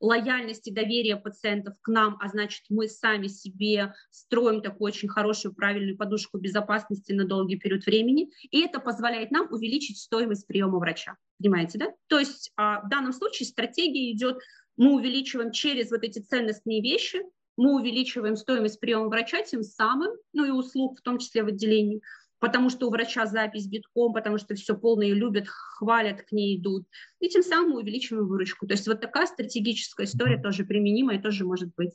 лояльность 0.00 0.66
и 0.68 0.72
доверие 0.72 1.16
пациентов 1.16 1.74
к 1.80 1.88
нам, 1.88 2.18
а 2.20 2.28
значит 2.28 2.64
мы 2.68 2.88
сами 2.88 3.28
себе 3.28 3.94
строим 4.10 4.60
такую 4.60 4.88
очень 4.88 5.08
хорошую, 5.08 5.54
правильную 5.54 5.96
подушку 5.96 6.38
безопасности 6.38 7.12
на 7.12 7.24
долгий 7.24 7.56
период 7.56 7.86
времени. 7.86 8.30
И 8.50 8.60
это 8.60 8.80
позволяет 8.80 9.30
нам 9.30 9.46
увеличить 9.50 9.98
стоимость 9.98 10.46
приема 10.46 10.78
врача. 10.78 11.16
Понимаете, 11.38 11.78
да? 11.78 11.92
То 12.08 12.18
есть 12.18 12.52
а, 12.56 12.82
в 12.82 12.88
данном 12.88 13.12
случае 13.12 13.48
стратегия 13.48 14.12
идет 14.12 14.38
мы 14.76 14.94
увеличиваем 14.94 15.52
через 15.52 15.90
вот 15.90 16.02
эти 16.02 16.18
ценностные 16.18 16.80
вещи, 16.80 17.20
мы 17.56 17.74
увеличиваем 17.74 18.36
стоимость 18.36 18.80
приема 18.80 19.08
врача 19.08 19.42
тем 19.42 19.62
самым, 19.62 20.10
ну 20.32 20.44
и 20.44 20.50
услуг, 20.50 20.98
в 20.98 21.02
том 21.02 21.18
числе 21.18 21.42
в 21.42 21.48
отделении, 21.48 22.00
потому 22.38 22.70
что 22.70 22.88
у 22.88 22.90
врача 22.90 23.26
запись 23.26 23.66
битком, 23.66 24.12
потому 24.12 24.38
что 24.38 24.54
все 24.54 24.76
полные 24.76 25.14
любят, 25.14 25.46
хвалят, 25.48 26.22
к 26.22 26.32
ней 26.32 26.58
идут. 26.58 26.86
И 27.20 27.28
тем 27.28 27.42
самым 27.42 27.72
мы 27.72 27.80
увеличиваем 27.80 28.26
выручку. 28.26 28.66
То 28.66 28.72
есть 28.72 28.86
вот 28.88 29.00
такая 29.00 29.26
стратегическая 29.26 30.06
история 30.06 30.40
тоже 30.40 30.64
применима 30.64 31.14
и 31.14 31.20
тоже 31.20 31.44
может 31.44 31.74
быть. 31.76 31.92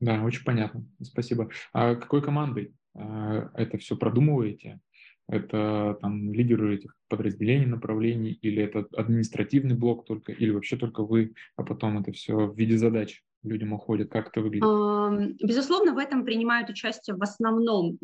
Да, 0.00 0.22
очень 0.22 0.44
понятно. 0.44 0.86
Спасибо. 1.02 1.50
А 1.72 1.94
какой 1.94 2.22
командой 2.22 2.74
а, 2.94 3.50
это 3.54 3.78
все 3.78 3.96
продумываете? 3.96 4.80
Это 5.28 5.98
там 6.00 6.32
лидеры 6.32 6.76
этих 6.76 6.94
подразделений, 7.08 7.66
направлений, 7.66 8.38
или 8.42 8.62
это 8.62 8.86
административный 8.96 9.74
блок 9.74 10.06
только, 10.06 10.32
или 10.32 10.50
вообще 10.50 10.76
только 10.76 11.02
вы, 11.02 11.34
а 11.56 11.64
потом 11.64 11.98
это 11.98 12.12
все 12.12 12.46
в 12.46 12.56
виде 12.56 12.78
задач 12.78 13.24
людям 13.42 13.72
уходит? 13.72 14.10
Как 14.10 14.28
это 14.28 14.40
выглядит? 14.40 15.38
Безусловно, 15.42 15.94
в 15.94 15.98
этом 15.98 16.24
принимают 16.24 16.70
участие 16.70 17.16
в 17.16 17.22
основном 17.22 17.98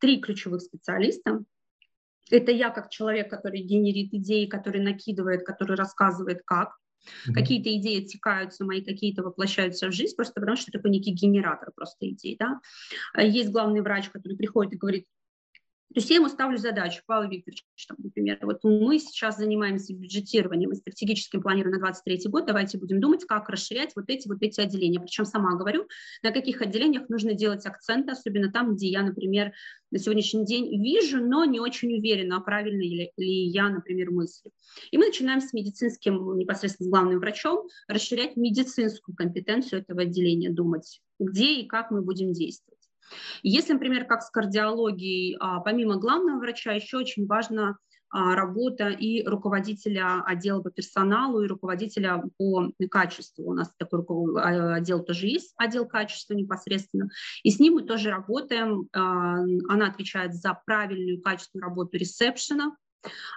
три 0.00 0.20
ключевых 0.20 0.62
специалиста. 0.62 1.44
Это 2.30 2.50
я 2.50 2.70
как 2.70 2.90
человек, 2.90 3.30
который 3.30 3.60
генерит 3.60 4.12
идеи, 4.14 4.46
который 4.46 4.80
накидывает, 4.80 5.44
который 5.44 5.76
рассказывает 5.76 6.40
как. 6.44 6.76
Mm-hmm. 7.04 7.34
Какие-то 7.34 7.76
идеи 7.76 8.02
отсекаются 8.02 8.64
мои, 8.64 8.82
какие-то 8.82 9.22
воплощаются 9.22 9.88
в 9.88 9.92
жизнь, 9.92 10.16
просто 10.16 10.40
потому 10.40 10.56
что 10.56 10.72
такой 10.72 10.90
некий 10.90 11.12
генератор 11.12 11.70
просто 11.76 12.08
идей. 12.08 12.36
Да? 12.38 12.60
Есть 13.22 13.50
главный 13.50 13.82
врач, 13.82 14.08
который 14.08 14.36
приходит 14.38 14.72
и 14.72 14.78
говорит, 14.78 15.06
то 15.94 16.00
есть 16.00 16.10
я 16.10 16.16
ему 16.16 16.28
ставлю 16.28 16.58
задачу, 16.58 17.02
Павел 17.06 17.30
Викторович, 17.30 17.64
там, 17.86 17.96
например, 18.02 18.38
вот 18.42 18.64
мы 18.64 18.98
сейчас 18.98 19.36
занимаемся 19.36 19.94
бюджетированием 19.94 20.72
и 20.72 20.74
стратегическим 20.74 21.40
планированием 21.40 21.80
на 21.80 21.92
2023 21.92 22.30
год, 22.32 22.46
давайте 22.46 22.78
будем 22.78 23.00
думать, 23.00 23.24
как 23.24 23.48
расширять 23.48 23.92
вот 23.94 24.06
эти 24.08 24.26
вот 24.26 24.38
эти 24.40 24.60
отделения. 24.60 24.98
Причем 24.98 25.24
сама 25.24 25.54
говорю, 25.54 25.86
на 26.24 26.32
каких 26.32 26.62
отделениях 26.62 27.08
нужно 27.08 27.34
делать 27.34 27.64
акценты, 27.64 28.10
особенно 28.10 28.50
там, 28.50 28.74
где 28.74 28.88
я, 28.88 29.02
например, 29.02 29.52
на 29.92 30.00
сегодняшний 30.00 30.44
день 30.44 30.82
вижу, 30.82 31.24
но 31.24 31.44
не 31.44 31.60
очень 31.60 31.94
уверена, 31.94 32.40
правильно 32.40 32.82
ли, 32.82 33.12
ли 33.16 33.46
я, 33.46 33.68
например, 33.68 34.10
мыслю. 34.10 34.50
И 34.90 34.98
мы 34.98 35.06
начинаем 35.06 35.40
с 35.40 35.52
медицинским, 35.52 36.36
непосредственно 36.36 36.88
с 36.88 36.90
главным 36.90 37.20
врачом, 37.20 37.68
расширять 37.86 38.36
медицинскую 38.36 39.14
компетенцию 39.14 39.82
этого 39.82 40.02
отделения, 40.02 40.50
думать, 40.50 41.00
где 41.20 41.60
и 41.60 41.68
как 41.68 41.92
мы 41.92 42.02
будем 42.02 42.32
действовать. 42.32 42.73
Если, 43.42 43.72
например, 43.72 44.04
как 44.04 44.22
с 44.22 44.30
кардиологией, 44.30 45.36
а, 45.40 45.60
помимо 45.60 45.96
главного 45.96 46.38
врача, 46.38 46.72
еще 46.72 46.98
очень 46.98 47.26
важно 47.26 47.78
а, 48.10 48.34
работа 48.34 48.88
и 48.88 49.24
руководителя 49.24 50.22
отдела 50.24 50.62
по 50.62 50.70
персоналу, 50.70 51.42
и 51.42 51.48
руководителя 51.48 52.22
по 52.38 52.70
качеству. 52.90 53.50
У 53.50 53.54
нас 53.54 53.72
такой 53.76 54.04
а, 54.40 54.74
отдел 54.76 55.02
тоже 55.02 55.26
есть, 55.26 55.52
отдел 55.56 55.86
качества 55.86 56.34
непосредственно. 56.34 57.08
И 57.42 57.50
с 57.50 57.58
ним 57.58 57.74
мы 57.74 57.82
тоже 57.82 58.10
работаем. 58.10 58.88
Она 58.92 59.88
отвечает 59.88 60.34
за 60.34 60.58
правильную 60.64 61.20
качественную 61.20 61.68
работу 61.68 61.96
ресепшена, 61.96 62.76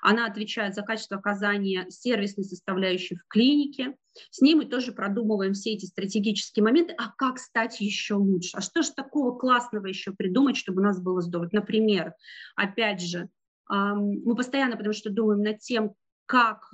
она 0.02 0.26
отвечает 0.26 0.76
за 0.76 0.82
качество 0.82 1.18
оказания 1.18 1.88
сервисной 1.90 2.46
составляющей 2.46 3.16
в 3.16 3.28
клинике. 3.28 3.96
С 4.32 4.42
ней 4.42 4.56
мы 4.56 4.66
тоже 4.66 4.92
продумываем 4.92 5.54
все 5.54 5.74
эти 5.74 5.86
стратегические 5.86 6.64
моменты. 6.64 6.94
А 6.98 7.12
как 7.18 7.40
стать 7.40 7.80
еще 7.82 8.16
лучше? 8.16 8.58
А 8.58 8.62
что 8.62 8.82
же 8.82 8.92
такого 8.92 9.38
классного 9.38 9.88
еще 9.88 10.12
придумать, 10.12 10.58
чтобы 10.58 10.82
у 10.82 10.84
нас 10.84 11.02
было 11.02 11.22
здорово? 11.22 11.50
Например, 11.52 12.14
опять 12.56 13.02
же, 13.02 13.30
мы 13.70 14.36
постоянно, 14.36 14.78
потому 14.78 14.94
что 14.94 15.10
думаем 15.10 15.42
над 15.42 15.60
тем, 15.60 15.94
как 16.26 16.72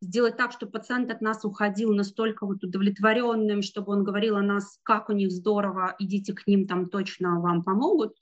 сделать 0.00 0.36
так, 0.36 0.52
чтобы 0.52 0.72
пациент 0.72 1.10
от 1.10 1.20
нас 1.20 1.44
уходил 1.44 1.92
настолько 1.92 2.46
вот 2.46 2.62
удовлетворенным, 2.62 3.62
чтобы 3.62 3.92
он 3.92 4.04
говорил 4.04 4.36
о 4.36 4.42
нас, 4.42 4.78
как 4.84 5.08
у 5.08 5.12
них 5.12 5.32
здорово, 5.32 5.96
идите 5.98 6.32
к 6.34 6.46
ним, 6.46 6.68
там 6.68 6.88
точно 6.88 7.40
вам 7.40 7.64
помогут. 7.64 8.14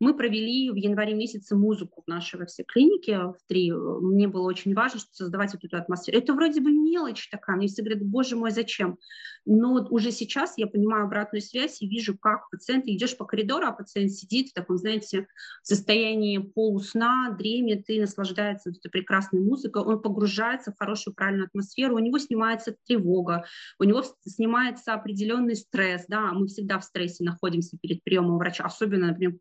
Мы 0.00 0.14
провели 0.14 0.70
в 0.70 0.76
январе 0.76 1.14
месяце 1.14 1.56
музыку 1.56 2.02
в 2.06 2.08
нашей 2.08 2.38
во 2.38 2.46
всей 2.46 2.64
клинике, 2.64 3.18
в 3.18 3.36
три. 3.48 3.72
Мне 3.72 4.28
было 4.28 4.46
очень 4.46 4.74
важно 4.74 5.00
что 5.00 5.08
создавать 5.12 5.52
вот 5.52 5.64
эту 5.64 5.76
атмосферу. 5.76 6.18
Это 6.18 6.34
вроде 6.34 6.60
бы 6.60 6.70
мелочь 6.70 7.28
такая, 7.30 7.56
мне 7.56 7.66
все 7.66 7.82
говорят, 7.82 8.02
боже 8.02 8.36
мой, 8.36 8.50
зачем? 8.50 8.98
Но 9.44 9.86
уже 9.90 10.10
сейчас 10.10 10.58
я 10.58 10.66
понимаю 10.66 11.04
обратную 11.06 11.40
связь 11.40 11.80
и 11.80 11.88
вижу, 11.88 12.16
как 12.18 12.50
пациент, 12.50 12.86
идешь 12.86 13.16
по 13.16 13.24
коридору, 13.24 13.66
а 13.66 13.72
пациент 13.72 14.12
сидит 14.12 14.50
в 14.50 14.52
таком, 14.52 14.76
знаете, 14.76 15.26
состоянии 15.62 16.38
полусна, 16.38 17.34
дремет 17.38 17.88
и 17.88 18.00
наслаждается 18.00 18.68
вот 18.68 18.78
этой 18.78 18.90
прекрасной 18.90 19.40
музыкой, 19.40 19.82
он 19.82 20.02
погружается 20.02 20.70
в 20.70 20.78
хорошую, 20.78 21.14
правильную 21.14 21.46
атмосферу, 21.46 21.96
у 21.96 21.98
него 21.98 22.18
снимается 22.18 22.76
тревога, 22.86 23.46
у 23.78 23.84
него 23.84 24.02
снимается 24.26 24.92
определенный 24.92 25.56
стресс, 25.56 26.04
да, 26.08 26.32
мы 26.32 26.46
всегда 26.46 26.78
в 26.78 26.84
стрессе 26.84 27.24
находимся 27.24 27.78
перед 27.78 28.04
приемом 28.04 28.38
врача, 28.38 28.64
особенно, 28.64 29.08
например, 29.08 29.38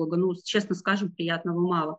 проктолога, 0.00 0.16
ну, 0.16 0.34
честно 0.44 0.74
скажем, 0.74 1.12
приятного 1.12 1.60
мало. 1.60 1.98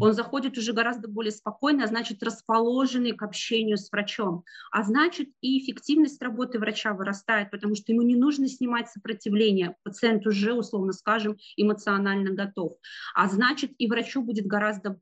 Он 0.00 0.12
заходит 0.12 0.58
уже 0.58 0.72
гораздо 0.72 1.08
более 1.08 1.32
спокойно, 1.32 1.84
а 1.84 1.86
значит, 1.86 2.22
расположенный 2.22 3.12
к 3.12 3.22
общению 3.22 3.76
с 3.76 3.90
врачом, 3.90 4.44
а 4.70 4.82
значит, 4.82 5.28
и 5.40 5.58
эффективность 5.58 6.22
работы 6.22 6.58
врача 6.58 6.94
вырастает, 6.94 7.50
потому 7.50 7.74
что 7.74 7.92
ему 7.92 8.02
не 8.02 8.16
нужно 8.16 8.48
снимать 8.48 8.88
сопротивление, 8.88 9.76
пациент 9.82 10.26
уже, 10.26 10.52
условно 10.52 10.92
скажем, 10.92 11.36
эмоционально 11.56 12.30
готов, 12.30 12.72
а 13.14 13.28
значит, 13.28 13.72
и 13.78 13.88
врачу 13.88 14.22
будет 14.22 14.46
гораздо 14.46 14.98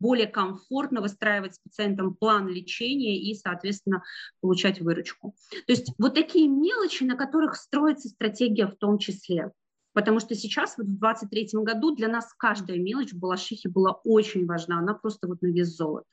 более 0.00 0.26
комфортно 0.26 1.00
выстраивать 1.00 1.54
с 1.54 1.58
пациентом 1.60 2.14
план 2.14 2.48
лечения 2.48 3.20
и, 3.20 3.34
соответственно, 3.34 4.02
получать 4.40 4.80
выручку. 4.80 5.36
То 5.66 5.72
есть 5.72 5.92
вот 5.98 6.14
такие 6.14 6.48
мелочи, 6.48 7.04
на 7.04 7.16
которых 7.16 7.54
строится 7.54 8.08
стратегия 8.08 8.66
в 8.66 8.76
том 8.76 8.98
числе. 8.98 9.52
Потому 9.92 10.20
что 10.20 10.34
сейчас, 10.34 10.78
вот 10.78 10.86
в 10.86 10.98
2023 10.98 11.62
году, 11.62 11.94
для 11.94 12.08
нас 12.08 12.32
каждая 12.36 12.78
мелочь 12.78 13.12
в 13.12 13.18
Балашихе 13.18 13.68
была 13.68 13.92
очень 14.04 14.46
важна, 14.46 14.78
она 14.78 14.94
просто 14.94 15.26
вот 15.26 15.42
на 15.42 15.48
вес 15.48 15.68
золота. 15.68 16.06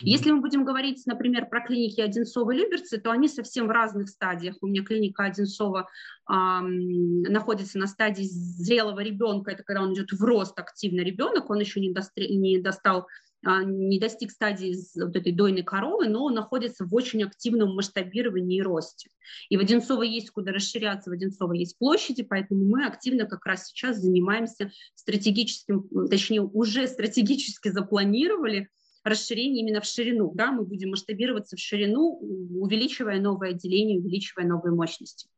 Если 0.00 0.30
мы 0.30 0.40
будем 0.40 0.64
говорить, 0.64 1.02
например, 1.06 1.46
про 1.46 1.60
клиники 1.60 2.00
Одинцова 2.00 2.50
и 2.50 2.56
Люберцы, 2.56 2.98
то 2.98 3.10
они 3.10 3.28
совсем 3.28 3.66
в 3.66 3.70
разных 3.70 4.08
стадиях. 4.08 4.56
У 4.62 4.66
меня 4.66 4.82
клиника 4.82 5.24
Одинцова 5.24 5.88
э, 6.28 6.32
находится 6.32 7.78
на 7.78 7.86
стадии 7.86 8.24
зрелого 8.24 9.00
ребенка, 9.00 9.50
это 9.50 9.62
когда 9.62 9.82
он 9.82 9.92
идет 9.92 10.12
в 10.12 10.22
рост 10.24 10.58
активно 10.58 11.00
ребенок, 11.00 11.50
он 11.50 11.60
еще 11.60 11.80
не, 11.80 11.92
достр... 11.92 12.22
не 12.22 12.58
достал 12.58 13.06
не 13.42 13.98
достиг 13.98 14.30
стадии 14.30 14.76
вот 15.00 15.16
этой 15.16 15.32
дойной 15.32 15.62
коровы, 15.62 16.08
но 16.08 16.28
находится 16.30 16.84
в 16.84 16.94
очень 16.94 17.22
активном 17.22 17.74
масштабировании 17.74 18.58
и 18.58 18.62
росте. 18.62 19.10
И 19.48 19.56
в 19.56 19.60
Одинцово 19.60 20.02
есть 20.02 20.30
куда 20.30 20.52
расширяться, 20.52 21.10
в 21.10 21.14
Одинцово 21.14 21.54
есть 21.54 21.78
площади, 21.78 22.22
поэтому 22.22 22.64
мы 22.64 22.84
активно 22.84 23.26
как 23.26 23.46
раз 23.46 23.66
сейчас 23.66 23.98
занимаемся 23.98 24.70
стратегическим, 24.94 25.88
точнее 26.08 26.42
уже 26.42 26.86
стратегически 26.86 27.70
запланировали 27.70 28.68
расширение 29.04 29.62
именно 29.62 29.80
в 29.80 29.86
ширину. 29.86 30.32
Да, 30.34 30.52
мы 30.52 30.64
будем 30.64 30.90
масштабироваться 30.90 31.56
в 31.56 31.60
ширину, 31.60 32.18
увеличивая 32.60 33.20
новое 33.20 33.50
отделение, 33.50 33.98
увеличивая 33.98 34.46
новые 34.46 34.74
мощности. 34.74 35.28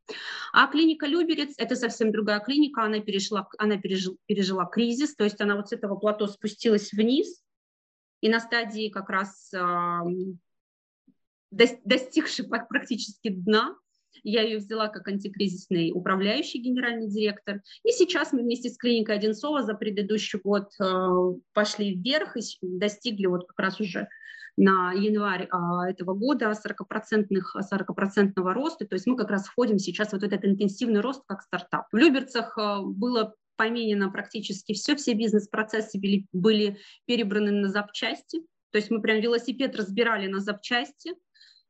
А 0.53 0.67
клиника 0.67 1.07
Люберец– 1.07 1.55
это 1.59 1.77
совсем 1.77 2.11
другая 2.11 2.41
клиника, 2.41 2.83
она, 2.83 3.01
перешла, 3.01 3.49
она 3.59 3.79
пережила, 3.79 4.17
пережила 4.27 4.65
кризис, 4.67 5.15
то 5.15 5.25
есть 5.25 5.41
она 5.41 5.57
вот 5.57 5.69
с 5.69 5.73
этого 5.73 5.97
плато 5.97 6.27
спустилась 6.27 6.93
вниз, 6.93 7.42
и 8.23 8.29
на 8.31 8.41
стадии 8.41 8.89
как 8.89 9.11
раз 9.11 9.53
э, 9.53 9.61
достигшей 11.51 12.49
практически 12.49 13.29
дна, 13.29 13.77
я 14.23 14.43
ее 14.43 14.59
взяла 14.59 14.89
как 14.89 15.09
антикризисный 15.09 15.91
управляющий 15.93 16.59
генеральный 16.59 17.09
директор. 17.09 17.61
И 17.85 17.91
сейчас 17.91 18.33
мы 18.33 18.43
вместе 18.43 18.71
с 18.71 18.79
клиникой 18.79 19.17
Одинцова 19.17 19.63
за 19.63 19.75
предыдущий 19.75 20.39
год 20.39 20.71
э, 20.81 21.09
пошли 21.53 21.95
вверх 21.95 22.37
и 22.37 22.43
достигли 22.63 23.27
вот 23.27 23.47
как 23.49 23.59
раз 23.59 23.81
уже 23.81 24.09
на 24.57 24.93
январь 24.93 25.49
а, 25.51 25.89
этого 25.89 26.13
года 26.15 26.53
40%, 26.53 27.27
40% 27.59 28.33
роста. 28.37 28.87
То 28.87 28.95
есть 28.95 29.07
мы 29.07 29.17
как 29.17 29.31
раз 29.31 29.47
входим 29.47 29.79
сейчас 29.79 30.11
в 30.11 30.13
вот 30.13 30.23
этот 30.23 30.45
интенсивный 30.45 31.01
рост 31.01 31.23
как 31.27 31.41
стартап. 31.41 31.87
В 31.91 31.97
Люберцах 31.97 32.57
а, 32.59 32.83
было 32.83 33.35
поменено 33.63 34.11
практически 34.11 34.73
все, 34.73 34.97
все 34.97 35.15
бизнес-процессы 35.15 35.99
были, 35.99 36.27
были 36.33 36.79
перебраны 37.07 37.53
на 37.53 37.69
запчасти. 37.69 38.41
То 38.71 38.79
есть 38.79 38.91
мы 38.91 39.01
прям 39.01 39.21
велосипед 39.21 39.77
разбирали 39.77 40.27
на 40.27 40.41
запчасти, 40.41 41.13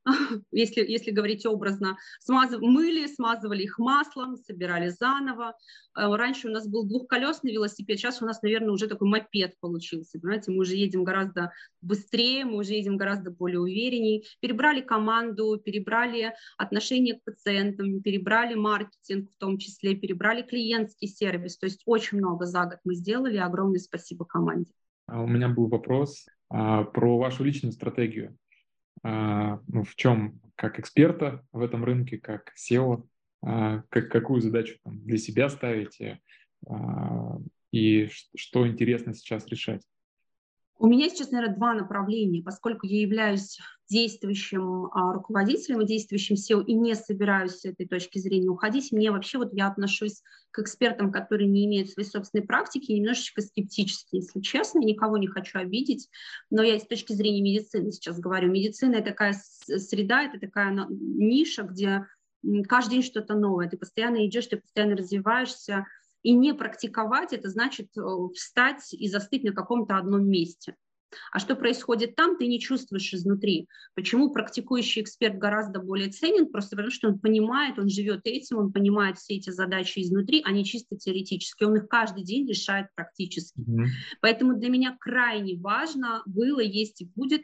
если, 0.50 0.80
если 0.82 1.10
говорить 1.10 1.46
образно, 1.46 1.96
смазыв, 2.20 2.60
мыли, 2.60 3.06
смазывали 3.06 3.62
их 3.62 3.78
маслом, 3.78 4.36
собирали 4.36 4.88
заново. 4.88 5.54
Э, 5.96 6.14
раньше 6.14 6.48
у 6.48 6.50
нас 6.50 6.66
был 6.68 6.84
двухколесный 6.84 7.52
велосипед, 7.52 7.98
сейчас 7.98 8.22
у 8.22 8.26
нас, 8.26 8.42
наверное, 8.42 8.70
уже 8.70 8.88
такой 8.88 9.08
мопед 9.08 9.54
получился. 9.60 10.18
Понимаете, 10.18 10.50
мы 10.50 10.58
уже 10.58 10.74
едем 10.74 11.04
гораздо 11.04 11.52
быстрее, 11.80 12.44
мы 12.44 12.58
уже 12.58 12.74
едем 12.74 12.96
гораздо 12.96 13.30
более 13.30 13.60
уверенней. 13.60 14.26
Перебрали 14.40 14.80
команду, 14.80 15.60
перебрали 15.64 16.34
отношение 16.56 17.18
к 17.18 17.24
пациентам, 17.24 18.02
перебрали 18.02 18.54
маркетинг 18.54 19.30
в 19.30 19.38
том 19.38 19.58
числе, 19.58 19.94
перебрали 19.94 20.42
клиентский 20.42 21.08
сервис. 21.08 21.58
То 21.58 21.66
есть 21.66 21.82
очень 21.86 22.18
много 22.18 22.46
за 22.46 22.64
год 22.64 22.78
мы 22.84 22.94
сделали. 22.94 23.36
Огромное 23.36 23.78
спасибо 23.78 24.24
команде. 24.24 24.72
А 25.06 25.22
у 25.22 25.26
меня 25.26 25.48
был 25.48 25.68
вопрос 25.68 26.26
а, 26.48 26.84
про 26.84 27.18
вашу 27.18 27.44
личную 27.44 27.72
стратегию. 27.72 28.36
А, 29.02 29.60
ну, 29.66 29.82
в 29.82 29.94
чем 29.96 30.40
как 30.56 30.78
эксперта 30.78 31.44
в 31.52 31.60
этом 31.60 31.84
рынке, 31.84 32.18
как 32.18 32.52
SEO, 32.56 33.04
а, 33.42 33.82
как, 33.88 34.10
какую 34.10 34.40
задачу 34.40 34.78
там, 34.84 35.02
для 35.04 35.18
себя 35.18 35.48
ставите 35.48 36.20
а, 36.66 37.38
и 37.72 38.08
что 38.36 38.66
интересно 38.66 39.14
сейчас 39.14 39.46
решать? 39.48 39.82
У 40.82 40.88
меня 40.88 41.08
сейчас, 41.08 41.30
наверное, 41.30 41.54
два 41.54 41.74
направления, 41.74 42.42
поскольку 42.42 42.86
я 42.86 43.02
являюсь 43.02 43.60
действующим 43.88 44.86
а, 44.86 45.12
руководителем 45.12 45.80
и 45.80 45.86
действующим 45.86 46.34
SEO 46.34 46.64
и 46.64 46.74
не 46.74 46.96
собираюсь 46.96 47.52
с 47.52 47.64
этой 47.64 47.86
точки 47.86 48.18
зрения 48.18 48.48
уходить. 48.48 48.90
Мне 48.90 49.12
вообще 49.12 49.38
вот 49.38 49.54
я 49.54 49.68
отношусь 49.68 50.24
к 50.50 50.58
экспертам, 50.58 51.12
которые 51.12 51.48
не 51.48 51.66
имеют 51.66 51.90
своей 51.90 52.08
собственной 52.08 52.44
практики, 52.44 52.90
немножечко 52.90 53.42
скептически, 53.42 54.16
если 54.16 54.40
честно, 54.40 54.80
никого 54.80 55.18
не 55.18 55.28
хочу 55.28 55.60
обидеть, 55.60 56.08
но 56.50 56.64
я 56.64 56.80
с 56.80 56.84
точки 56.84 57.12
зрения 57.12 57.42
медицины 57.42 57.92
сейчас 57.92 58.18
говорю. 58.18 58.50
Медицина– 58.50 58.96
это 58.96 59.10
такая 59.10 59.34
среда, 59.34 60.24
это 60.24 60.40
такая 60.40 60.88
ниша, 60.90 61.62
где 61.62 62.06
каждый 62.68 62.94
день 62.94 63.02
что-то 63.04 63.34
новое, 63.34 63.68
ты 63.68 63.76
постоянно 63.76 64.26
идешь, 64.26 64.48
ты 64.48 64.56
постоянно 64.56 64.96
развиваешься, 64.96 65.86
и 66.22 66.32
не 66.32 66.54
практиковать– 66.54 67.32
это 67.32 67.48
значит 67.48 67.88
э, 67.96 68.02
встать 68.34 68.92
и 68.92 69.08
застыть 69.08 69.44
на 69.44 69.52
каком-то 69.52 69.96
одном 69.96 70.26
месте. 70.28 70.76
А 71.30 71.38
что 71.38 71.56
происходит 71.56 72.14
там, 72.16 72.36
ты 72.36 72.46
не 72.46 72.60
чувствуешь 72.60 73.12
изнутри. 73.12 73.68
Почему 73.94 74.32
практикующий 74.32 75.02
эксперт 75.02 75.38
гораздо 75.38 75.80
более 75.80 76.10
ценен? 76.10 76.50
Просто 76.50 76.76
потому 76.76 76.90
что 76.90 77.08
он 77.08 77.18
понимает, 77.18 77.78
он 77.78 77.88
живет 77.88 78.20
этим, 78.24 78.58
он 78.58 78.72
понимает 78.72 79.18
все 79.18 79.36
эти 79.36 79.50
задачи 79.50 80.00
изнутри, 80.00 80.42
а 80.44 80.52
не 80.52 80.64
чисто 80.64 80.96
теоретически. 80.96 81.64
Он 81.64 81.76
их 81.76 81.88
каждый 81.88 82.24
день 82.24 82.48
решает 82.48 82.86
практически. 82.94 83.60
Mm-hmm. 83.60 83.86
Поэтому 84.20 84.58
для 84.58 84.68
меня 84.68 84.96
крайне 84.98 85.58
важно 85.58 86.22
было, 86.26 86.60
есть 86.60 87.00
и 87.02 87.10
будет 87.14 87.42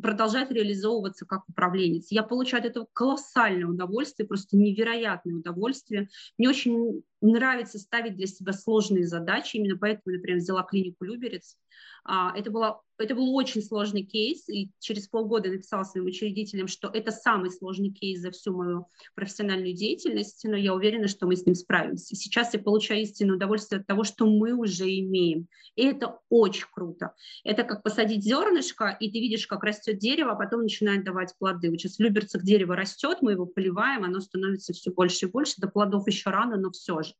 продолжать 0.00 0.50
реализовываться 0.50 1.26
как 1.26 1.48
управленец. 1.48 2.06
Я 2.10 2.22
получаю 2.22 2.60
от 2.60 2.70
этого 2.70 2.86
колоссальное 2.92 3.66
удовольствие, 3.66 4.26
просто 4.26 4.56
невероятное 4.56 5.34
удовольствие. 5.34 6.08
Мне 6.38 6.48
очень 6.48 7.02
нравится 7.20 7.78
ставить 7.78 8.16
для 8.16 8.26
себя 8.26 8.52
сложные 8.52 9.06
задачи, 9.06 9.56
именно 9.56 9.76
поэтому, 9.76 10.16
например, 10.16 10.38
взяла 10.38 10.62
клинику 10.62 11.04
Люберец. 11.04 11.56
А, 12.04 12.32
это, 12.36 12.50
была, 12.50 12.80
это 13.00 13.14
был 13.14 13.34
очень 13.34 13.62
сложный 13.62 14.02
кейс, 14.02 14.48
и 14.48 14.70
через 14.78 15.08
полгода 15.08 15.48
написала 15.48 15.84
своим 15.84 16.06
учредителям, 16.06 16.68
что 16.68 16.88
это 16.88 17.10
самый 17.10 17.50
сложный 17.50 17.90
кейс 17.90 18.20
за 18.20 18.30
всю 18.30 18.54
мою 18.56 18.86
профессиональную 19.14 19.74
деятельность, 19.74 20.44
но 20.44 20.56
я 20.56 20.74
уверена, 20.74 21.08
что 21.08 21.26
мы 21.26 21.36
с 21.36 21.46
ним 21.46 21.54
справимся. 21.54 22.14
Сейчас 22.16 22.54
я 22.54 22.60
получаю 22.60 23.02
истинное 23.02 23.36
удовольствие 23.36 23.80
от 23.80 23.86
того, 23.86 24.04
что 24.04 24.26
мы 24.26 24.52
уже 24.52 24.84
имеем, 24.84 25.48
и 25.76 25.84
это 25.84 26.18
очень 26.28 26.66
круто. 26.72 27.14
Это 27.44 27.62
как 27.62 27.82
посадить 27.82 28.24
зернышко, 28.24 28.96
и 29.00 29.10
ты 29.10 29.20
видишь, 29.20 29.46
как 29.46 29.64
растет 29.64 29.98
дерево, 29.98 30.32
а 30.32 30.36
потом 30.36 30.62
начинает 30.62 31.04
давать 31.04 31.34
плоды. 31.38 31.70
Вот 31.70 31.80
сейчас 31.80 31.96
в 31.96 32.00
Люберцах 32.00 32.42
дерево 32.42 32.76
растет, 32.76 33.18
мы 33.22 33.32
его 33.32 33.46
поливаем, 33.46 34.04
оно 34.04 34.20
становится 34.20 34.72
все 34.72 34.90
больше 34.90 35.26
и 35.26 35.30
больше, 35.30 35.54
до 35.58 35.68
плодов 35.68 36.06
еще 36.06 36.30
рано, 36.30 36.56
но 36.56 36.70
все 36.70 37.02
же. 37.02 37.14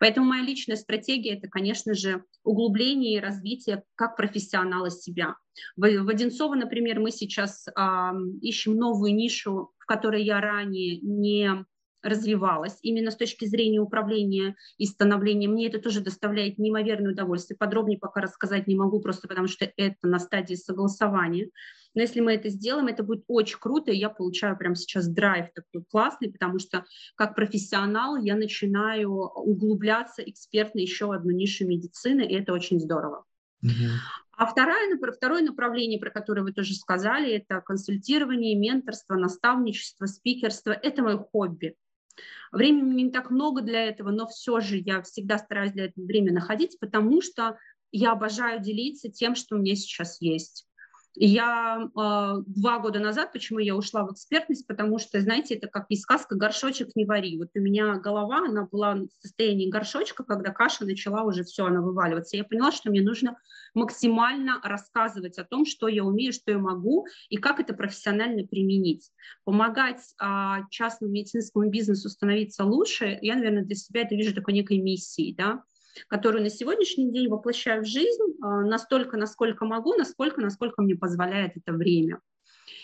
Поэтому 0.00 0.26
моя 0.26 0.42
личная 0.42 0.76
стратегия– 0.76 1.34
это, 1.36 1.48
конечно 1.48 1.94
же, 1.94 2.24
углубление 2.42 3.18
и 3.18 3.20
развитие 3.20 3.84
как 3.94 4.16
профессионала 4.16 4.90
себя. 4.90 5.11
В, 5.76 5.86
в 5.86 6.08
Одинцово, 6.08 6.54
например, 6.54 7.00
мы 7.00 7.10
сейчас 7.10 7.66
э, 7.68 7.72
ищем 8.40 8.76
новую 8.76 9.14
нишу, 9.14 9.72
в 9.78 9.86
которой 9.86 10.22
я 10.24 10.40
ранее 10.40 11.00
не 11.00 11.64
развивалась 12.02 12.78
именно 12.82 13.10
с 13.10 13.16
точки 13.16 13.44
зрения 13.44 13.80
управления 13.80 14.56
и 14.76 14.86
становления. 14.86 15.48
Мне 15.48 15.68
это 15.68 15.78
тоже 15.78 16.00
доставляет 16.00 16.58
неимоверное 16.58 17.12
удовольствие. 17.12 17.56
Подробнее 17.56 17.98
пока 17.98 18.20
рассказать 18.20 18.66
не 18.66 18.74
могу, 18.74 19.00
просто 19.00 19.28
потому 19.28 19.46
что 19.46 19.70
это 19.76 20.08
на 20.08 20.18
стадии 20.18 20.54
согласования. 20.54 21.50
Но 21.94 22.00
если 22.00 22.20
мы 22.20 22.32
это 22.34 22.48
сделаем, 22.48 22.86
это 22.86 23.02
будет 23.02 23.24
очень 23.28 23.58
круто, 23.58 23.92
я 23.92 24.08
получаю 24.08 24.56
прямо 24.56 24.74
сейчас 24.74 25.06
драйв 25.08 25.48
такой 25.54 25.84
классный, 25.84 26.32
потому 26.32 26.58
что 26.58 26.84
как 27.16 27.34
профессионал 27.34 28.16
я 28.16 28.34
начинаю 28.34 29.10
углубляться 29.10 30.22
экспертно 30.22 30.80
еще 30.80 31.06
в 31.06 31.12
одну 31.12 31.32
нишу 31.32 31.66
медицины, 31.66 32.22
и 32.22 32.34
это 32.34 32.52
очень 32.52 32.80
здорово. 32.80 33.24
А 34.42 34.46
второе, 34.46 34.98
второе 35.16 35.40
направление, 35.40 36.00
про 36.00 36.10
которое 36.10 36.42
вы 36.42 36.52
тоже 36.52 36.74
сказали, 36.74 37.30
это 37.30 37.60
консультирование, 37.60 38.56
менторство, 38.56 39.14
наставничество, 39.14 40.06
спикерство. 40.06 40.72
Это 40.72 41.00
мое 41.00 41.18
хобби. 41.18 41.76
Времени 42.50 43.04
не 43.04 43.12
так 43.12 43.30
много 43.30 43.62
для 43.62 43.84
этого, 43.84 44.10
но 44.10 44.26
все 44.26 44.58
же 44.58 44.78
я 44.78 45.00
всегда 45.02 45.38
стараюсь 45.38 45.70
для 45.70 45.84
этого 45.84 46.04
время 46.06 46.32
находить, 46.32 46.76
потому 46.80 47.22
что 47.22 47.56
я 47.92 48.10
обожаю 48.10 48.60
делиться 48.60 49.08
тем, 49.12 49.36
что 49.36 49.54
у 49.54 49.58
меня 49.60 49.76
сейчас 49.76 50.20
есть. 50.20 50.66
Я 51.14 51.78
э, 51.84 52.42
два 52.46 52.78
года 52.78 52.98
назад, 52.98 53.32
почему 53.32 53.58
я 53.58 53.76
ушла 53.76 54.04
в 54.04 54.12
экспертность, 54.12 54.66
потому 54.66 54.98
что, 54.98 55.20
знаете, 55.20 55.54
это 55.56 55.68
как 55.68 55.86
и 55.90 55.96
сказка 55.96 56.36
«горшочек 56.36 56.96
не 56.96 57.04
вари». 57.04 57.36
Вот 57.38 57.48
у 57.54 57.60
меня 57.60 57.96
голова, 57.96 58.38
она 58.46 58.66
была 58.70 58.94
в 58.94 59.08
состоянии 59.20 59.70
горшочка, 59.70 60.24
когда 60.24 60.52
каша 60.52 60.86
начала 60.86 61.24
уже 61.24 61.44
все, 61.44 61.66
она 61.66 61.82
вываливаться. 61.82 62.36
Я 62.36 62.44
поняла, 62.44 62.72
что 62.72 62.90
мне 62.90 63.02
нужно 63.02 63.36
максимально 63.74 64.60
рассказывать 64.62 65.38
о 65.38 65.44
том, 65.44 65.66
что 65.66 65.88
я 65.88 66.02
умею, 66.02 66.32
что 66.32 66.50
я 66.50 66.58
могу 66.58 67.06
и 67.28 67.36
как 67.36 67.60
это 67.60 67.74
профессионально 67.74 68.46
применить. 68.46 69.10
Помогать 69.44 70.00
э, 70.18 70.56
частному 70.70 71.12
медицинскому 71.12 71.68
бизнесу 71.68 72.08
становиться 72.08 72.64
лучше, 72.64 73.18
я, 73.20 73.36
наверное, 73.36 73.64
для 73.64 73.76
себя 73.76 74.02
это 74.02 74.14
вижу 74.14 74.34
такой 74.34 74.54
некой 74.54 74.78
миссией, 74.78 75.34
да, 75.34 75.62
которую 76.08 76.42
на 76.42 76.50
сегодняшний 76.50 77.10
день 77.10 77.28
воплощаю 77.28 77.82
в 77.82 77.86
жизнь 77.86 78.36
а, 78.40 78.62
настолько, 78.62 79.16
насколько 79.16 79.64
могу, 79.64 79.94
насколько, 79.94 80.40
насколько 80.40 80.82
мне 80.82 80.96
позволяет 80.96 81.56
это 81.56 81.72
время. 81.72 82.20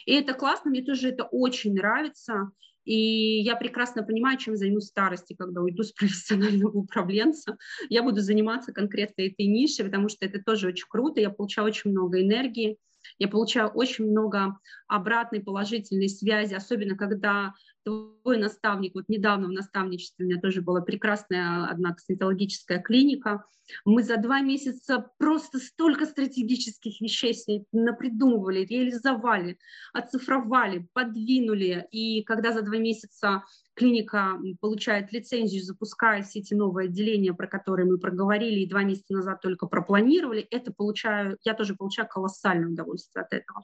И 0.07 0.15
это 0.15 0.35
классно, 0.35 0.71
мне 0.71 0.83
тоже 0.83 1.09
это 1.09 1.25
очень 1.25 1.75
нравится. 1.75 2.51
И 2.85 3.41
я 3.43 3.55
прекрасно 3.57 4.03
понимаю, 4.03 4.39
чем 4.39 4.57
займусь 4.57 4.85
в 4.85 4.89
старости, 4.89 5.35
когда 5.39 5.61
уйду 5.61 5.83
с 5.83 5.93
профессионального 5.99 6.79
управленца. 6.79 7.59
Я 7.91 8.03
буду 8.03 8.21
заниматься 8.21 8.73
конкретно 8.73 9.23
этой 9.23 9.47
нишей, 9.47 9.85
потому 9.85 10.09
что 10.09 10.25
это 10.25 10.43
тоже 10.43 10.69
очень 10.69 10.87
круто. 10.89 11.21
Я 11.21 11.31
получаю 11.31 11.67
очень 11.67 11.91
много 11.91 12.23
энергии, 12.23 12.79
я 13.19 13.29
получаю 13.29 13.69
очень 13.69 14.07
много 14.07 14.59
обратной 14.87 15.41
положительной 15.41 16.09
связи, 16.09 16.55
особенно 16.55 16.97
когда 16.97 17.55
твой 17.89 18.39
наставник, 18.39 18.95
вот 18.95 19.09
недавно 19.09 19.49
в 19.49 19.53
наставничестве 19.53 20.25
у 20.25 20.29
меня 20.29 20.41
тоже 20.41 20.63
была 20.63 20.81
прекрасная 20.81 21.67
одна 21.67 21.95
косметологическая 21.95 22.81
клиника, 22.81 23.45
мы 23.85 24.03
за 24.03 24.17
два 24.17 24.41
месяца 24.41 25.11
просто 25.19 25.59
столько 25.59 26.07
стратегических 26.07 27.01
вещей 27.01 27.35
с 27.35 27.47
ней 27.47 27.65
напридумывали, 27.73 28.65
реализовали, 28.65 29.59
оцифровали, 29.93 30.89
подвинули, 30.93 31.87
и 31.91 32.23
когда 32.25 32.53
за 32.53 32.63
два 32.63 32.79
месяца 32.79 33.45
клиника 33.79 34.39
получает 34.61 35.13
лицензию, 35.13 35.63
запускает 35.63 36.27
все 36.27 36.41
эти 36.41 36.55
новые 36.55 36.87
отделения, 36.89 37.33
про 37.33 37.47
которые 37.47 37.87
мы 37.87 37.99
проговорили, 37.99 38.61
и 38.61 38.69
два 38.69 38.83
месяца 38.83 39.13
назад 39.15 39.41
только 39.41 39.67
пропланировали, 39.67 40.43
это 40.51 40.73
получаю, 40.73 41.39
я 41.45 41.55
тоже 41.55 41.77
получаю 41.77 42.09
колоссальное 42.09 42.69
удовольствие 42.69 43.23
от 43.23 43.33
этого. 43.33 43.63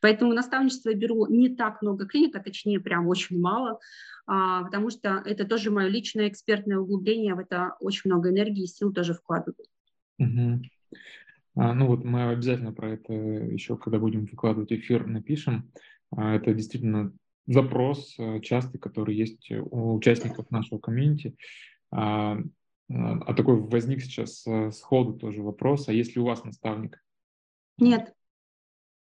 Поэтому 0.00 0.32
наставничество 0.32 0.90
я 0.90 0.96
беру 0.96 1.26
не 1.26 1.54
так 1.54 1.80
много 1.80 2.06
клиник, 2.06 2.34
а 2.36 2.40
точнее 2.40 2.80
прям 2.80 3.06
очень 3.06 3.40
мало, 3.40 3.78
а, 4.26 4.64
потому 4.64 4.90
что 4.90 5.22
это 5.24 5.46
тоже 5.46 5.70
мое 5.70 5.88
личное 5.88 6.28
экспертное 6.28 6.78
углубление, 6.78 7.34
в 7.34 7.38
это 7.38 7.76
очень 7.80 8.10
много 8.10 8.30
энергии 8.30 8.64
и 8.64 8.66
сил 8.66 8.92
тоже 8.92 9.14
вкладываю. 9.14 9.66
Угу. 10.18 10.62
А, 11.56 11.74
ну 11.74 11.86
вот 11.86 12.04
мы 12.04 12.30
обязательно 12.30 12.72
про 12.72 12.90
это 12.92 13.12
еще, 13.12 13.76
когда 13.76 13.98
будем 13.98 14.26
выкладывать 14.26 14.72
эфир, 14.72 15.06
напишем. 15.06 15.70
А, 16.10 16.34
это 16.34 16.52
действительно 16.52 17.12
запрос 17.46 18.14
э, 18.18 18.40
частый, 18.40 18.80
который 18.80 19.14
есть 19.14 19.50
у 19.50 19.94
участников 19.94 20.50
нашего 20.50 20.78
комьюнити. 20.78 21.36
А, 21.90 22.38
а 22.88 23.34
такой 23.34 23.60
возник 23.60 24.02
сейчас 24.02 24.46
э, 24.46 24.70
сходу 24.70 25.14
тоже 25.14 25.42
вопрос, 25.42 25.88
а 25.88 25.92
если 25.92 26.20
у 26.20 26.24
вас 26.24 26.44
наставник? 26.44 27.02
Нет. 27.78 28.14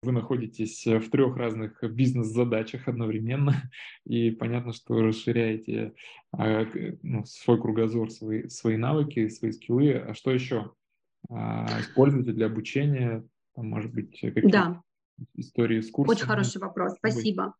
Вы 0.02 0.12
находитесь 0.12 0.84
в 0.86 1.08
трех 1.08 1.36
разных 1.36 1.82
бизнес-задачах 1.82 2.88
одновременно, 2.88 3.70
и 4.04 4.30
понятно, 4.30 4.72
что 4.72 5.00
расширяете 5.00 5.94
а, 6.32 6.66
ну, 7.02 7.24
свой 7.24 7.60
кругозор, 7.60 8.10
свои, 8.10 8.48
свои 8.48 8.76
навыки, 8.76 9.28
свои 9.28 9.52
скиллы. 9.52 9.92
А 9.92 10.14
что 10.14 10.30
еще 10.30 10.72
используете 11.30 12.32
для 12.32 12.46
обучения? 12.46 13.24
Там, 13.54 13.70
может 13.70 13.94
быть, 13.94 14.20
какие-то 14.20 14.50
да. 14.50 14.82
истории 15.36 15.80
с 15.80 15.90
курсом? 15.90 16.14
Очень 16.14 16.26
хороший 16.26 16.60
вопрос, 16.60 16.96
спасибо. 16.98 17.44
А, 17.44 17.54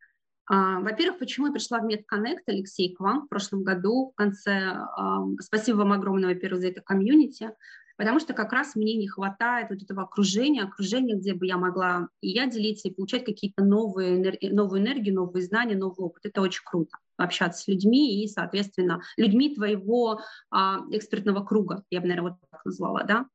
во-первых, 0.49 1.19
почему 1.19 1.47
я 1.47 1.53
пришла 1.53 1.79
в 1.79 1.87
MedConnect, 1.87 2.43
Алексей, 2.47 2.93
к 2.93 2.99
вам 2.99 3.25
в 3.25 3.29
прошлом 3.29 3.63
году, 3.63 4.11
в 4.13 4.15
конце. 4.15 4.77
Спасибо 5.39 5.77
вам 5.77 5.93
огромное, 5.93 6.33
во-первых, 6.33 6.61
за 6.61 6.67
это 6.67 6.81
комьюнити, 6.81 7.51
потому 7.97 8.19
что 8.19 8.33
как 8.33 8.53
раз 8.53 8.75
мне 8.75 8.95
не 8.95 9.07
хватает 9.07 9.69
вот 9.69 9.81
этого 9.81 10.03
окружения, 10.03 10.63
окружения, 10.63 11.15
где 11.15 11.33
бы 11.33 11.45
я 11.45 11.57
могла 11.57 12.09
и 12.21 12.29
я 12.29 12.47
делиться, 12.47 12.87
и 12.87 12.93
получать 12.93 13.25
какие-то 13.25 13.63
новые, 13.63 14.37
новую 14.51 14.81
энергию, 14.81 15.15
новые 15.15 15.43
знания, 15.43 15.75
новый 15.75 16.05
опыт. 16.05 16.25
Это 16.25 16.41
очень 16.41 16.63
круто 16.65 16.97
общаться 17.17 17.63
с 17.63 17.67
людьми 17.67 18.23
и, 18.23 18.27
соответственно, 18.27 19.01
людьми 19.17 19.55
твоего 19.55 20.19
а, 20.51 20.81
экспертного 20.91 21.45
круга, 21.45 21.83
я 21.89 22.01
бы, 22.01 22.07
наверное, 22.07 22.31
вот 22.31 22.39
так 22.51 22.65
назвала, 22.65 23.03
да. 23.03 23.25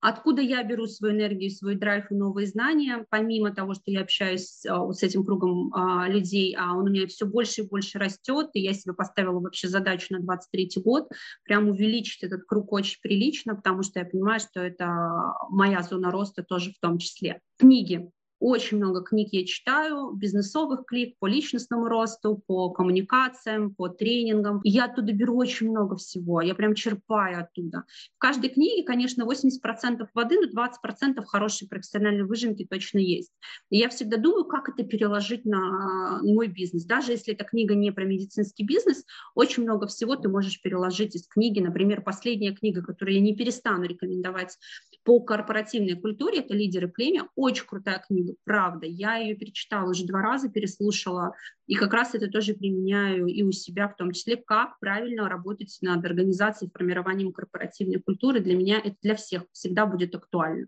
Откуда 0.00 0.42
я 0.42 0.62
беру 0.62 0.86
свою 0.86 1.14
энергию, 1.14 1.50
свой 1.50 1.74
драйв 1.74 2.10
и 2.10 2.14
новые 2.14 2.46
знания, 2.46 3.06
помимо 3.10 3.54
того, 3.54 3.74
что 3.74 3.90
я 3.90 4.02
общаюсь 4.02 4.64
а, 4.66 4.80
вот 4.80 4.98
с 4.98 5.02
этим 5.02 5.24
кругом 5.24 5.72
а, 5.74 6.08
людей, 6.08 6.54
а 6.58 6.74
он 6.74 6.84
у 6.84 6.90
меня 6.90 7.06
все 7.06 7.24
больше 7.24 7.62
и 7.62 7.66
больше 7.66 7.98
растет, 7.98 8.50
и 8.52 8.60
я 8.60 8.74
себе 8.74 8.94
поставила 8.94 9.40
вообще 9.40 9.68
задачу 9.68 10.08
на 10.10 10.20
23 10.20 10.70
год, 10.84 11.08
прям 11.44 11.68
увеличить 11.68 12.22
этот 12.22 12.44
круг 12.44 12.72
очень 12.72 13.00
прилично, 13.00 13.56
потому 13.56 13.82
что 13.82 13.98
я 14.00 14.04
понимаю, 14.04 14.38
что 14.40 14.60
это 14.60 15.34
моя 15.48 15.82
зона 15.82 16.10
роста 16.10 16.42
тоже 16.42 16.72
в 16.72 16.78
том 16.78 16.98
числе. 16.98 17.40
Книги. 17.58 18.10
Очень 18.38 18.76
много 18.76 19.02
книг 19.02 19.28
я 19.32 19.46
читаю, 19.46 20.12
бизнесовых 20.12 20.84
книг 20.84 21.16
по 21.18 21.26
личностному 21.26 21.88
росту, 21.88 22.42
по 22.46 22.68
коммуникациям, 22.70 23.74
по 23.74 23.88
тренингам. 23.88 24.60
Я 24.62 24.84
оттуда 24.84 25.12
беру 25.12 25.36
очень 25.38 25.70
много 25.70 25.96
всего, 25.96 26.42
я 26.42 26.54
прям 26.54 26.74
черпаю 26.74 27.40
оттуда. 27.40 27.84
В 28.14 28.18
каждой 28.18 28.50
книге, 28.50 28.84
конечно, 28.84 29.22
80% 29.22 30.06
воды, 30.12 30.38
но 30.38 30.66
20% 30.66 31.24
хорошей 31.24 31.66
профессиональной 31.66 32.24
выжимки 32.24 32.66
точно 32.68 32.98
есть. 32.98 33.32
И 33.70 33.78
я 33.78 33.88
всегда 33.88 34.18
думаю, 34.18 34.44
как 34.44 34.68
это 34.68 34.82
переложить 34.84 35.46
на 35.46 36.20
мой 36.22 36.48
бизнес. 36.48 36.84
Даже 36.84 37.12
если 37.12 37.32
эта 37.32 37.44
книга 37.44 37.74
не 37.74 37.90
про 37.90 38.04
медицинский 38.04 38.64
бизнес, 38.64 39.04
очень 39.34 39.62
много 39.62 39.86
всего 39.86 40.14
ты 40.14 40.28
можешь 40.28 40.60
переложить 40.60 41.16
из 41.16 41.26
книги. 41.26 41.60
Например, 41.60 42.02
последняя 42.02 42.54
книга, 42.54 42.82
которую 42.82 43.14
я 43.14 43.22
не 43.22 43.34
перестану 43.34 43.84
рекомендовать 43.84 44.58
по 45.04 45.20
корпоративной 45.20 45.94
культуре, 45.98 46.40
это 46.40 46.52
«Лидеры 46.52 46.88
племя». 46.88 47.28
Очень 47.34 47.66
крутая 47.66 48.02
книга 48.06 48.35
правда. 48.44 48.86
Я 48.86 49.16
ее 49.16 49.34
перечитала 49.34 49.90
уже 49.90 50.06
два 50.06 50.22
раза, 50.22 50.48
переслушала, 50.48 51.34
и 51.66 51.74
как 51.74 51.92
раз 51.92 52.14
это 52.14 52.28
тоже 52.28 52.54
применяю 52.54 53.26
и 53.26 53.42
у 53.42 53.52
себя, 53.52 53.88
в 53.88 53.96
том 53.96 54.12
числе, 54.12 54.36
как 54.36 54.78
правильно 54.78 55.28
работать 55.28 55.76
над 55.80 56.04
организацией, 56.04 56.70
формированием 56.72 57.32
корпоративной 57.32 58.00
культуры. 58.00 58.40
Для 58.40 58.56
меня 58.56 58.78
это 58.78 58.96
для 59.02 59.14
всех 59.16 59.44
всегда 59.52 59.86
будет 59.86 60.14
актуально. 60.14 60.66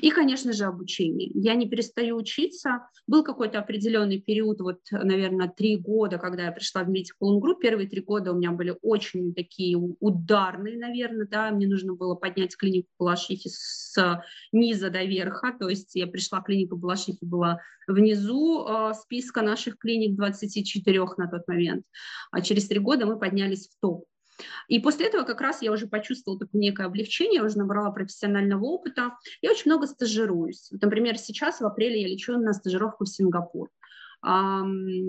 И, 0.00 0.10
конечно 0.10 0.52
же, 0.52 0.64
обучение. 0.64 1.30
Я 1.34 1.54
не 1.54 1.68
перестаю 1.68 2.16
учиться. 2.16 2.88
Был 3.06 3.22
какой-то 3.22 3.58
определенный 3.58 4.20
период, 4.20 4.60
вот, 4.60 4.80
наверное, 4.90 5.48
три 5.48 5.76
года, 5.76 6.18
когда 6.18 6.44
я 6.44 6.52
пришла 6.52 6.84
в 6.84 6.90
Medical 6.90 7.40
Group. 7.40 7.60
Первые 7.60 7.88
три 7.88 8.00
года 8.00 8.32
у 8.32 8.36
меня 8.36 8.50
были 8.50 8.76
очень 8.82 9.34
такие 9.34 9.76
ударные, 9.76 10.78
наверное, 10.78 11.26
да, 11.26 11.50
мне 11.50 11.66
нужно 11.66 11.94
было 11.94 12.14
поднять 12.14 12.56
клинику 12.56 12.88
Балашихи 12.98 13.48
с 13.48 13.94
низа 14.52 14.90
до 14.90 15.04
верха, 15.04 15.54
то 15.58 15.68
есть 15.68 15.94
я 15.94 16.06
пришла, 16.06 16.40
клиника 16.40 16.76
Балашихи 16.76 17.24
была 17.24 17.60
внизу 17.86 18.66
э, 18.66 18.92
списка 18.94 19.42
наших 19.42 19.78
клиник 19.78 20.16
24 20.16 21.04
на 21.16 21.28
тот 21.28 21.46
момент, 21.46 21.84
а 22.30 22.40
через 22.40 22.68
три 22.68 22.78
года 22.78 23.06
мы 23.06 23.18
поднялись 23.18 23.68
в 23.68 23.80
топ. 23.80 24.04
И 24.68 24.78
после 24.80 25.06
этого 25.06 25.24
как 25.24 25.40
раз 25.40 25.62
я 25.62 25.72
уже 25.72 25.86
почувствовала 25.86 26.38
такое 26.40 26.60
некое 26.60 26.86
облегчение, 26.86 27.36
я 27.36 27.44
уже 27.44 27.58
набрала 27.58 27.90
профессионального 27.90 28.64
опыта. 28.64 29.16
Я 29.42 29.50
очень 29.50 29.70
много 29.70 29.86
стажируюсь. 29.86 30.68
Вот, 30.70 30.82
например, 30.82 31.18
сейчас 31.18 31.60
в 31.60 31.66
апреле 31.66 32.02
я 32.02 32.08
лечу 32.08 32.36
на 32.36 32.52
стажировку 32.52 33.04
в 33.04 33.08
Сингапур. 33.08 33.70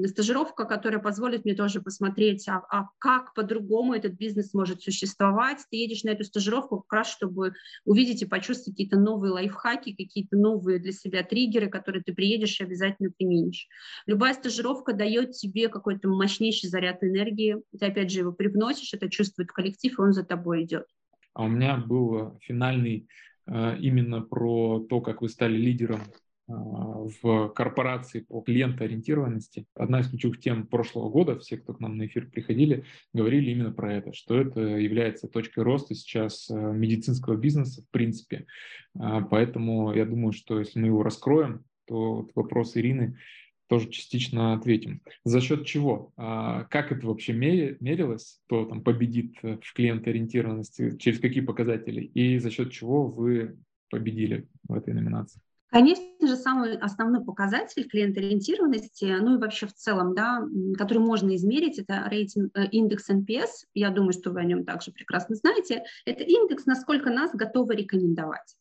Стажировка, 0.07 0.65
которая 0.65 0.99
позволит 0.99 1.45
мне 1.45 1.55
тоже 1.55 1.81
посмотреть, 1.81 2.47
а, 2.49 2.63
а 2.69 2.89
как 2.99 3.33
по-другому 3.33 3.93
этот 3.93 4.13
бизнес 4.13 4.53
может 4.53 4.81
существовать. 4.81 5.59
Ты 5.71 5.77
едешь 5.77 6.03
на 6.03 6.09
эту 6.09 6.25
стажировку 6.25 6.81
как 6.81 6.99
раз, 6.99 7.11
чтобы 7.11 7.53
увидеть 7.85 8.21
и 8.21 8.25
почувствовать 8.25 8.75
какие-то 8.75 8.99
новые 8.99 9.31
лайфхаки, 9.31 9.95
какие-то 9.95 10.35
новые 10.35 10.79
для 10.79 10.91
себя 10.91 11.23
триггеры, 11.23 11.69
которые 11.69 12.03
ты 12.03 12.13
приедешь 12.13 12.59
и 12.59 12.63
обязательно 12.63 13.09
применишь. 13.17 13.67
Любая 14.05 14.33
стажировка 14.33 14.93
дает 14.93 15.31
тебе 15.31 15.69
какой-то 15.69 16.09
мощнейший 16.09 16.69
заряд 16.69 17.01
энергии. 17.01 17.57
Ты 17.79 17.85
опять 17.85 18.11
же 18.11 18.19
его 18.19 18.33
привносишь, 18.33 18.93
это 18.93 19.09
чувствует 19.09 19.49
коллектив, 19.49 19.97
и 19.97 20.01
он 20.01 20.11
за 20.11 20.25
тобой 20.25 20.63
идет. 20.63 20.85
А 21.33 21.43
у 21.43 21.47
меня 21.47 21.77
был 21.77 22.37
финальный 22.41 23.07
э, 23.47 23.77
именно 23.79 24.21
про 24.21 24.85
то, 24.89 24.99
как 24.99 25.21
вы 25.21 25.29
стали 25.29 25.55
лидером 25.55 26.01
а, 26.47 26.84
в 27.05 27.49
корпорации 27.49 28.21
по 28.21 28.41
клиентоориентированности. 28.41 29.65
Одна 29.75 29.99
из 29.99 30.09
ключевых 30.09 30.39
тем 30.39 30.65
прошлого 30.67 31.09
года, 31.09 31.37
все, 31.39 31.57
кто 31.57 31.73
к 31.73 31.79
нам 31.79 31.97
на 31.97 32.07
эфир 32.07 32.27
приходили, 32.27 32.85
говорили 33.13 33.51
именно 33.51 33.71
про 33.71 33.93
это, 33.93 34.13
что 34.13 34.39
это 34.39 34.59
является 34.59 35.27
точкой 35.27 35.63
роста 35.63 35.93
сейчас 35.93 36.49
э, 36.49 36.53
медицинского 36.53 37.35
бизнеса 37.35 37.83
в 37.83 37.89
принципе. 37.91 38.47
А, 38.97 39.21
поэтому 39.21 39.93
я 39.93 40.05
думаю, 40.05 40.31
что 40.33 40.59
если 40.59 40.79
мы 40.79 40.87
его 40.87 41.03
раскроем, 41.03 41.63
то 41.85 42.27
вопрос 42.33 42.75
Ирины 42.75 43.17
тоже 43.67 43.89
частично 43.89 44.53
ответим. 44.53 45.01
За 45.23 45.41
счет 45.41 45.65
чего? 45.65 46.11
А, 46.17 46.63
как 46.65 46.91
это 46.91 47.07
вообще 47.07 47.33
мерилось? 47.33 48.39
Кто 48.45 48.65
там 48.65 48.83
победит 48.83 49.35
в 49.41 49.73
клиентоориентированности? 49.73 50.97
Через 50.97 51.19
какие 51.19 51.43
показатели? 51.43 52.01
И 52.01 52.39
за 52.39 52.51
счет 52.51 52.71
чего 52.71 53.07
вы 53.07 53.57
победили 53.89 54.47
в 54.67 54.73
этой 54.73 54.93
номинации? 54.93 55.41
Конечно 55.69 56.27
же, 56.27 56.35
самый 56.35 56.77
основной 56.77 57.23
показатель 57.23 57.87
клиент-ориентированности, 57.87 59.05
ну 59.19 59.35
и 59.35 59.39
вообще 59.39 59.67
в 59.67 59.73
целом, 59.73 60.13
да, 60.15 60.41
который 60.77 60.99
можно 60.99 61.35
измерить, 61.35 61.79
это 61.79 62.07
рейтинг, 62.07 62.55
э, 62.55 62.67
индекс 62.67 63.09
NPS. 63.09 63.65
Я 63.73 63.89
думаю, 63.89 64.13
что 64.13 64.31
вы 64.31 64.41
о 64.41 64.45
нем 64.45 64.63
также 64.63 64.91
прекрасно 64.91 65.35
знаете. 65.35 65.83
Это 66.05 66.23
индекс, 66.23 66.65
насколько 66.65 67.09
нас 67.09 67.31
готовы 67.33 67.75
рекомендовать. 67.75 68.55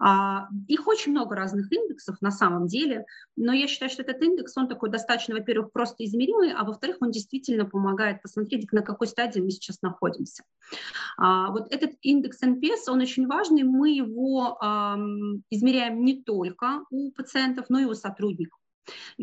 А, 0.00 0.48
их 0.68 0.86
очень 0.86 1.12
много 1.12 1.34
разных 1.34 1.72
индексов 1.72 2.20
на 2.20 2.30
самом 2.30 2.66
деле, 2.66 3.06
но 3.36 3.52
я 3.52 3.66
считаю, 3.66 3.90
что 3.90 4.02
этот 4.02 4.22
индекс, 4.22 4.56
он 4.56 4.68
такой 4.68 4.90
достаточно, 4.90 5.34
во-первых, 5.34 5.72
просто 5.72 6.04
измеримый, 6.04 6.52
а 6.52 6.64
во-вторых, 6.64 6.96
он 7.00 7.10
действительно 7.10 7.64
помогает 7.64 8.22
посмотреть, 8.22 8.70
на 8.72 8.82
какой 8.82 9.06
стадии 9.06 9.40
мы 9.40 9.50
сейчас 9.50 9.82
находимся. 9.82 10.42
А, 11.18 11.50
вот 11.50 11.72
этот 11.72 11.92
индекс 12.02 12.42
NPS, 12.42 12.88
он 12.88 13.00
очень 13.00 13.26
важный, 13.26 13.62
мы 13.62 13.90
его 13.90 14.58
измеряем 15.50 16.04
не 16.04 16.22
только 16.22 16.84
у 16.90 17.10
пациентов, 17.12 17.66
но 17.68 17.78
и 17.78 17.84
у 17.84 17.94
сотрудников. 17.94 18.58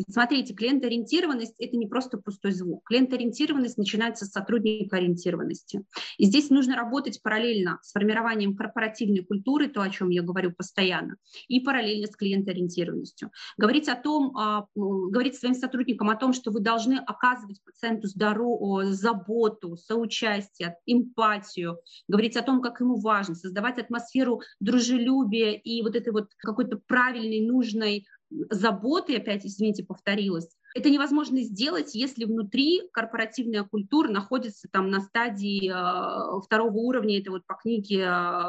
Смотрите, 0.09 0.53
клиентоориентированность– 0.53 1.55
это 1.59 1.77
не 1.77 1.87
просто 1.87 2.17
пустой 2.17 2.51
звук. 2.51 2.83
Клиентоориентированность 2.85 3.77
начинается 3.77 4.25
с 4.25 4.31
сотрудникоориентированности. 4.31 5.83
И 6.17 6.25
здесь 6.25 6.49
нужно 6.49 6.75
работать 6.75 7.21
параллельно 7.21 7.79
с 7.81 7.91
формированием 7.91 8.55
корпоративной 8.55 9.23
культуры, 9.23 9.67
то, 9.67 9.81
о 9.81 9.89
чем 9.89 10.09
я 10.09 10.21
говорю 10.21 10.51
постоянно, 10.51 11.15
и 11.47 11.59
параллельно 11.59 12.07
с 12.07 12.15
клиентоориентированностью. 12.15 13.31
Говорить 13.57 13.87
о 13.89 13.95
том, 13.95 14.35
а, 14.37 14.67
говорить 14.75 15.35
своим 15.35 15.55
сотрудникам 15.55 16.09
о 16.09 16.15
том, 16.15 16.33
что 16.33 16.51
вы 16.51 16.59
должны 16.59 16.95
оказывать 16.95 17.61
пациенту 17.63 18.07
здоровую 18.07 18.93
заботу, 18.93 19.77
соучастие, 19.77 20.77
эмпатию, 20.85 21.79
говорить 22.07 22.37
о 22.37 22.41
том, 22.41 22.61
как 22.61 22.79
ему 22.79 22.99
важно, 22.99 23.35
создавать 23.35 23.79
атмосферу 23.79 24.41
дружелюбия 24.59 25.51
и 25.53 25.81
вот 25.81 25.95
этой 25.95 26.11
вот 26.11 26.29
какой-то 26.37 26.79
правильной, 26.87 27.45
нужной 27.45 28.05
заботы, 28.49 29.15
опять, 29.15 29.45
извините, 29.45 29.83
повторилась, 29.83 30.49
это 30.75 30.89
невозможно 30.89 31.41
сделать, 31.41 31.93
если 31.93 32.25
внутри 32.25 32.81
корпоративная 32.91 33.63
культура 33.63 34.09
находится 34.09 34.67
там 34.71 34.89
на 34.89 35.01
стадии 35.01 35.69
э, 35.69 36.41
второго 36.41 36.77
уровня, 36.77 37.19
это 37.19 37.31
вот 37.31 37.45
по 37.45 37.55
книге 37.55 38.05
э, 38.07 38.43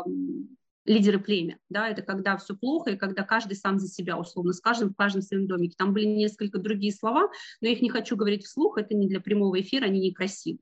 лидеры 0.86 1.18
племя, 1.18 1.58
да, 1.68 1.88
это 1.88 2.02
когда 2.02 2.36
все 2.36 2.54
плохо, 2.56 2.90
и 2.90 2.96
когда 2.96 3.22
каждый 3.22 3.54
сам 3.54 3.78
за 3.78 3.88
себя, 3.88 4.18
условно 4.18 4.52
скажем, 4.52 4.90
в 4.90 4.96
каждом 4.96 5.22
своем 5.22 5.46
домике. 5.46 5.74
Там 5.76 5.92
были 5.92 6.06
несколько 6.06 6.58
другие 6.58 6.92
слова, 6.92 7.30
но 7.60 7.68
я 7.68 7.72
их 7.72 7.82
не 7.82 7.90
хочу 7.90 8.16
говорить 8.16 8.44
вслух, 8.44 8.78
это 8.78 8.94
не 8.94 9.06
для 9.06 9.20
прямого 9.20 9.60
эфира, 9.60 9.86
они 9.86 10.00
некрасивы. 10.00 10.58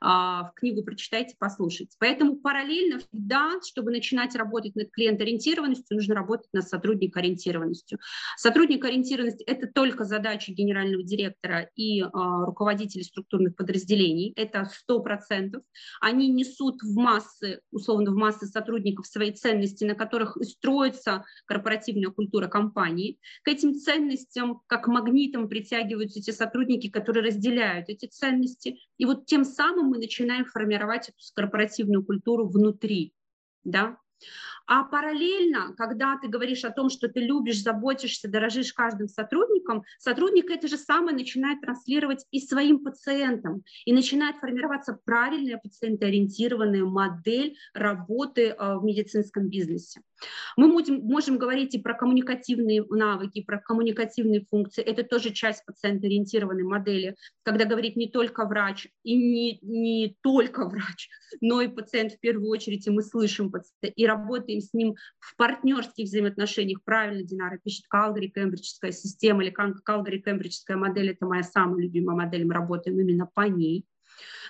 А, 0.00 0.50
в 0.50 0.54
книгу 0.54 0.82
прочитайте, 0.82 1.34
послушайте. 1.38 1.96
Поэтому 1.98 2.36
параллельно 2.36 2.98
всегда, 2.98 3.60
чтобы 3.64 3.90
начинать 3.90 4.34
работать 4.34 4.74
над 4.74 4.90
клиент-ориентированностью, 4.90 5.96
нужно 5.96 6.14
работать 6.14 6.48
над 6.52 6.68
сотрудник-ориентированностью. 6.68 7.98
Сотрудник-ориентированность– 8.36 9.42
это 9.46 9.66
только 9.66 10.04
задача 10.04 10.52
генерального 10.52 11.02
директора 11.02 11.70
и 11.76 12.02
а, 12.02 12.44
руководителей 12.44 13.04
структурных 13.04 13.56
подразделений. 13.56 14.32
Это 14.36 14.68
100%. 14.90 15.60
Они 16.00 16.28
несут 16.28 16.82
в 16.82 16.96
массы, 16.96 17.60
условно, 17.70 18.10
в 18.10 18.14
массы 18.14 18.46
сотрудников 18.46 19.06
свои 19.06 19.32
ценности, 19.32 19.84
на 19.84 19.94
которых 19.94 20.36
и 20.36 20.44
строится 20.44 21.24
корпоративная 21.46 22.10
культура 22.10 22.48
компании. 22.48 23.18
К 23.42 23.48
этим 23.48 23.74
ценностям, 23.74 24.62
как 24.66 24.88
магнитом, 24.88 25.48
притягиваются 25.48 26.20
те 26.20 26.32
сотрудники, 26.32 26.90
которые 26.90 27.24
разделяют 27.26 27.88
эти 27.88 28.06
ценности. 28.06 28.78
И 28.98 29.04
вот 29.04 29.26
тем 29.26 29.44
самым 29.52 29.86
мы 29.86 29.98
начинаем 29.98 30.44
формировать 30.44 31.08
эту 31.08 31.18
корпоративную 31.34 32.04
культуру 32.04 32.48
внутри. 32.48 33.14
Да? 33.64 33.98
А 34.66 34.84
параллельно, 34.84 35.74
когда 35.76 36.16
ты 36.18 36.28
говоришь 36.28 36.64
о 36.64 36.70
том, 36.70 36.88
что 36.88 37.08
ты 37.08 37.20
любишь, 37.20 37.62
заботишься, 37.62 38.28
дорожишь 38.28 38.72
каждым 38.72 39.08
сотрудником, 39.08 39.82
сотрудник 39.98 40.50
это 40.50 40.68
же 40.68 40.76
самое 40.76 41.16
начинает 41.16 41.60
транслировать 41.60 42.24
и 42.30 42.40
своим 42.40 42.82
пациентам, 42.82 43.64
и 43.84 43.92
начинает 43.92 44.36
формироваться 44.36 44.98
правильная 45.04 45.58
пациентоориентированная 45.58 46.84
модель 46.84 47.56
работы 47.74 48.48
э, 48.48 48.76
в 48.76 48.84
медицинском 48.84 49.48
бизнесе. 49.48 50.00
Мы 50.56 50.68
можем, 50.68 51.00
можем 51.02 51.38
говорить 51.38 51.74
и 51.74 51.78
про 51.78 51.94
коммуникативные 51.94 52.84
навыки, 52.88 53.42
про 53.42 53.58
коммуникативные 53.58 54.44
функции. 54.50 54.82
Это 54.82 55.02
тоже 55.02 55.30
часть 55.30 55.64
пациентоориентированной 55.66 56.64
модели, 56.64 57.16
когда 57.42 57.64
говорит 57.64 57.96
не 57.96 58.08
только 58.08 58.44
врач 58.46 58.88
и 59.02 59.16
не, 59.16 59.58
не 59.62 60.16
только 60.22 60.68
врач, 60.68 61.08
но 61.40 61.60
и 61.60 61.68
пациент 61.68 62.12
в 62.12 62.20
первую 62.20 62.48
очередь, 62.50 62.86
и 62.86 62.90
мы 62.90 63.02
слышим 63.02 63.50
пациента, 63.50 63.88
и 63.94 64.06
работаем 64.06 64.60
с 64.60 64.72
ним 64.72 64.94
в 65.18 65.36
партнерских 65.36 66.04
взаимоотношениях. 66.04 66.82
Правильно 66.84 67.22
Динара 67.22 67.58
пишет, 67.62 67.84
Калгари-Кембриджская 67.92 68.92
система 68.92 69.42
или 69.42 69.50
Калгари-Кембриджская 69.52 70.76
модель– 70.76 71.10
это 71.12 71.26
моя 71.26 71.42
самая 71.42 71.82
любимая 71.82 72.16
модель, 72.16 72.44
мы 72.44 72.54
работаем 72.54 72.98
именно 73.00 73.28
по 73.32 73.42
ней. 73.42 73.86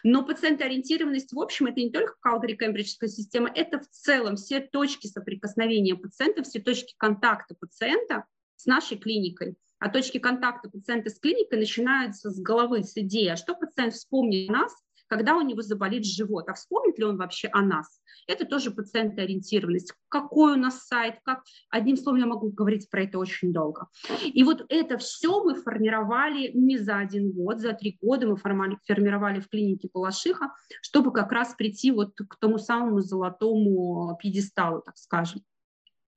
Но 0.05 0.25
пациентоориентированность, 0.25 1.33
в 1.33 1.41
общем, 1.41 1.67
это 1.67 1.81
не 1.81 1.91
только 1.91 2.15
Калгари-Кембриджская 2.21 3.09
система, 3.09 3.51
это 3.55 3.79
в 3.79 3.89
целом 3.89 4.37
все 4.37 4.61
точки 4.61 5.07
соприкосновения 5.07 5.95
пациента, 5.95 6.43
все 6.43 6.61
точки 6.61 6.95
контакта 6.97 7.55
пациента 7.55 8.25
с 8.57 8.67
нашей 8.67 8.99
клиникой. 8.99 9.57
А 9.79 9.89
точки 9.89 10.19
контакта 10.19 10.71
пациента 10.71 11.11
с 11.11 11.19
клиникой 11.19 11.59
начинаются 11.59 12.31
с 12.31 12.41
головы, 12.41 12.85
с 12.85 12.97
идеи, 12.97 13.29
а 13.29 13.37
что 13.37 13.55
пациент 13.55 13.95
вспомнит 13.95 14.49
нас, 14.49 14.73
когда 15.13 15.37
у 15.37 15.43
него 15.43 15.61
заболит 15.61 16.07
живот, 16.07 16.49
а 16.49 16.55
вспомнит 16.55 16.99
ли 16.99 17.05
он 17.05 17.19
вообще 17.19 17.51
о 17.53 17.61
нас. 17.61 18.01
Это 18.27 18.47
тоже 18.47 18.71
пациентоориентированность. 18.71 19.93
Какой 20.09 20.55
у 20.55 20.57
нас 20.57 20.87
сайт, 20.87 21.17
как... 21.23 21.43
Одним 21.69 21.99
словом, 21.99 22.21
я 22.21 22.27
могу 22.27 22.51
говорить 22.51 22.89
про 22.89 23.03
это 23.03 23.19
очень 23.19 23.53
долго. 23.53 23.89
И 24.23 24.43
вот 24.43 24.65
это 24.71 24.97
все 24.97 25.45
мы 25.45 25.55
формировали 25.57 26.53
не 26.55 26.79
за 26.79 26.97
один 26.97 27.31
год, 27.31 27.61
за 27.61 27.75
три 27.75 27.99
года 28.01 28.27
мы 28.27 28.37
формировали 28.39 29.41
в 29.41 29.51
клинике 29.51 29.91
Балашиха, 29.93 30.55
чтобы 30.81 31.13
как 31.13 31.31
раз 31.31 31.55
прийти 31.59 31.91
вот 31.91 32.15
к 32.17 32.37
тому 32.41 32.57
самому 32.57 33.01
золотому 33.01 34.17
пьедесталу, 34.19 34.81
так 34.81 34.97
скажем. 34.97 35.43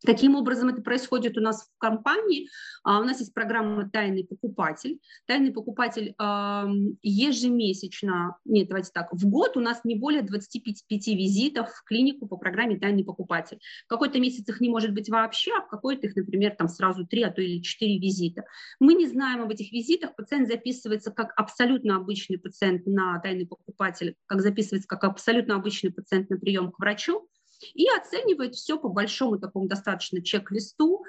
Каким 0.05 0.35
образом 0.35 0.69
это 0.69 0.81
происходит 0.81 1.37
у 1.37 1.41
нас 1.41 1.63
в 1.63 1.77
компании? 1.79 2.49
А, 2.83 2.99
у 2.99 3.03
нас 3.03 3.19
есть 3.19 3.33
программа 3.33 3.89
«Тайный 3.89 4.25
покупатель». 4.25 4.99
Тайный 5.25 5.51
покупатель 5.51 6.15
ежемесячно, 7.01 8.37
нет, 8.45 8.67
давайте 8.67 8.91
так, 8.93 9.11
в 9.11 9.27
год 9.27 9.57
у 9.57 9.59
нас 9.59 9.81
не 9.83 9.95
более 9.95 10.21
25 10.21 11.07
визитов 11.07 11.69
в 11.69 11.83
клинику 11.83 12.27
по 12.27 12.37
программе 12.37 12.77
«Тайный 12.77 13.03
покупатель». 13.03 13.59
В 13.85 13.89
какой-то 13.89 14.19
месяц 14.19 14.47
их 14.47 14.61
не 14.61 14.69
может 14.69 14.93
быть 14.93 15.09
вообще, 15.09 15.51
а 15.57 15.61
в 15.61 15.67
какой-то 15.67 16.07
их, 16.07 16.15
например, 16.15 16.55
там 16.55 16.67
сразу 16.67 17.05
3, 17.05 17.23
а 17.23 17.31
то 17.31 17.41
или 17.41 17.61
4 17.61 17.99
визита. 17.99 18.43
Мы 18.79 18.93
не 18.93 19.07
знаем 19.07 19.41
об 19.41 19.51
этих 19.51 19.71
визитах, 19.71 20.15
пациент 20.15 20.47
записывается 20.47 21.11
как 21.11 21.33
абсолютно 21.35 21.95
обычный 21.95 22.37
пациент 22.37 22.85
на 22.85 23.19
«Тайный 23.19 23.47
покупатель», 23.47 24.15
как 24.27 24.41
записывается 24.41 24.87
как 24.87 25.03
абсолютно 25.03 25.55
обычный 25.55 25.91
пациент 25.91 26.29
на 26.29 26.37
прием 26.37 26.71
к 26.71 26.79
врачу, 26.79 27.27
и 27.73 27.87
оценивает 27.89 28.55
все 28.55 28.77
по 28.77 28.89
большому 28.89 29.39
такому 29.39 29.67
достаточно 29.67 30.21
чек-листу, 30.21 31.03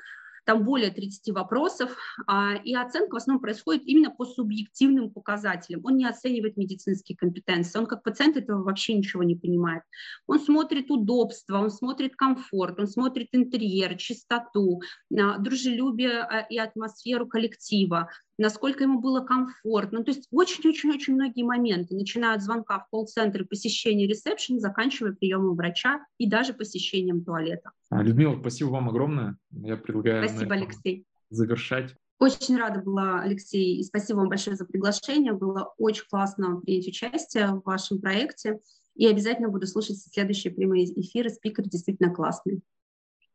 там 0.46 0.64
более 0.64 0.90
30 0.90 1.34
вопросов, 1.34 1.96
а, 2.26 2.54
и 2.54 2.74
оценка 2.74 3.14
в 3.14 3.16
основном 3.16 3.42
происходит 3.42 3.82
именно 3.84 4.10
по 4.10 4.24
субъективным 4.24 5.10
показателям. 5.10 5.80
Он 5.84 5.96
не 5.96 6.06
оценивает 6.06 6.56
медицинские 6.56 7.18
компетенции, 7.18 7.78
он 7.78 7.86
как 7.86 8.04
пациент 8.04 8.36
этого 8.36 8.62
вообще 8.62 8.94
ничего 8.94 9.24
не 9.24 9.34
понимает. 9.34 9.82
Он 10.26 10.38
смотрит 10.38 10.90
удобство, 10.90 11.58
он 11.58 11.70
смотрит 11.70 12.14
комфорт, 12.14 12.78
он 12.78 12.86
смотрит 12.86 13.28
интерьер, 13.32 13.96
чистоту, 13.96 14.80
а, 15.12 15.38
дружелюбие 15.38 16.20
а, 16.20 16.46
и 16.48 16.58
атмосферу 16.58 17.26
коллектива, 17.26 18.08
насколько 18.38 18.84
ему 18.84 19.00
было 19.00 19.20
комфортно. 19.20 20.04
То 20.04 20.10
есть 20.10 20.28
очень-очень-очень 20.30 21.14
многие 21.14 21.42
моменты, 21.42 21.94
начиная 21.94 22.34
от 22.36 22.42
звонка 22.42 22.80
в 22.80 22.90
колл-центр, 22.90 23.44
посещения 23.44 24.06
ресепшн, 24.06 24.58
заканчивая 24.58 25.12
приемом 25.12 25.56
врача 25.56 26.04
и 26.18 26.28
даже 26.28 26.52
посещением 26.52 27.24
туалета. 27.24 27.70
А, 27.90 28.02
Людмила, 28.02 28.38
спасибо 28.40 28.68
вам 28.68 28.88
огромное. 28.88 29.36
Я 29.50 29.76
предлагаю 29.76 30.28
спасибо, 30.28 30.54
Алексей. 30.54 31.06
завершать. 31.30 31.94
Очень 32.18 32.56
рада 32.56 32.80
была, 32.80 33.20
Алексей, 33.20 33.76
и 33.78 33.82
спасибо 33.82 34.18
вам 34.18 34.30
большое 34.30 34.56
за 34.56 34.64
приглашение. 34.64 35.34
Было 35.34 35.74
очень 35.76 36.04
классно 36.08 36.60
принять 36.60 36.88
участие 36.88 37.48
в 37.48 37.62
вашем 37.64 38.00
проекте. 38.00 38.58
И 38.94 39.06
обязательно 39.06 39.50
буду 39.50 39.66
слушать 39.66 39.98
следующие 39.98 40.54
прямые 40.54 40.86
эфиры. 40.98 41.28
Спикер 41.28 41.64
действительно 41.68 42.14
классный. 42.14 42.62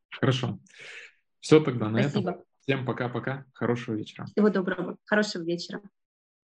Хорошо. 0.09 0.59
Все 1.39 1.59
тогда 1.59 1.89
на 1.89 2.01
Спасибо. 2.01 2.31
этом. 2.31 2.43
Всем 2.61 2.85
пока-пока. 2.85 3.45
Хорошего 3.53 3.95
вечера. 3.95 4.25
Всего 4.25 4.49
доброго. 4.49 4.97
Хорошего 5.05 5.43
вечера. 5.43 5.81